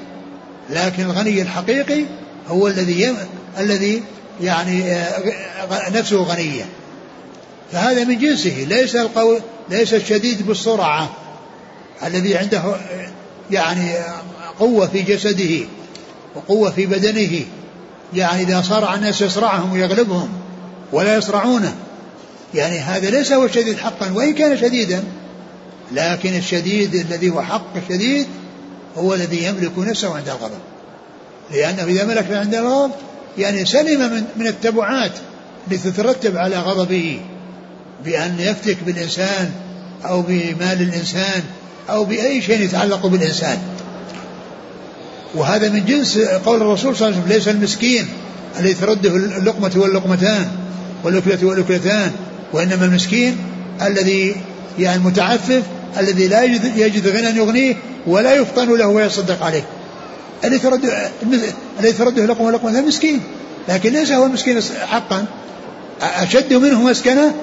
لكن 0.69 1.03
الغني 1.03 1.41
الحقيقي 1.41 2.05
هو 2.47 2.67
الذي 2.67 3.01
يم... 3.01 3.17
الذي 3.59 4.03
يعني 4.41 4.91
آه، 4.93 5.89
نفسه 5.89 6.23
غنية 6.23 6.65
فهذا 7.71 8.03
من 8.03 8.17
جنسه 8.17 8.65
ليس 8.69 8.95
القوي 8.95 9.39
ليس 9.69 9.93
الشديد 9.93 10.47
بالسرعة 10.47 11.09
الذي 12.03 12.37
عنده 12.37 12.61
يعني 13.51 13.93
قوة 14.59 14.87
في 14.87 15.01
جسده 15.01 15.65
وقوة 16.35 16.71
في 16.71 16.85
بدنه 16.85 17.45
يعني 18.13 18.41
إذا 18.43 18.61
صار 18.61 18.93
الناس 18.93 19.21
يصرعهم 19.21 19.73
ويغلبهم 19.73 20.29
ولا 20.91 21.17
يصرعونه. 21.17 21.75
يعني 22.53 22.79
هذا 22.79 23.09
ليس 23.09 23.31
هو 23.31 23.45
الشديد 23.45 23.77
حقا 23.77 24.11
وإن 24.11 24.33
كان 24.33 24.57
شديدا 24.57 25.03
لكن 25.91 26.35
الشديد 26.35 26.95
الذي 26.95 27.29
هو 27.29 27.41
حق 27.41 27.75
الشديد 27.75 28.27
هو 28.97 29.13
الذي 29.13 29.43
يملك 29.43 29.71
نفسه 29.77 30.15
عند 30.15 30.29
الغضب. 30.29 30.59
لأنه 31.51 31.83
إذا 31.83 32.05
ملك 32.05 32.31
عند 32.31 32.55
الغضب 32.55 32.91
يعني 33.37 33.65
سلم 33.65 34.13
من, 34.13 34.23
من 34.35 34.47
التبعات 34.47 35.11
التي 35.67 35.91
تترتب 35.91 36.37
على 36.37 36.57
غضبه 36.57 37.21
بأن 38.05 38.39
يفتك 38.39 38.77
بالإنسان 38.85 39.51
أو 40.05 40.21
بمال 40.21 40.81
الإنسان 40.81 41.43
أو 41.89 42.03
بأي 42.05 42.41
شيء 42.41 42.61
يتعلق 42.61 43.05
بالإنسان. 43.05 43.57
وهذا 45.35 45.69
من 45.69 45.85
جنس 45.85 46.17
قول 46.17 46.61
الرسول 46.61 46.95
صلى 46.95 47.07
الله 47.07 47.17
عليه 47.17 47.27
وسلم 47.27 47.37
ليس 47.37 47.47
المسكين 47.47 48.07
الذي 48.59 48.73
ترده 48.73 49.15
اللقمة 49.15 49.71
واللقمتان 49.75 50.51
والأكلة 51.03 51.45
والأكلتان 51.45 52.11
وإنما 52.53 52.85
المسكين 52.85 53.37
الذي 53.81 54.35
يعني 54.79 54.97
المتعفف 54.97 55.63
الذي 55.97 56.27
لا 56.27 56.43
يجد 56.75 57.07
غنى 57.07 57.37
يغنيه 57.37 57.75
ولا 58.07 58.33
يفطن 58.33 58.77
له 58.77 58.87
ويصدق 58.87 59.43
عليه. 59.43 59.63
الذي 60.43 60.59
ترده 60.59 61.09
الذي 61.79 61.93
ترده 61.93 62.25
لقمة 62.25 62.47
ولقمة 62.47 62.81
مسكين. 62.81 63.21
لكن 63.69 63.93
ليس 63.93 64.11
هو 64.11 64.25
المسكين 64.25 64.61
حقا. 64.87 65.25
أشد 66.01 66.53
منه 66.53 66.83
مسكنة 66.83 67.33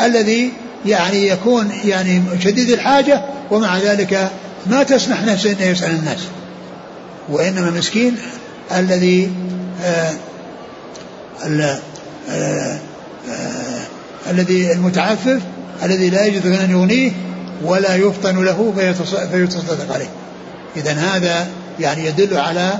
الذي 0.00 0.52
يعني 0.86 1.28
يكون 1.28 1.70
يعني 1.84 2.22
شديد 2.40 2.70
الحاجة 2.70 3.22
ومع 3.50 3.78
ذلك 3.78 4.30
ما 4.66 4.82
تسمح 4.82 5.24
نفسه 5.24 5.52
أنه 5.52 5.64
يسأل 5.64 5.90
الناس. 5.90 6.20
وإنما 7.28 7.68
المسكين 7.68 8.16
الذي 8.76 9.32
آه 9.84 10.12
آه 11.44 11.78
آه 12.30 12.78
الذي 14.30 14.72
المتعفف 14.72 15.40
الذي 15.82 16.10
لا 16.10 16.24
يجد 16.24 16.46
غنى 16.46 16.72
يغنيه 16.72 17.12
ولا 17.64 17.96
يفطن 17.96 18.44
له 18.44 18.72
فيتصدق 19.32 19.94
عليه. 19.94 20.10
إذا 20.76 20.92
هذا 20.92 21.48
يعني 21.80 22.06
يدل 22.06 22.36
على 22.36 22.78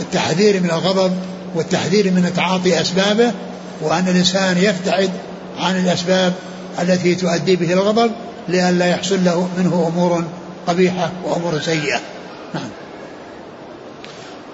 التحذير 0.00 0.60
من 0.60 0.70
الغضب 0.70 1.12
والتحذير 1.54 2.10
من 2.10 2.32
تعاطي 2.36 2.80
أسبابه 2.80 3.32
وأن 3.80 4.08
الإنسان 4.08 4.58
يبتعد 4.58 5.10
عن 5.58 5.76
الأسباب 5.76 6.32
التي 6.80 7.14
تؤدي 7.14 7.56
به 7.56 7.72
الغضب 7.72 8.10
لئلا 8.48 8.86
يحصل 8.86 9.24
له 9.24 9.48
منه 9.58 9.92
أمور 9.94 10.24
قبيحة 10.66 11.10
وأمور 11.24 11.60
سيئة. 11.60 12.00
نعم. 12.54 12.68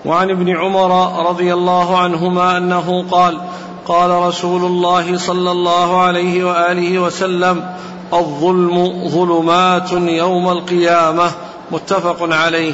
وعن 0.04 0.30
ابن 0.30 0.56
عمر 0.56 1.22
رضي 1.28 1.54
الله 1.54 1.98
عنهما 1.98 2.56
أنه 2.56 3.04
قال 3.10 3.40
قال 3.86 4.10
رسول 4.10 4.64
الله 4.64 5.18
صلى 5.18 5.50
الله 5.50 6.00
عليه 6.00 6.44
وآله 6.44 6.98
وسلم 6.98 7.66
الظلم 8.12 9.08
ظلمات 9.08 9.92
يوم 9.92 10.48
القيامة 10.48 11.30
متفق 11.70 12.34
عليه. 12.34 12.72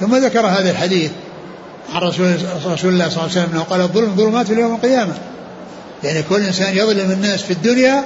ثم 0.00 0.16
ذكر 0.16 0.46
هذا 0.46 0.70
الحديث 0.70 1.10
عن 1.94 2.00
رسول, 2.00 2.34
رسول 2.66 2.92
الله 2.92 3.08
صلى 3.08 3.24
الله 3.24 3.30
عليه 3.36 3.48
وسلم 3.48 3.62
قال 3.70 3.80
الظلم 3.80 4.16
ظلمات 4.16 4.50
يوم 4.50 4.74
القيامة. 4.74 5.14
يعني 6.04 6.22
كل 6.22 6.40
إنسان 6.40 6.76
يظلم 6.76 7.10
الناس 7.10 7.42
في 7.42 7.52
الدنيا 7.52 8.04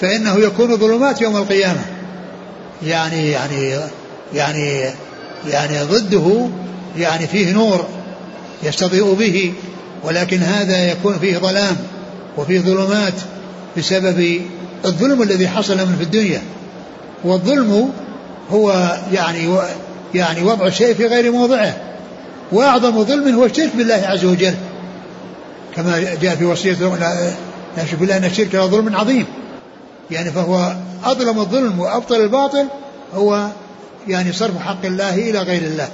فإنه 0.00 0.38
يكون 0.38 0.76
ظلمات 0.76 1.20
يوم 1.20 1.36
القيامة. 1.36 1.84
يعني 2.82 3.30
يعني 3.30 3.78
يعني 4.34 4.90
يعني 5.48 5.82
ضده 5.82 6.46
يعني 6.96 7.26
فيه 7.26 7.52
نور 7.52 7.86
يستضيء 8.62 9.14
به. 9.14 9.52
ولكن 10.04 10.38
هذا 10.38 10.90
يكون 10.90 11.18
فيه 11.18 11.38
ظلام 11.38 11.76
وفيه 12.38 12.60
ظلمات 12.60 13.14
بسبب 13.76 14.40
الظلم 14.84 15.22
الذي 15.22 15.48
حصل 15.48 15.76
من 15.76 15.96
في 15.98 16.04
الدنيا. 16.04 16.42
والظلم 17.24 17.92
هو 18.50 18.96
يعني 19.12 19.56
يعني 20.14 20.42
وضع 20.42 20.66
الشيء 20.66 20.94
في 20.94 21.06
غير 21.06 21.32
موضعه. 21.32 21.76
وأعظم 22.52 23.04
ظلم 23.04 23.34
هو 23.34 23.44
الشرك 23.44 23.76
بالله 23.76 24.02
عز 24.06 24.24
وجل. 24.24 24.54
كما 25.76 26.04
جاء 26.22 26.36
في 26.36 26.44
وصية 26.44 26.76
نشرك 27.78 27.94
بالله 28.00 28.16
أن 28.16 28.24
الشرك 28.24 28.56
ظلم 28.56 28.96
عظيم. 28.96 29.26
يعني 30.10 30.30
فهو 30.30 30.76
أظلم 31.04 31.38
الظلم 31.40 31.80
وأبطل 31.80 32.16
الباطل 32.16 32.66
هو 33.14 33.48
يعني 34.08 34.32
صرف 34.32 34.58
حق 34.62 34.84
الله 34.84 35.14
إلى 35.14 35.38
غير 35.38 35.62
الله. 35.62 35.88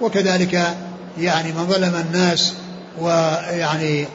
وكذلك 0.00 0.76
يعني 1.20 1.52
من 1.52 1.66
ظلم 1.66 2.04
الناس 2.06 2.52
ويعني 3.00 4.06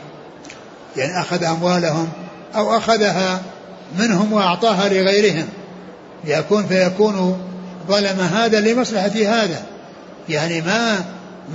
يعني 0.98 1.22
أخذ 1.22 1.44
أموالهم 1.44 2.10
أو 2.56 2.78
أخذها 2.78 3.42
منهم 4.00 4.34
وأعطاها 4.34 4.90
لغيرهم 4.90 5.48
يكون 6.26 6.68
فيكون 6.68 7.42
ظلم 7.88 8.20
هذا 8.20 8.60
لمصلحة 8.60 9.12
هذا. 9.16 9.64
يعني 10.30 10.62
ما 10.62 11.06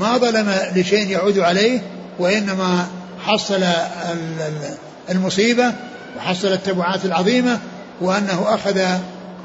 ما 0.00 0.18
ظلم 0.18 0.54
لشيء 0.74 1.10
يعود 1.10 1.38
عليه 1.38 1.80
وإنما 2.18 2.86
حصل 3.26 3.64
المصيبة 5.10 5.72
وحصل 6.16 6.48
التبعات 6.48 7.04
العظيمة 7.04 7.58
وأنه 8.00 8.46
أخذ 8.48 8.80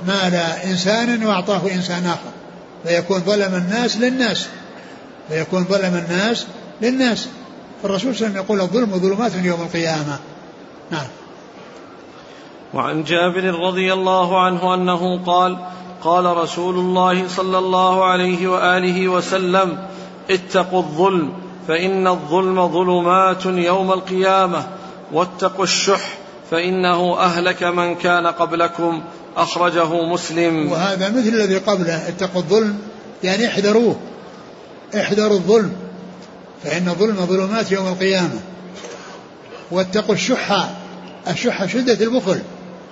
مال 0.07 0.35
إنسان 0.65 1.25
وأعطاه 1.25 1.61
إنسان 1.71 2.05
آخر. 2.05 2.31
فيكون 2.85 3.19
ظلم 3.19 3.55
الناس 3.55 3.97
للناس. 3.97 4.47
فيكون 5.29 5.63
ظلم 5.63 6.05
الناس 6.09 6.45
للناس. 6.81 7.27
فالرسول 7.83 8.15
صلى 8.15 8.27
الله 8.27 8.39
عليه 8.39 8.39
وسلم 8.39 8.45
يقول 8.45 8.61
الظلم 8.61 8.99
ظلمات 8.99 9.35
يوم 9.35 9.61
القيامة. 9.61 10.19
نعم. 10.91 11.07
وعن 12.73 13.03
جابر 13.03 13.43
رضي 13.43 13.93
الله 13.93 14.41
عنه 14.41 14.73
أنه 14.73 15.23
قال 15.25 15.57
قال 16.03 16.25
رسول 16.25 16.75
الله 16.75 17.27
صلى 17.27 17.57
الله 17.57 18.05
عليه 18.05 18.47
وآله 18.47 19.07
وسلم 19.07 19.77
اتقوا 20.29 20.79
الظلم 20.79 21.33
فإن 21.67 22.07
الظلم 22.07 22.67
ظلمات 22.67 23.45
يوم 23.45 23.91
القيامة 23.91 24.67
واتقوا 25.11 25.63
الشح 25.63 26.17
فإنه 26.51 27.19
أهلك 27.19 27.63
من 27.63 27.95
كان 27.95 28.27
قبلكم 28.27 29.01
أخرجه 29.37 30.03
مسلم. 30.03 30.71
وهذا 30.71 31.09
مثل 31.09 31.27
الذي 31.27 31.57
قبله 31.57 32.07
اتقوا 32.07 32.41
الظلم 32.41 32.77
يعني 33.23 33.47
احذروه 33.47 33.95
احذروا 34.95 35.37
الظلم. 35.37 35.88
فإن 36.63 36.89
الظلم 36.89 37.25
ظلمات 37.25 37.71
يوم 37.71 37.87
القيامة. 37.87 38.39
واتقوا 39.71 40.15
الشح 40.15 40.69
الشح 41.27 41.65
شدة 41.65 42.05
البخل 42.05 42.41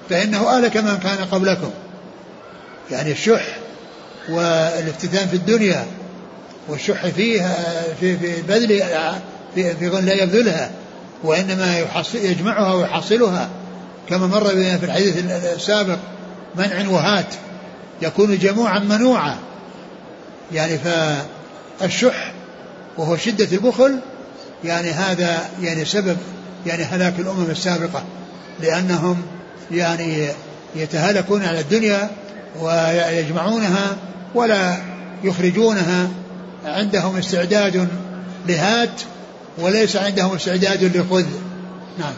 فإنه 0.10 0.58
أهلك 0.58 0.78
من 0.78 0.98
كان 0.98 1.18
قبلكم. 1.32 1.72
يعني 2.92 3.12
الشح 3.12 3.58
والافتتان 4.30 5.28
في 5.28 5.36
الدنيا 5.36 5.86
والشح 6.68 7.08
فيها 7.08 7.84
في 8.00 8.18
في 8.18 8.42
بذل 8.42 8.84
في 9.56 9.76
في 9.76 10.02
لا 10.02 10.24
يبذلها 10.24 10.72
وإنما 11.24 11.80
يحصل 11.80 12.18
يجمعها 12.18 12.74
ويحصلها. 12.74 13.50
كما 14.10 14.28
مر 14.28 14.54
بنا 14.54 14.78
في 14.78 14.86
الحديث 14.86 15.18
السابق 15.56 15.98
منع 16.56 16.90
وهات 16.90 17.34
يكون 18.02 18.38
جموعا 18.38 18.80
منوعا. 18.80 19.38
يعني 20.52 20.80
فالشح 21.80 22.34
وهو 22.98 23.18
شدة 23.18 23.48
البخل 23.52 24.00
يعني 24.64 24.90
هذا 24.92 25.50
يعني 25.62 25.86
سبب 25.86 26.18
يعني 26.66 26.84
هلاك 26.84 27.20
الأمم 27.20 27.50
السابقة 27.50 28.04
لأنهم 28.60 29.22
يعني 29.72 30.28
يتهالكون 30.76 31.46
على 31.46 31.60
الدنيا 31.60 32.10
ويجمعونها 32.62 33.98
ولا 34.36 34.78
يخرجونها. 35.24 36.10
عندهم 36.66 37.18
استعداد 37.18 37.88
لهات 38.48 39.02
وليس 39.58 39.96
عندهم 39.96 40.36
استعداد 40.36 40.98
لخذ. 40.98 41.26
نعم. 42.00 42.14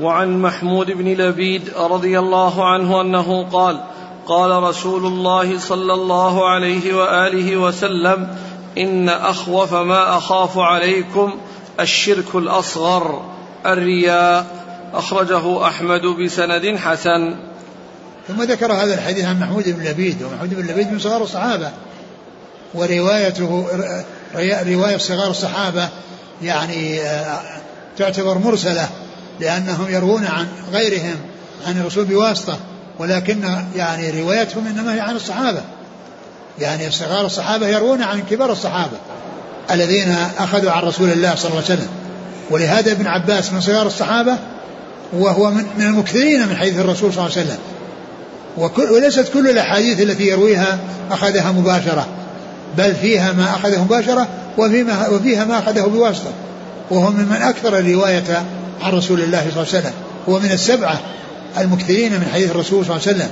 وعن 0.00 0.42
محمود 0.42 0.86
بن 0.86 1.04
لبيد 1.04 1.70
رضي 1.76 2.18
الله 2.18 2.68
عنه 2.68 3.00
أنه 3.00 3.44
قال 3.44 3.80
قال 4.26 4.62
رسول 4.62 5.06
الله 5.06 5.58
صلى 5.58 5.94
الله 5.94 6.48
عليه 6.50 6.94
وآله 6.94 7.56
وسلم 7.56 8.36
إن 8.78 9.08
أخوف 9.08 9.74
ما 9.74 10.18
أخاف 10.18 10.58
عليكم 10.58 11.34
الشرك 11.80 12.34
الأصغر 12.34 13.24
الرياء. 13.66 14.46
أخرجه 14.94 15.66
أحمد 15.66 16.00
بسند 16.00 16.76
حسن. 16.76 17.36
ثم 18.28 18.42
ذكر 18.42 18.72
هذا 18.72 18.94
الحديث 18.94 19.24
عن 19.24 19.40
محمود 19.40 19.64
بن 19.68 19.84
لبيد 19.84 20.22
ومحمود 20.22 20.54
بن 20.54 20.66
لبيد 20.66 20.92
من 20.92 20.98
صغار 20.98 21.22
الصحابة. 21.22 21.70
وروايته 22.74 23.66
رواية 24.66 24.96
صغار 24.96 25.30
الصحابة 25.30 25.88
يعني 26.42 27.00
آه، 27.00 27.40
تعتبر 27.96 28.38
مرسلة 28.38 28.88
لأنهم 29.40 29.86
يروون 29.88 30.24
عن 30.24 30.46
غيرهم 30.72 31.16
عن 31.66 31.80
الرسول 31.80 32.04
بواسطة 32.04 32.58
ولكن 32.98 33.64
يعني 33.76 34.22
روايتهم 34.22 34.66
إنما 34.66 34.94
هي 34.94 35.00
عن 35.00 35.16
الصحابة. 35.16 35.60
يعني 36.60 36.90
صغار 36.90 37.26
الصحابة 37.26 37.68
يروون 37.68 38.02
عن 38.02 38.22
كبار 38.30 38.52
الصحابة 38.52 38.96
الذين 39.70 40.16
أخذوا 40.38 40.70
عن 40.70 40.82
رسول 40.82 41.10
الله 41.10 41.34
صلى 41.34 41.50
الله 41.50 41.62
عليه 41.64 41.74
وسلم. 41.74 41.88
ولهذا 42.50 42.92
ابن 42.92 43.06
عباس 43.06 43.52
من 43.52 43.60
صغار 43.60 43.86
الصحابة 43.86 44.36
وهو 45.12 45.50
من 45.50 45.82
المكثرين 45.82 46.48
من 46.48 46.56
حديث 46.56 46.78
الرسول 46.78 47.12
صلى 47.12 47.26
الله 47.26 47.36
عليه 47.36 47.46
وسلم. 47.46 47.58
وليست 48.94 49.28
كل 49.34 49.50
الأحاديث 49.50 50.00
التي 50.00 50.26
يرويها 50.26 50.78
أخذها 51.10 51.52
مباشرة 51.52 52.06
بل 52.78 52.94
فيها 52.94 53.32
ما 53.32 53.44
أخذه 53.44 53.84
مباشرة 53.84 54.28
وفيما 54.58 55.08
وفيها 55.08 55.44
ما 55.44 55.58
أخذه 55.58 55.82
بواسطة. 55.82 56.30
وهو 56.90 57.10
ممن 57.10 57.42
أكثر 57.42 57.78
الرواية 57.78 58.44
عن 58.82 58.92
رسول 58.92 59.20
الله 59.20 59.40
صلى 59.40 59.48
الله 59.48 59.66
عليه 59.68 59.78
وسلم. 59.78 59.92
هو 60.28 60.38
من 60.38 60.52
السبعة 60.52 61.00
المكثرين 61.58 62.12
من 62.12 62.28
حديث 62.34 62.50
الرسول 62.50 62.84
صلى 62.86 62.96
الله 62.96 63.08
عليه 63.08 63.16
وسلم. 63.16 63.30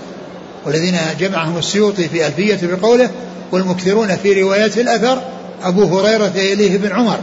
والذين 0.66 0.98
جمعهم 1.20 1.58
السيوطي 1.58 2.08
في 2.08 2.26
ألفية 2.26 2.58
بقوله 2.62 3.10
والمكثرون 3.52 4.16
في 4.16 4.42
رواية 4.42 4.72
الأثر 4.76 5.22
أبو 5.62 5.98
هريرة 5.98 6.32
إليه 6.36 6.78
بن 6.78 6.92
عمر 6.92 7.20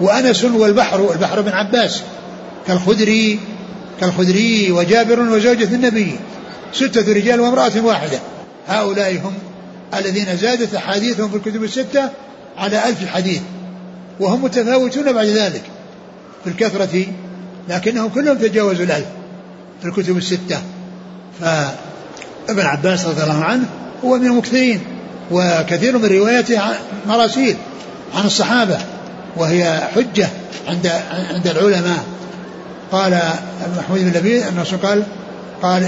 وأنس 0.00 0.44
والبحر 0.44 1.12
البحر 1.12 1.40
بن 1.40 1.52
عباس 1.52 2.02
كالخدري 2.66 3.40
كالخدري 4.00 4.72
وجابر 4.72 5.20
وزوجة 5.20 5.74
النبي 5.74 6.16
ستة 6.72 7.12
رجال 7.12 7.40
وامرأة 7.40 7.72
واحدة. 7.84 8.18
هؤلاء 8.68 9.12
هم 9.12 9.34
الذين 9.98 10.36
زادت 10.36 10.74
أحاديثهم 10.74 11.30
في 11.30 11.36
الكتب 11.36 11.64
الستة 11.64 12.10
على 12.56 12.88
ألف 12.88 13.06
حديث 13.06 13.40
وهم 14.20 14.44
متفاوتون 14.44 15.12
بعد 15.12 15.26
ذلك 15.26 15.62
في 16.44 16.50
الكثرة 16.50 17.06
لكنهم 17.68 18.08
كلهم 18.08 18.38
تجاوزوا 18.38 18.84
الألف 18.84 19.06
في 19.82 19.88
الكتب 19.88 20.16
الستة. 20.16 20.58
فابن 22.48 22.60
عباس 22.60 23.06
رضي 23.06 23.22
الله 23.22 23.44
عنه 23.44 23.64
هو 24.04 24.18
من 24.18 24.26
المكثرين 24.26 24.80
وكثير 25.30 25.98
من 25.98 26.04
روايته 26.04 26.60
مراسيل 27.06 27.56
عن 28.14 28.24
الصحابة 28.24 28.78
وهي 29.36 29.88
حجة 29.94 30.28
عند 30.68 30.92
عند 31.34 31.46
العلماء. 31.46 32.04
قال 32.92 33.20
محمود 33.78 34.00
بن 34.00 34.18
لبيد 34.18 34.42
أن 34.42 34.56
الرسول 34.56 34.78
قال 34.78 35.02
قال 35.62 35.84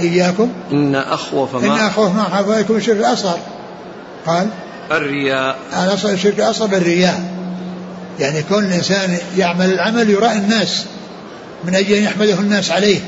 إياكم. 0.00 0.48
إن 0.72 0.94
أخوف 0.94 1.54
ما 1.54 1.66
إن 1.66 1.86
أخوف 1.86 2.14
ما 2.14 2.22
عليكم 2.22 2.76
الشرك 2.76 2.96
الأصغر. 2.96 3.38
قال 4.26 4.46
الرياء. 4.90 5.56
الأصغر 5.72 6.12
الشرك 6.12 6.38
الأصغر 6.38 6.76
الرياء 6.76 7.20
يعني 8.20 8.42
كون 8.42 8.64
الإنسان 8.64 9.18
يعمل 9.38 9.72
العمل 9.72 10.10
يراء 10.10 10.36
الناس 10.36 10.84
من 11.64 11.74
أجل 11.74 11.94
أن 11.94 12.02
يحمده 12.02 12.34
الناس 12.34 12.70
عليه 12.70 13.00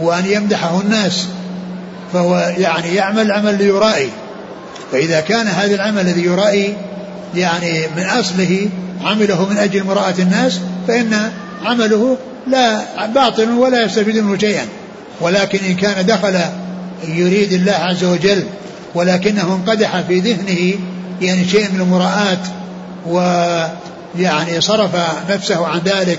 وأن 0.00 0.26
يمدحه 0.26 0.80
الناس 0.80 1.26
فهو 2.12 2.54
يعني 2.58 2.94
يعمل 2.94 3.26
العمل 3.26 3.58
ليرائي. 3.58 4.10
فإذا 4.92 5.20
كان 5.20 5.46
هذا 5.46 5.74
العمل 5.74 6.00
الذي 6.00 6.24
يرائي 6.24 6.76
يعني 7.34 7.86
من 7.96 8.04
أصله 8.04 8.68
عمله 9.04 9.48
من 9.48 9.56
أجل 9.56 9.84
مراءة 9.84 10.20
الناس 10.20 10.60
فإن 10.88 11.32
عمله 11.64 12.16
لا 12.46 12.80
باطل 13.06 13.50
ولا 13.50 13.84
يستفيد 13.84 14.18
منه 14.18 14.38
شيئا. 14.38 14.66
ولكن 15.20 15.58
إن 15.68 15.74
كان 15.74 16.06
دخل 16.06 16.40
يريد 17.08 17.52
الله 17.52 17.72
عز 17.72 18.04
وجل 18.04 18.44
ولكنه 18.94 19.42
انقدح 19.54 20.00
في 20.00 20.20
ذهنه 20.20 20.74
يعني 21.20 21.48
شيء 21.48 21.70
من 21.72 21.80
المراءات 21.80 22.38
ويعني 23.06 24.60
صرف 24.60 24.90
نفسه 25.30 25.66
عن 25.66 25.80
ذلك 25.84 26.18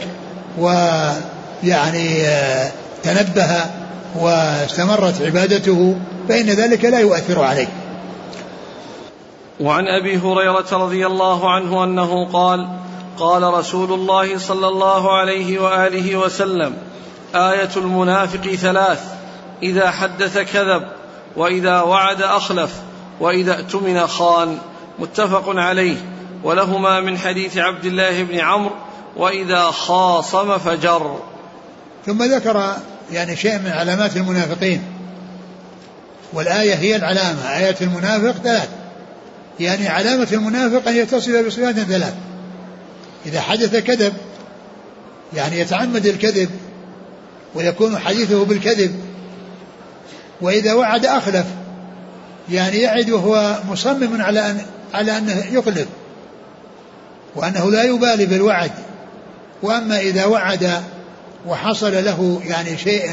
ويعني 0.58 2.24
تنبه 3.04 3.66
واستمرت 4.16 5.22
عبادته 5.22 5.96
فإن 6.30 6.50
ذلك 6.50 6.86
لا 6.86 7.00
يؤثر 7.00 7.44
عليه. 7.44 7.68
وعن 9.60 9.88
أبي 9.88 10.18
هريرة 10.18 10.66
رضي 10.72 11.08
الله 11.08 11.52
عنه 11.52 11.84
أنه 11.84 12.28
قال 12.34 12.68
قال 13.18 13.44
رسول 13.44 13.94
الله 13.94 14.38
صلى 14.38 14.68
الله 14.68 15.18
عليه 15.18 15.60
وآله 15.60 16.16
وسلم 16.16 16.74
آية 17.36 17.70
المنافق 17.78 18.50
ثلاث 18.50 19.04
إذا 19.64 19.92
حدث 19.92 20.38
كذب 20.54 20.84
وإذا 21.36 21.82
وعد 21.82 22.22
أخلف 22.22 22.72
وإذا 23.20 23.60
اؤتمن 23.60 24.08
خان. 24.08 24.58
متفق 25.00 25.44
عليه. 25.48 25.98
ولهما 26.44 27.00
من 27.00 27.18
حديث 27.18 27.58
عبد 27.58 27.86
الله 27.86 28.24
بن 28.24 28.40
عمرو 28.40 28.76
وإذا 29.18 29.72
خاصم 29.72 30.58
فجر. 30.58 31.20
ثم 32.06 32.24
ذكر 32.24 32.76
يعني 33.12 33.36
شيء 33.36 33.60
من 33.60 33.72
علامات 33.72 34.18
المنافقين. 34.18 34.82
والآية 36.34 36.76
هي 36.76 36.96
العلامة. 36.96 37.58
آية 37.58 37.76
المنافق 37.82 38.42
ثلاث 38.44 38.70
يعني 39.60 39.88
علامة 39.88 40.28
المنافق 40.34 40.88
أن 40.88 40.96
يتصل 40.96 41.46
بصفات 41.46 41.76
ثلاث 41.76 42.14
إذا 43.26 43.42
حدث 43.42 43.76
كذب 43.76 44.14
يعني 45.34 45.60
يتعمد 45.60 46.06
الكذب 46.06 46.50
ويكون 47.56 48.00
حديثه 48.00 48.46
بالكذب. 48.46 48.96
وإذا 50.42 50.74
وعد 50.74 51.06
أخلف 51.06 51.46
يعني 52.52 52.78
يعد 52.78 53.10
وهو 53.10 53.60
مصمم 53.70 54.22
على 54.22 54.52
أن 54.52 54.62
على 54.94 55.18
أنه 55.18 55.46
يخلف. 55.52 55.88
وأنه 57.36 57.72
لا 57.72 57.84
يبالي 57.84 58.26
بالوعد. 58.26 58.72
وأما 59.62 60.00
إذا 60.00 60.26
وعد 60.26 60.84
وحصل 61.48 62.06
له 62.06 62.42
يعني 62.46 62.78
شيء 62.78 63.10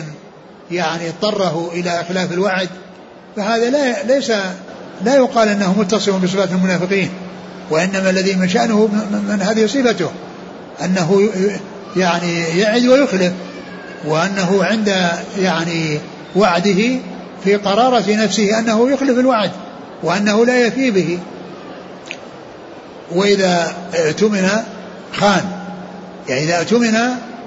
يعني 0.70 1.08
اضطره 1.08 1.70
إلى 1.72 2.00
إخلاف 2.00 2.32
الوعد 2.32 2.68
فهذا 3.36 3.70
لا 3.70 4.02
ليس 4.02 4.32
لا 5.04 5.16
يقال 5.16 5.48
أنه 5.48 5.78
متصف 5.78 6.24
بصفات 6.24 6.50
المنافقين 6.52 7.10
وإنما 7.70 8.10
الذي 8.10 8.34
من 8.34 8.48
شأنه 8.48 8.86
من 9.28 9.42
هذه 9.42 9.66
صفته 9.66 10.10
أنه 10.84 11.28
يعني 11.96 12.42
يعد 12.58 12.86
ويخلف 12.86 13.32
وأنه 14.06 14.64
عند 14.64 15.10
يعني 15.38 15.98
وعده 16.36 16.98
في 17.44 17.56
قرارة 17.56 18.04
نفسه 18.08 18.58
أنه 18.58 18.90
يخلف 18.90 19.18
الوعد 19.18 19.50
وأنه 20.02 20.46
لا 20.46 20.66
يفي 20.66 20.90
به. 20.90 21.18
وإذا 23.12 23.72
اؤتمن 23.94 24.48
خان 25.12 25.44
يعني 26.28 26.44
إذا 26.44 26.58
اؤتمن 26.58 26.94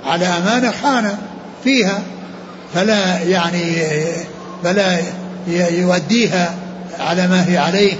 على 0.06 0.26
أمانة 0.26 0.74
خان 0.84 1.18
فيها 1.64 2.02
فلا 2.74 3.20
يعني 3.20 3.76
فلا 4.64 5.00
يؤديها 5.70 6.54
على 7.00 7.28
ما 7.28 7.50
هي 7.50 7.58
عليه 7.58 7.94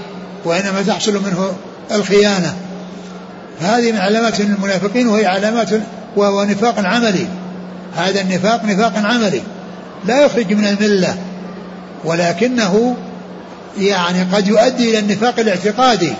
وإنما 0.44 0.82
تحصل 0.86 1.12
منه 1.12 1.52
الخيانة. 1.92 2.54
هذه 3.60 3.92
من 3.92 3.98
علامات 3.98 4.40
المنافقين 4.40 5.08
وهي 5.08 5.26
علامات 5.26 5.68
وهو 6.16 6.44
نفاق 6.44 6.78
عملي. 6.78 7.26
هذا 7.96 8.20
النفاق 8.20 8.64
نفاق 8.64 8.92
عملي 8.96 9.42
لا 10.04 10.24
يخرج 10.24 10.52
من 10.52 10.64
الملة 10.66 11.16
ولكنه 12.04 12.96
يعني 13.78 14.22
قد 14.22 14.46
يؤدي 14.46 14.90
إلى 14.90 14.98
النفاق 14.98 15.40
الاعتقادي 15.40 16.12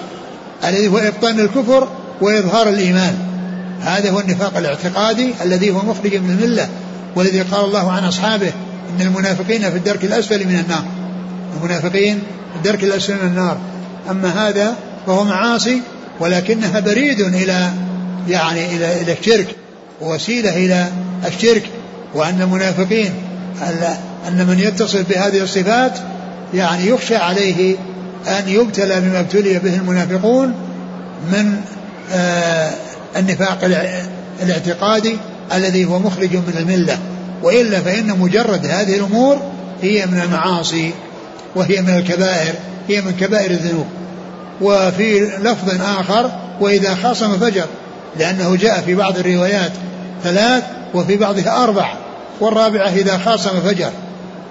الذي 0.64 0.88
هو 0.88 0.98
إبطان 0.98 1.40
الكفر 1.40 1.88
وإظهار 2.20 2.68
الإيمان. 2.68 3.31
هذا 3.84 4.10
هو 4.10 4.20
النفاق 4.20 4.56
الاعتقادي 4.56 5.34
الذي 5.42 5.70
هو 5.70 5.82
مخرج 5.82 6.16
من 6.16 6.30
الملة 6.30 6.68
والذي 7.16 7.42
قال 7.42 7.64
الله 7.64 7.92
عن 7.92 8.04
أصحابه 8.04 8.52
إن 8.90 9.06
المنافقين 9.06 9.70
في 9.70 9.76
الدرك 9.76 10.04
الأسفل 10.04 10.46
من 10.46 10.58
النار. 10.58 10.84
المنافقين 11.56 12.18
في 12.52 12.56
الدرك 12.56 12.84
الأسفل 12.84 13.14
من 13.14 13.28
النار. 13.28 13.58
أما 14.10 14.48
هذا 14.48 14.76
فهو 15.06 15.24
معاصي 15.24 15.80
ولكنها 16.20 16.80
بريد 16.80 17.20
إلى 17.20 17.70
يعني 18.28 18.76
إلى 18.76 19.02
إلى 19.02 19.12
الشرك 19.12 19.56
ووسيلة 20.00 20.56
إلى 20.56 20.88
الشرك. 21.26 21.62
وأن 22.14 22.42
المنافقين 22.42 23.12
أن 24.28 24.46
من 24.46 24.58
يتصف 24.58 25.08
بهذه 25.08 25.42
الصفات 25.42 25.98
يعني 26.54 26.86
يخشى 26.86 27.16
عليه 27.16 27.76
أن 28.26 28.48
يبتلى 28.48 29.00
بما 29.00 29.20
ابتلي 29.20 29.58
به 29.58 29.74
المنافقون 29.74 30.54
من 31.32 31.60
آه 32.12 32.70
النفاق 33.16 33.58
الاعتقادي 34.42 35.16
الذي 35.54 35.84
هو 35.84 35.98
مخرج 35.98 36.36
من 36.36 36.54
الملة. 36.58 36.98
وإلا 37.42 37.80
فإن 37.80 38.18
مجرد 38.18 38.66
هذه 38.66 38.96
الأمور 38.96 39.38
هي 39.82 40.06
من 40.06 40.20
المعاصي 40.20 40.92
وهي 41.56 41.82
من 41.82 41.96
الكبائر 41.96 42.54
هي 42.88 43.00
من 43.00 43.12
كبائر 43.20 43.50
الذنوب. 43.50 43.86
وفي 44.60 45.20
لفظ 45.20 45.80
آخر 45.82 46.30
وإذا 46.60 46.94
خاصم 46.94 47.38
فجر 47.38 47.66
لأنه 48.18 48.56
جاء 48.56 48.80
في 48.80 48.94
بعض 48.94 49.18
الروايات 49.18 49.72
ثلاث 50.24 50.62
وفي 50.94 51.16
بعضها 51.16 51.64
أربع. 51.64 51.92
والرابعة 52.40 52.88
إذا 52.88 53.18
خاصم 53.18 53.60
فجر. 53.60 53.90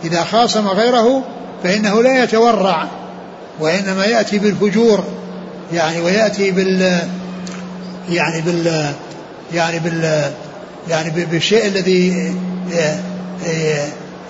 إذا 0.03 0.24
خاصم 0.24 0.68
غيره 0.68 1.24
فإنه 1.64 2.03
لا 2.03 2.24
يتورع 2.24 2.88
وإنما 3.59 4.05
يأتي 4.05 4.39
بالفجور 4.39 5.03
يعني 5.74 6.01
ويأتي 6.01 6.51
بال 6.51 6.99
يعني 8.10 8.41
بال 8.41 8.93
يعني 9.54 9.80
بال 9.80 10.32
يعني 10.89 11.26
بالشيء 11.26 11.66
الذي 11.66 12.34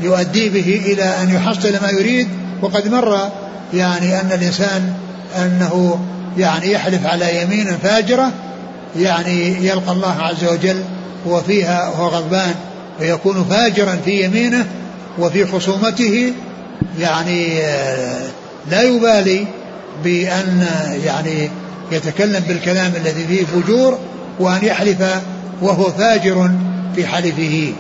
يؤدي 0.02 0.50
به 0.50 0.82
إلى 0.86 1.04
أن 1.04 1.36
يحصل 1.36 1.74
ما 1.82 1.90
يريد. 1.90 2.28
وقد 2.62 2.88
مر 2.88 3.30
يعني 3.74 4.22
أن 4.22 4.32
الإنسان 4.32 4.94
أنه 5.38 6.00
يعني 6.38 6.72
يحلف 6.72 7.06
على 7.06 7.42
يمين 7.42 7.78
فاجرة 7.78 8.32
يعني 9.00 9.68
يلقى 9.68 9.92
الله 9.92 10.22
عز 10.22 10.44
وجل 10.44 10.84
وفيها 11.26 11.90
وهو 11.90 12.08
غضبان 12.08 12.56
فيكون 13.00 13.46
فاجرا 13.50 14.00
في 14.06 14.24
يمينه 14.24 14.66
وفي 15.20 15.46
خصومته. 15.46 16.34
يعني 17.00 17.60
لا 18.72 18.82
يبالي 18.82 19.48
بأن 20.04 20.68
يعني 21.06 21.50
يتكلم 21.92 22.44
بالكلام 22.48 22.94
الذي 22.96 23.28
فيه 23.28 23.46
فجور 23.46 24.00
وأن 24.40 24.66
يحلف 24.66 25.02
وهو 25.62 25.84
فاجر 25.84 26.52
في 26.96 27.08
حلفه. 27.08 27.74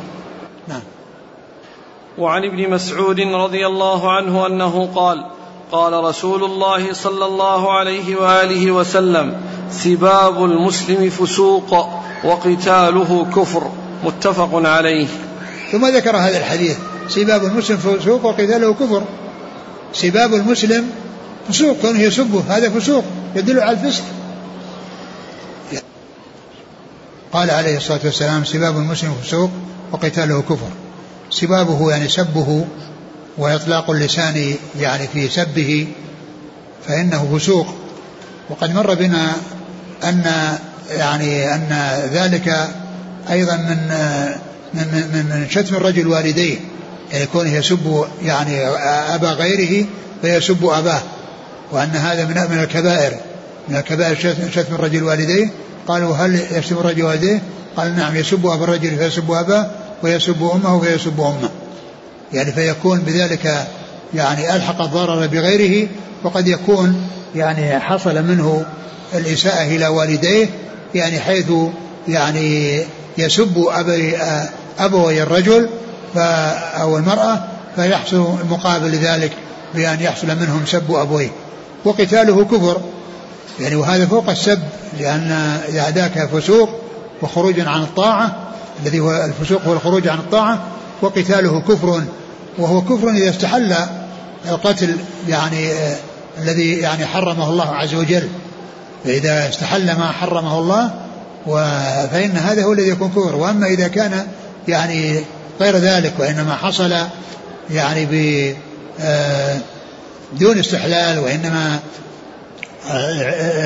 نعم. 0.68 0.82
وعن 2.18 2.44
ابن 2.44 2.70
مسعود 2.70 3.20
رضي 3.20 3.68
الله 3.68 4.12
عنه 4.12 4.48
أنه 4.48 4.90
قال 4.96 5.26
قال 5.72 5.94
رسول 5.94 6.44
الله 6.44 6.94
صلى 6.94 7.26
الله 7.26 7.72
عليه 7.74 8.16
وآله 8.16 8.72
وسلم 8.72 9.34
سباب 9.72 10.46
المسلم 10.46 11.10
فسوق 11.10 11.90
وقتاله 12.24 13.26
كفر. 13.36 13.72
متفق 14.04 14.50
عليه. 14.54 15.08
ثم 15.72 15.88
ذكر 15.88 16.18
هذا 16.18 16.38
الحديث. 16.38 16.78
سباب 17.08 17.44
المسلم 17.44 17.78
فسوق 17.78 18.26
وقتاله 18.26 18.74
كفر. 18.74 19.04
سباب 19.94 20.34
المسلم 20.34 20.92
فسوق 21.50 21.78
كونه 21.82 22.00
يسبه 22.00 22.44
هذا 22.50 22.70
فسوق. 22.70 23.04
يدل 23.36 23.60
على 23.60 23.72
الفسق. 23.72 24.04
قال 27.34 27.52
عليه 27.52 27.78
الصلاة 27.78 28.00
والسلام 28.04 28.46
سباب 28.46 28.78
المسلم 28.78 29.16
فسوق 29.24 29.50
وقتاله 29.92 30.42
كفر. 30.42 30.70
سبابه 31.30 31.92
يعني 31.92 32.10
سبه 32.10 32.66
وإطلاق 33.38 33.90
اللسان 33.90 34.56
يعني 34.80 35.08
في 35.08 35.30
سبه 35.30 35.88
فإنه 36.88 37.38
فسوق. 37.38 37.68
وقد 38.50 38.76
مر 38.76 38.94
بنا 38.94 39.34
أن 40.04 40.24
يعني 40.92 41.56
أن 41.56 42.00
ذلك 42.14 42.70
أيضا 43.32 43.56
من 43.56 43.78
من 44.74 44.88
من, 45.14 45.48
شتم 45.50 45.76
الرجل 45.76 46.08
والديه 46.08 46.60
يعني 47.12 47.26
كونه 47.26 47.54
يسب 47.54 48.06
يعني 48.24 48.68
أبا 49.16 49.32
غيره 49.32 49.86
فيسب 50.22 50.66
أباه. 50.66 51.02
وأن 51.72 51.90
هذا 51.90 52.26
من 52.26 52.56
من 52.56 52.64
الكبائر. 52.64 53.14
من 53.70 53.76
الكبائر 53.76 54.16
شتم 54.52 54.76
الرجل 54.76 55.04
والديه. 55.04 55.50
قالوا 55.88 56.16
هل 56.16 56.40
يشتم 56.52 56.78
الرجل 56.78 57.04
والديه؟ 57.04 57.42
قال 57.78 57.96
نعم 57.96 58.16
يسب 58.16 58.46
أبا 58.46 58.64
الرجل 58.64 58.98
فيسب 58.98 59.32
أباه 59.32 59.72
ويسب 60.04 60.44
أمه 60.44 60.80
فيسب 60.80 61.20
أمه. 61.20 61.50
يعني 62.34 62.52
فيكون 62.52 63.00
بذلك 63.00 63.68
يعني 64.14 64.56
ألحق 64.56 64.82
الضرر 64.82 65.28
بغيره 65.28 65.88
وقد 66.24 66.48
يكون 66.48 67.08
يعني 67.36 67.80
حصل 67.80 68.24
منه 68.24 68.66
الإساءة 69.14 69.64
إلى 69.64 69.88
والديه 69.88 70.50
يعني 70.96 71.20
حيث 71.20 71.52
يعني 72.08 72.82
يسب 73.18 73.66
أبي 73.68 74.18
أبوي 74.80 75.24
الرجل 75.24 75.70
أو 76.82 76.98
المرأة 76.98 77.44
فيحصل 77.76 78.36
مقابل 78.50 78.96
ذلك 78.96 79.32
بأن 79.76 80.02
يحصل 80.02 80.28
منهم 80.28 80.66
سب 80.66 80.92
أبويه. 80.92 81.30
وقتاله 81.86 82.46
كفر. 82.46 82.82
يعني 83.60 83.76
وهذا 83.76 84.06
فوق 84.06 84.30
السب 84.30 84.60
لأن 85.00 85.58
ذاك 85.70 86.30
فسوق 86.34 86.70
وخروج 87.22 87.60
عن 87.60 87.82
الطاعة 87.82 88.36
الذي 88.84 89.00
هو 89.00 89.26
الفسوق 89.26 89.62
هو 89.64 89.74
الخروج 89.74 90.08
عن 90.08 90.18
الطاعة 90.18 90.62
وقتاله 91.02 91.62
كفر. 91.62 92.02
وهو 92.58 92.82
كفر 92.82 93.10
إذا 93.10 93.30
استحل 93.30 93.76
القتل 94.50 94.96
يعني 95.28 95.72
آه 95.72 95.96
الذي 96.42 96.78
يعني 96.78 97.06
حرمه 97.06 97.50
الله 97.50 97.76
عز 97.76 97.96
وجل. 97.96 98.28
فإذا 99.04 99.50
استحل 99.50 99.86
ما 99.86 100.12
حرمه 100.12 100.60
الله 100.60 100.92
فإن 102.08 102.38
هذا 102.38 102.64
هو 102.64 102.74
الذي 102.74 102.90
يكون 102.90 103.10
كفر. 103.10 103.36
وأما 103.36 103.68
إذا 103.68 103.88
كان 103.88 104.28
يعني 104.68 105.20
غير 105.62 105.78
ذلك 105.78 106.14
وإنما 106.20 106.56
حصل 106.56 106.94
يعني 107.70 108.06
ب 108.06 108.54
آه 109.00 109.58
دون 110.40 110.60
استحلال 110.60 111.20
وإنما 111.20 111.80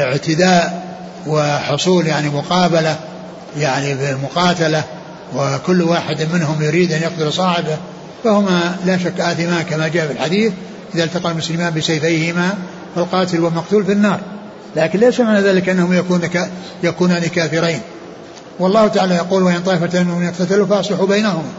اعتداء 0.04 0.86
وحصول 1.28 2.08
يعني 2.08 2.30
مقابلة 2.30 2.96
يعني 3.58 3.96
بمقاتلة 3.96 4.84
وكل 5.36 5.82
واحد 5.82 6.28
منهم 6.34 6.62
يريد 6.62 6.92
أن 6.92 7.02
يقتل 7.02 7.34
صاحبه 7.34 7.78
فهما 8.24 8.76
لا 8.86 8.98
شك 8.98 9.20
آثمان 9.20 9.62
كما 9.62 9.88
جاء 9.88 10.08
في 10.08 10.14
الحديث 10.14 10.54
إذا 10.96 11.04
التقى 11.04 11.32
المسلمان 11.32 11.74
بسيفيهما 11.74 12.54
فالقاتل 12.96 13.40
والمقتول 13.40 13.86
في 13.86 13.92
النار. 13.92 14.20
لكن 14.76 15.00
ليس 15.00 15.20
معنى 15.20 15.42
ذلك 15.42 15.70
أنهم 15.70 15.94
يكون 15.94 16.22
يكونان 16.84 17.22
كافرين. 17.22 17.80
والله 18.60 18.88
تعالى 18.88 19.16
يقول 19.16 19.44
وإن 19.44 19.60
طائفة 19.60 20.04
منهم 20.04 20.24
يقتتلوا 20.24 20.66
فأصلحوا 20.66 21.08
بينهما 21.08 21.52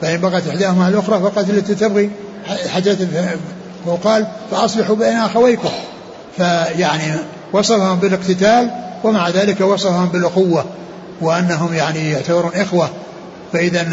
فإن 0.00 0.20
بغت 0.20 0.48
إحداهما 0.48 0.84
على 0.84 0.94
الأخرى 0.94 1.20
فقاتل 1.20 1.50
التي 1.50 1.74
تبغي. 1.74 2.10
حاجة 3.84 3.92
وقال 3.92 4.26
فأصلحوا 4.50 4.96
بين 4.96 5.16
أخويكم. 5.16 5.70
فيعني 6.36 7.14
وصفهم 7.52 7.98
بالاقتتال 7.98 8.70
ومع 9.04 9.28
ذلك 9.28 9.60
وصفهم 9.60 10.08
بالأخوة 10.08 10.64
وأنهم 11.20 11.74
يعني 11.74 12.10
يعتبرون 12.10 12.52
إخوة. 12.54 12.88
فإذا 13.52 13.86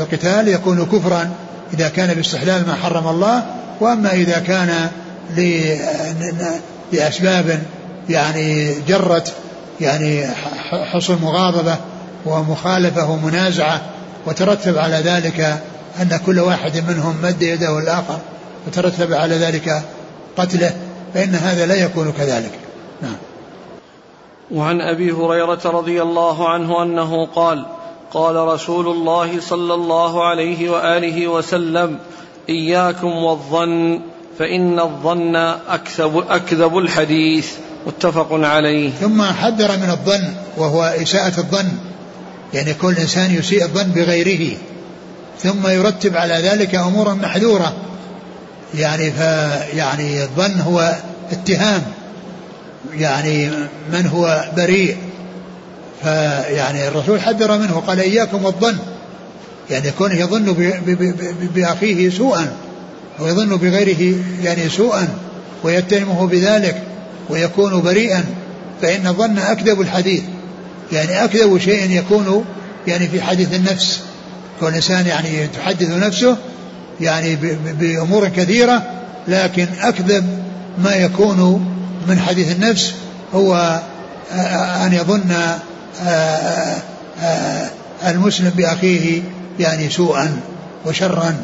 القتال 0.00 0.48
يكون 0.48 0.86
كفرا 0.86 1.30
إذا 1.74 1.88
كان 1.88 2.14
باستحلال 2.14 2.66
ما 2.66 2.74
حرم 2.74 3.08
الله 3.08 3.42
وأما 3.80 4.12
إذا 4.12 4.38
كان 4.38 4.88
لأسباب 6.92 7.62
يعني 8.08 8.74
جرت 8.88 9.32
يعني 9.80 10.26
حصول 10.92 11.18
مغاضبة 11.22 11.76
ومخالفة 12.26 13.10
ومنازعة 13.10 13.80
وترتب 14.26 14.78
على 14.78 14.96
ذلك 14.96 15.58
أن 16.02 16.20
كل 16.26 16.40
واحد 16.40 16.84
منهم 16.88 17.16
مد 17.22 17.42
يده 17.42 17.78
الآخر 17.78 18.18
وترتب 18.66 19.12
على 19.12 19.34
ذلك 19.34 19.82
قتله 20.36 20.76
فإن 21.14 21.34
هذا 21.34 21.66
لا 21.66 21.74
يكون 21.74 22.12
كذلك. 22.12 22.58
نعم. 23.02 23.16
وعن 24.50 24.80
أبي 24.80 25.12
هريرة 25.12 25.60
رضي 25.64 26.02
الله 26.02 26.48
عنه 26.48 26.82
أنه 26.82 27.26
قال 27.26 27.66
قال 28.12 28.36
رسول 28.36 28.88
الله 28.88 29.40
صلى 29.40 29.74
الله 29.74 30.24
عليه 30.24 30.70
وآله 30.70 31.28
وسلم 31.28 31.98
إياكم 32.48 33.08
والظن 33.08 34.00
فإن 34.38 34.80
الظن 34.80 35.36
أكذب, 35.68 36.24
أكذب 36.28 36.78
الحديث. 36.78 37.52
متفق 37.86 38.28
عليه. 38.32 38.90
ثم 38.90 39.22
حذر 39.22 39.76
من 39.76 39.90
الظن 39.90 40.34
وهو 40.56 40.82
إساءة 40.82 41.38
الظن 41.38 41.68
يعني 42.54 42.74
كل 42.74 42.94
إنسان 42.94 43.34
يسيء 43.34 43.64
الظن 43.64 43.90
بغيره. 43.90 44.56
ثم 45.42 45.68
يرتب 45.68 46.16
على 46.16 46.34
ذلك 46.34 46.74
أمورا 46.74 47.14
محذورة. 47.14 47.72
يعني 48.74 49.10
ف 49.10 49.18
يعني 49.74 50.22
الظن 50.22 50.60
هو 50.60 50.94
اتهام. 51.32 51.82
يعني 52.94 53.50
من 53.92 54.06
هو 54.06 54.44
بريء. 54.56 54.96
فيعني 56.02 56.88
الرسول 56.88 57.20
حذر 57.20 57.58
منه 57.58 57.82
قال 57.86 58.00
إياكم 58.00 58.44
والظن. 58.44 58.76
يعني 59.70 59.90
كونه 59.90 60.14
يظن 60.14 60.52
بأخيه 61.54 62.10
سوءا 62.10 62.52
ويظن 63.20 63.56
بغيره 63.56 64.16
يعني 64.42 64.68
سوءا 64.68 65.08
ويتهمه 65.62 66.26
بذلك 66.26 66.82
ويكون 67.28 67.80
بريئا 67.80 68.24
فإن 68.82 69.06
الظن 69.06 69.38
أكذب 69.38 69.80
الحديث. 69.80 70.22
يعني 70.92 71.24
أكذب 71.24 71.58
شيء 71.58 71.90
يكون 71.90 72.44
يعني 72.86 73.08
في 73.08 73.22
حديث 73.22 73.54
النفس. 73.54 74.00
كون 74.64 74.72
الإنسان 74.72 75.06
يعني 75.06 75.46
تحدث 75.46 75.90
نفسه 75.90 76.36
يعني 77.00 77.36
بأمور 77.80 78.28
كثيرة 78.28 78.82
لكن 79.28 79.66
أكذب 79.80 80.44
ما 80.78 80.94
يكون 80.94 81.40
من 82.08 82.18
حديث 82.18 82.52
النفس 82.52 82.94
هو 83.34 83.80
أن 84.86 84.92
يظن 84.92 85.34
المسلم 88.06 88.50
بأخيه 88.56 89.22
يعني 89.58 89.90
سوءا 89.90 90.40
وشرا. 90.86 91.36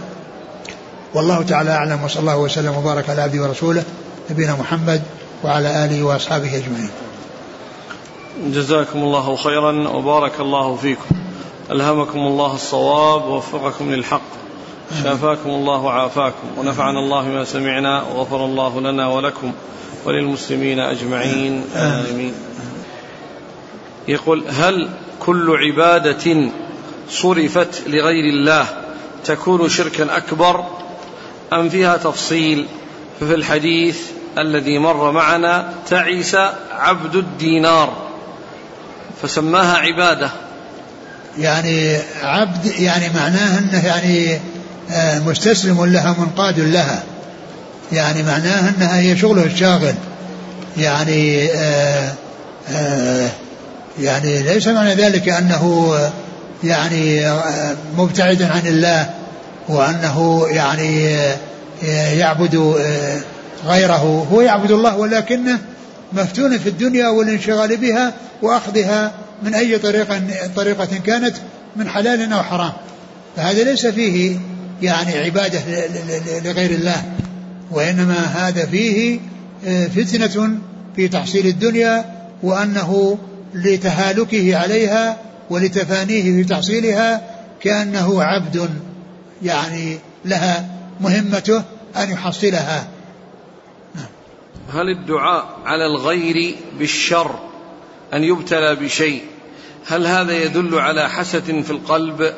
والله 1.15 1.43
تعالى 1.43 1.71
أعلم 1.71 2.05
وصلى 2.05 2.21
الله 2.21 2.37
وسلم 2.37 2.77
وبارك 2.77 3.11
على 3.11 3.23
عبده 3.23 3.43
ورسوله 3.43 3.83
نبينا 4.31 4.53
محمد 4.53 5.03
وعلى 5.45 5.85
آله 5.85 6.03
وأصحابه 6.03 6.57
أجمعين. 6.57 6.91
جزاكم 8.47 8.99
الله 8.99 9.37
خيرا 9.37 9.89
وبارك 9.89 10.41
الله 10.41 10.77
فيكم. 10.77 11.17
ألهمكم 11.71 12.19
الله 12.19 12.55
الصواب 12.55 13.25
ووفقكم 13.25 13.93
للحق. 13.93 14.23
شافاكم 15.05 15.51
الله 15.51 15.79
وعافاكم. 15.79 16.59
ونفعنا 16.59 16.99
الله 16.99 17.29
ما 17.29 17.45
سمعنا 17.45 18.03
وغفر 18.03 18.45
الله 18.45 18.81
لنا 18.81 19.09
ولكم 19.09 19.53
وللمسلمين 20.05 20.79
أجمعين. 20.81 21.65
آمين. 21.77 22.35
يقول 24.09 24.45
هل 24.49 24.89
كل 25.21 25.57
عبادة 25.57 26.51
صرفت 27.11 27.83
لغير 27.87 28.25
الله 28.35 28.67
تكون 29.25 29.69
شركا 29.69 30.17
أكبر 30.17 30.65
أم 31.53 31.69
فيها 31.69 31.97
تفصيل؟ 31.97 32.67
ففي 33.21 33.35
الحديث 33.35 34.01
الذي 34.39 34.79
مر 34.79 35.13
معنا 35.13 35.75
تعس 35.89 36.35
عبد 36.71 37.17
الدينار 37.17 37.93
فسماها 39.23 39.77
عبادة. 39.77 40.31
يعني 41.39 41.97
عبد 42.23 42.67
يعني 42.67 43.09
معناه 43.15 43.59
انه 43.59 43.87
يعني 43.87 44.39
آه، 44.91 45.19
مستسلم 45.19 45.85
لها 45.85 46.17
منقاد 46.19 46.61
لها. 46.61 47.03
يعني 47.93 48.23
معناه 48.23 48.69
انها 48.69 48.99
هي 48.99 49.17
شغله 49.17 49.45
الشاغل. 49.45 49.95
يعني 50.77 51.51
آه، 51.53 52.13
آه، 52.71 53.29
يعني 54.01 54.43
ليس 54.43 54.69
معنى 54.69 54.95
ذلك 54.95 55.29
أنه 55.29 55.95
يعني 56.65 57.33
مبتعد 57.99 58.43
عن 58.43 58.67
الله 58.67 59.11
وأنه 59.69 60.47
يعني 60.51 61.17
يعبد 62.13 62.75
غيره. 63.67 64.27
هو 64.33 64.41
يعبد 64.41 64.71
الله 64.71 64.97
ولكنه 64.97 65.59
مفتون 66.13 66.59
في 66.59 66.69
الدنيا 66.69 67.09
والانشغال 67.09 67.77
بها 67.77 68.13
وأخذها 68.43 69.13
من 69.43 69.55
أي 69.55 69.79
طريقة 69.79 70.21
طريقة 70.57 70.99
كانت 71.07 71.37
من 71.77 71.89
حلال 71.89 72.33
أو 72.33 72.43
حرام. 72.43 72.73
فهذا 73.37 73.65
ليس 73.65 73.87
فيه 73.87 74.39
يعني 74.83 75.19
عبادة 75.19 75.61
لغير 76.45 76.71
الله 76.71 77.03
وإنما 77.71 78.19
هذا 78.19 78.67
فيه 78.67 79.21
فتنة 79.97 80.59
في 80.97 81.09
تحصيل 81.09 81.47
الدنيا 81.47 82.05
وأنه 82.43 83.19
لتهالكه 83.55 84.57
عليها 84.57 85.17
ولتفانيه 85.51 86.23
في 86.23 86.45
تحصيلها 86.45 87.23
كأنه 87.61 88.23
عبد 88.23 88.69
يعني 89.43 89.99
لها 90.25 90.69
مهمته 91.01 91.63
أن 91.97 92.11
يحصلها. 92.11 92.87
هل 94.73 94.89
الدعاء 94.89 95.45
على 95.65 95.87
الغير 95.87 96.57
بالشر 96.79 97.39
أن 98.15 98.25
يبتلى 98.25 98.75
بشيء؟ 98.75 99.23
هل 99.87 100.07
هذا 100.07 100.33
يدل 100.33 100.79
على 100.79 101.09
حسد 101.09 101.61
في 101.61 101.71
القلب؟ 101.71 102.33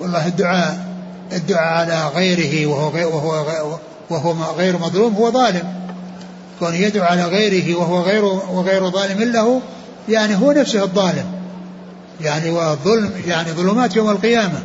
والله 0.00 0.26
الدعاء 0.26 0.88
الدعاء 1.32 1.80
على 1.80 2.08
غيره 2.14 2.66
وهو 2.66 2.88
غير 2.88 3.06
وهو 3.06 3.78
وهو 4.10 4.34
غير 4.56 4.78
مظلوم 4.78 5.14
هو 5.14 5.30
ظالم. 5.30 5.74
كون 6.60 6.74
يدعو 6.74 7.04
على 7.04 7.24
غيره 7.24 7.78
وهو 7.78 8.00
غير 8.00 8.24
وغير 8.24 8.90
ظالم 8.90 9.22
له 9.32 9.60
يعني 10.08 10.36
هو 10.36 10.52
نفسه 10.52 10.82
الظالم. 10.82 11.32
يعني 12.20 12.50
والظلم 12.50 13.12
يعني 13.26 13.52
ظلمات 13.52 13.96
يوم 13.96 14.10
القيامة. 14.10 14.62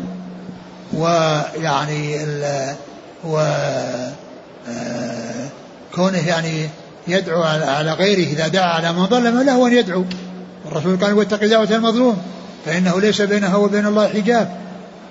ويعني 0.94 2.24
ال 2.24 2.74
و 3.24 3.38
آه 4.68 5.50
كونه 5.96 6.28
يعني 6.28 6.70
يدعو 7.08 7.44
على 7.44 7.94
غيره 7.94 8.28
إذا 8.28 8.48
دعا 8.48 8.66
على 8.66 8.94
من 8.94 9.08
ظلم 9.08 9.42
له 9.42 9.68
أن 9.68 9.74
يدعو. 9.74 10.06
الرسول 10.72 10.98
قال 10.98 11.14
واتق 11.14 11.46
دعوة 11.46 11.76
المظلوم 11.76 12.22
فإنه 12.66 13.00
ليس 13.00 13.22
بينها 13.22 13.56
وبين 13.56 13.86
الله 13.86 14.08
حجاب. 14.08 14.64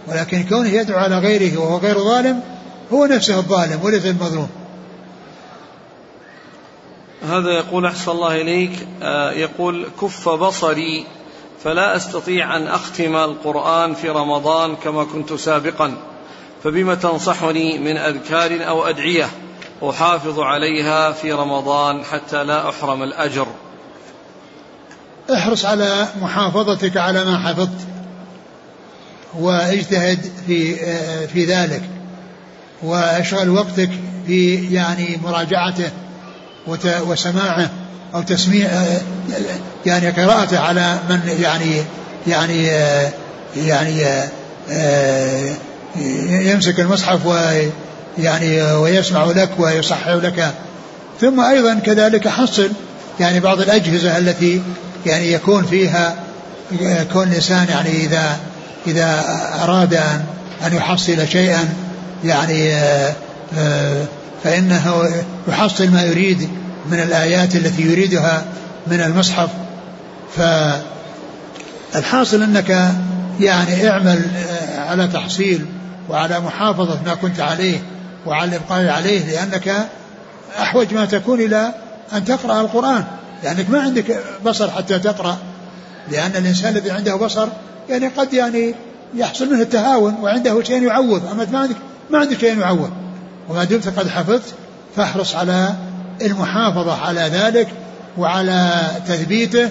ولكن 0.09 0.45
كونه 0.45 0.69
يدعو 0.69 0.99
على 0.99 1.19
غيره 1.19 1.59
وهو 1.59 1.79
غير 1.79 1.99
ظالم 1.99 2.41
هو 2.93 3.07
نفسه 3.07 3.39
الظالم 3.39 3.85
وليس 3.85 4.07
المظلوم. 4.07 4.49
هذا 7.29 7.51
يقول 7.51 7.87
أحسن 7.87 8.11
الله 8.11 8.41
إليك 8.41 8.87
آه، 9.03 9.33
يقول 9.33 9.87
كف 10.01 10.29
بصري 10.29 11.07
فلا 11.65 11.97
أستطيع 11.97 12.57
أن 12.57 12.67
أختم 12.67 13.17
القرآن 13.17 13.95
في 13.95 14.09
رمضان 14.09 14.77
كما 14.77 15.05
كنت 15.05 15.33
سابقا 15.33 15.95
فبما 16.65 16.95
تنصحني 16.95 17.79
من 17.79 17.97
أذكار 17.97 18.69
أو 18.69 18.87
أدعية؟ 18.87 19.29
أحافظ 19.91 20.41
عليها 20.41 21.13
في 21.13 21.33
رمضان 21.33 22.05
حتى 22.05 22.45
لا 22.45 22.69
أحرم 22.69 23.03
الأجر. 23.03 23.47
احرص 25.35 25.65
على 25.65 26.09
محافظتك 26.21 26.97
على 26.97 27.25
ما 27.25 27.39
حفظت 27.39 27.87
واجتهد 29.39 30.19
في 30.47 30.77
في 31.27 31.45
ذلك 31.45 31.83
واشغل 32.83 33.51
وقتك 33.51 33.91
في 34.27 34.75
يعني 34.75 35.21
مراجعته 35.25 35.91
وسماعه 37.07 37.71
أو 38.15 38.23
تسميع 38.23 38.69
يعني 39.87 40.11
قراءته 40.11 40.59
على 40.59 40.99
من 41.09 41.21
يعني 41.41 41.83
يعني 42.27 42.67
يعني 43.57 44.05
يمسك 46.51 46.81
المصحف 46.81 47.27
يعني 48.19 48.63
ويسمع 48.63 49.25
لك 49.25 49.51
ويصحح 49.59 50.09
لك. 50.09 50.55
ثم 51.21 51.41
أيضا 51.41 51.75
كذلك 51.75 52.29
حصل 52.29 52.71
يعني 53.21 53.41
بعض 53.41 53.61
الأجهزة 53.61 54.19
التي 54.19 54.63
يعني 55.07 55.33
يكون 55.33 55.65
فيها 55.65 56.17
كون 57.13 57.29
الإنسان 57.29 57.67
يعني 57.69 57.91
إذا 57.91 58.37
إذا 58.87 59.25
أراد 59.65 59.95
أن 59.95 60.25
أن 60.67 60.77
يحصل 60.77 61.29
شيئا 61.29 61.69
يعني 62.25 62.75
فإنه 64.45 65.09
يحصل 65.49 65.89
ما 65.89 66.03
يريد 66.03 66.49
من 66.91 67.01
الآيات 67.01 67.57
التي 67.57 67.83
يريدها 67.83 68.45
من 68.87 69.01
المصحف. 69.01 69.49
فالحاصل 71.93 72.43
أنك 72.43 72.93
يعني 73.41 73.91
اعمل 73.91 74.23
على 74.89 75.09
تحصيل 75.09 75.67
وعلى 76.09 76.41
محافظة 76.41 76.99
ما 77.07 77.15
كنت 77.15 77.41
عليه. 77.41 77.79
وعلى 78.27 78.51
الإبقاء 78.51 78.89
عليه 78.89 79.31
لأنك 79.31 79.89
أحوج 80.59 80.95
ما 80.95 81.05
تكون 81.05 81.41
إلى 81.41 81.75
أن 82.13 82.25
تقرأ 82.25 82.61
القرآن. 82.61 83.05
لأنك 83.45 83.71
ما 83.71 83.81
عندك 83.81 84.21
بصر 84.45 84.71
حتى 84.71 84.99
تقرأ. 84.99 85.39
لأن 86.11 86.31
الإنسان 86.31 86.77
الذي 86.77 86.91
عنده 86.91 87.17
بصر 87.17 87.49
يعني 87.89 88.09
قد 88.09 88.35
يعني 88.35 88.75
يحصل 89.15 89.51
منه 89.51 89.63
التهاون 89.63 90.15
وعنده 90.23 90.63
شيء 90.63 90.83
يعوض. 90.83 91.27
أما 91.31 91.47
ما 91.53 91.59
عندك 91.59 91.77
ما 92.11 92.19
عندك 92.19 92.39
شيء 92.39 92.59
يعوض. 92.59 92.91
وما 93.49 93.65
دمت 93.65 93.99
قد 93.99 94.09
حفظت 94.09 94.55
فاحرص 94.97 95.35
على 95.37 95.75
المحافظة 96.23 97.05
على 97.05 97.21
ذلك 97.21 97.69
وعلى 98.19 98.81
تثبيته 99.09 99.71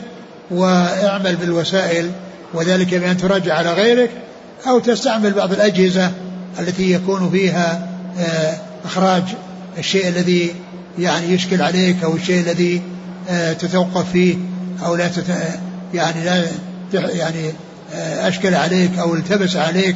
واعمل 0.51 1.35
بالوسائل 1.35 2.11
وذلك 2.53 2.95
بأن 2.95 3.17
تراجع 3.17 3.55
على 3.55 3.73
غيرك 3.73 4.09
أو 4.67 4.79
تستعمل 4.79 5.33
بعض 5.33 5.53
الأجهزة 5.53 6.11
التي 6.59 6.91
يكون 6.91 7.29
فيها 7.29 7.87
إخراج 8.85 9.23
الشيء 9.77 10.07
الذي 10.07 10.55
يعني 10.99 11.33
يشكل 11.33 11.61
عليك 11.61 12.03
أو 12.03 12.15
الشيء 12.15 12.39
الذي 12.39 12.81
آه، 13.29 13.53
تتوقف 13.53 14.11
فيه 14.11 14.35
أو 14.85 14.95
لا 14.95 15.07
تت... 15.07 15.59
يعني 15.93 16.25
لا 16.25 16.45
يعني 16.93 17.53
آه، 17.93 18.27
أشكل 18.27 18.55
عليك 18.55 18.99
أو 18.99 19.15
التبس 19.15 19.55
عليك. 19.55 19.95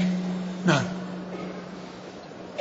نعم. 0.66 0.84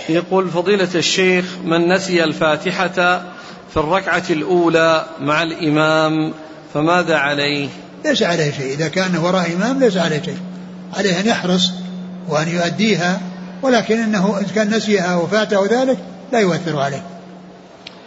يقول 0.08 0.50
فضيلة 0.50 0.88
الشيخ 0.94 1.44
من 1.64 1.88
نسي 1.88 2.24
الفاتحة 2.24 3.22
في 3.70 3.76
الركعة 3.76 4.24
الأولى 4.30 5.06
مع 5.20 5.42
الإمام 5.42 6.32
فماذا 6.74 7.16
عليه؟ 7.16 7.68
ليس 8.04 8.22
عليه 8.22 8.52
شيء. 8.52 8.74
إذا 8.74 8.88
كان 8.88 9.16
وراء 9.16 9.52
إمام 9.56 9.80
ليس 9.80 9.96
عليه 9.96 10.22
شيء. 10.22 10.38
عليه 10.96 11.20
أن 11.20 11.26
يحرص 11.26 11.72
وأن 12.28 12.48
يؤديها 12.48 13.20
ولكن 13.62 13.98
إنه 13.98 14.38
إن 14.38 14.44
كان 14.44 14.70
نسيها 14.74 15.16
وفاته 15.16 15.66
ذلك 15.66 15.98
لا 16.32 16.40
يؤثر 16.40 16.80
عليه. 16.80 17.02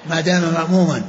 ما 0.09 0.21
دام 0.21 0.41
مأموما. 0.41 1.03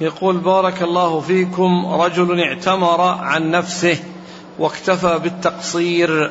يقول 0.00 0.38
بارك 0.38 0.82
الله 0.82 1.20
فيكم 1.20 1.86
رجل 1.86 2.40
اعتمر 2.40 3.00
عن 3.00 3.50
نفسه 3.50 3.98
واكتفى 4.58 5.18
بالتقصير 5.18 6.30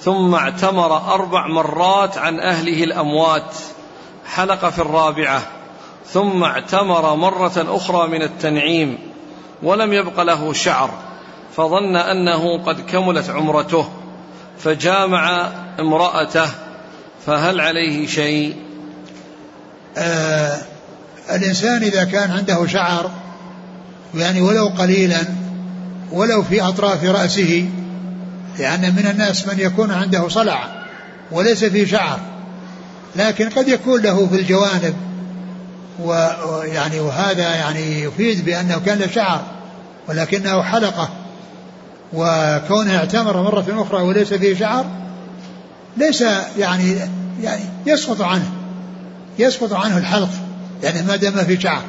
ثم 0.00 0.34
اعتمر 0.34 0.96
أربع 0.96 1.46
مرات 1.46 2.18
عن 2.18 2.40
أهله 2.40 2.84
الأموات 2.84 3.54
حلق 4.26 4.68
في 4.68 4.78
الرابعة 4.78 5.42
ثم 6.06 6.44
اعتمر 6.44 7.16
مرة 7.16 7.52
أخرى 7.56 8.08
من 8.08 8.22
التنعيم 8.22 8.98
ولم 9.62 9.92
يبق 9.92 10.22
له 10.22 10.52
شعر 10.52 10.90
فظن 11.56 11.96
أنه 11.96 12.62
قد 12.62 12.80
كملت 12.80 13.30
عمرته. 13.30 13.88
فجامع 14.58 15.52
امرأته 15.80 16.50
فهل 17.26 17.60
عليه 17.60 18.06
شيء؟ 18.06 18.56
آه 19.98 20.62
الإنسان 21.30 21.82
إذا 21.82 22.04
كان 22.04 22.30
عنده 22.30 22.66
شعر 22.66 23.10
يعني 24.14 24.40
ولو 24.40 24.66
قليلا 24.66 25.20
ولو 26.12 26.42
في 26.42 26.62
أطراف 26.62 27.04
رأسه 27.04 27.68
لأن 28.58 28.80
من 28.80 29.06
الناس 29.10 29.46
من 29.46 29.60
يكون 29.60 29.90
عنده 29.90 30.28
صلع 30.28 30.68
وليس 31.30 31.64
في 31.64 31.86
شعر 31.86 32.20
لكن 33.16 33.48
قد 33.48 33.68
يكون 33.68 34.02
له 34.02 34.26
في 34.26 34.34
الجوانب 34.34 34.94
ويعني 36.00 37.00
وهذا 37.00 37.54
يعني 37.54 38.02
يفيد 38.02 38.44
بأنه 38.44 38.80
كان 38.86 38.98
له 38.98 39.06
شعر 39.06 39.42
ولكنه 40.08 40.62
حلقة. 40.62 41.08
وكونه 42.14 42.96
اعتمر 42.96 43.42
مرة 43.42 43.82
أخرى 43.82 44.02
وليس 44.02 44.34
فيه 44.34 44.54
شعر 44.54 44.86
ليس 45.96 46.24
يعني 46.58 46.96
يعني 47.42 47.62
يسقط 47.86 48.20
عنه 48.22 48.50
يسقط 49.38 49.72
عنه 49.72 49.98
الحلق 49.98 50.30
يعني 50.82 51.02
ما 51.02 51.16
دام 51.16 51.32
في 51.32 51.60
شعر. 51.60 51.82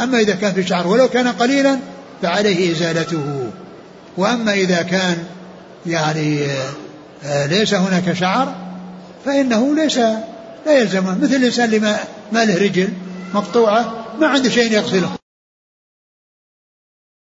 أما 0.00 0.18
إذا 0.18 0.34
كان 0.34 0.52
في 0.52 0.62
شعر 0.62 0.86
ولو 0.86 1.08
كان 1.08 1.28
قليلا 1.28 1.78
فعليه 2.22 2.72
إزالته. 2.72 3.50
وأما 4.16 4.52
إذا 4.52 4.82
كان 4.82 5.16
يعني 5.86 6.46
آه، 7.24 7.46
ليس 7.46 7.74
هناك 7.74 8.12
شعر 8.12 8.54
فإنه 9.24 9.74
ليس 9.74 9.98
لا 10.66 10.78
يلزمه. 10.78 11.18
مثل 11.18 11.34
الإنسان 11.34 11.64
اللي 11.64 11.78
ما, 11.78 11.96
ما 12.32 12.44
له 12.44 12.54
رجل 12.54 12.88
مقطوعة 13.34 14.04
ما 14.20 14.26
عنده 14.26 14.48
شيء 14.50 14.72
يغسله. 14.72 15.10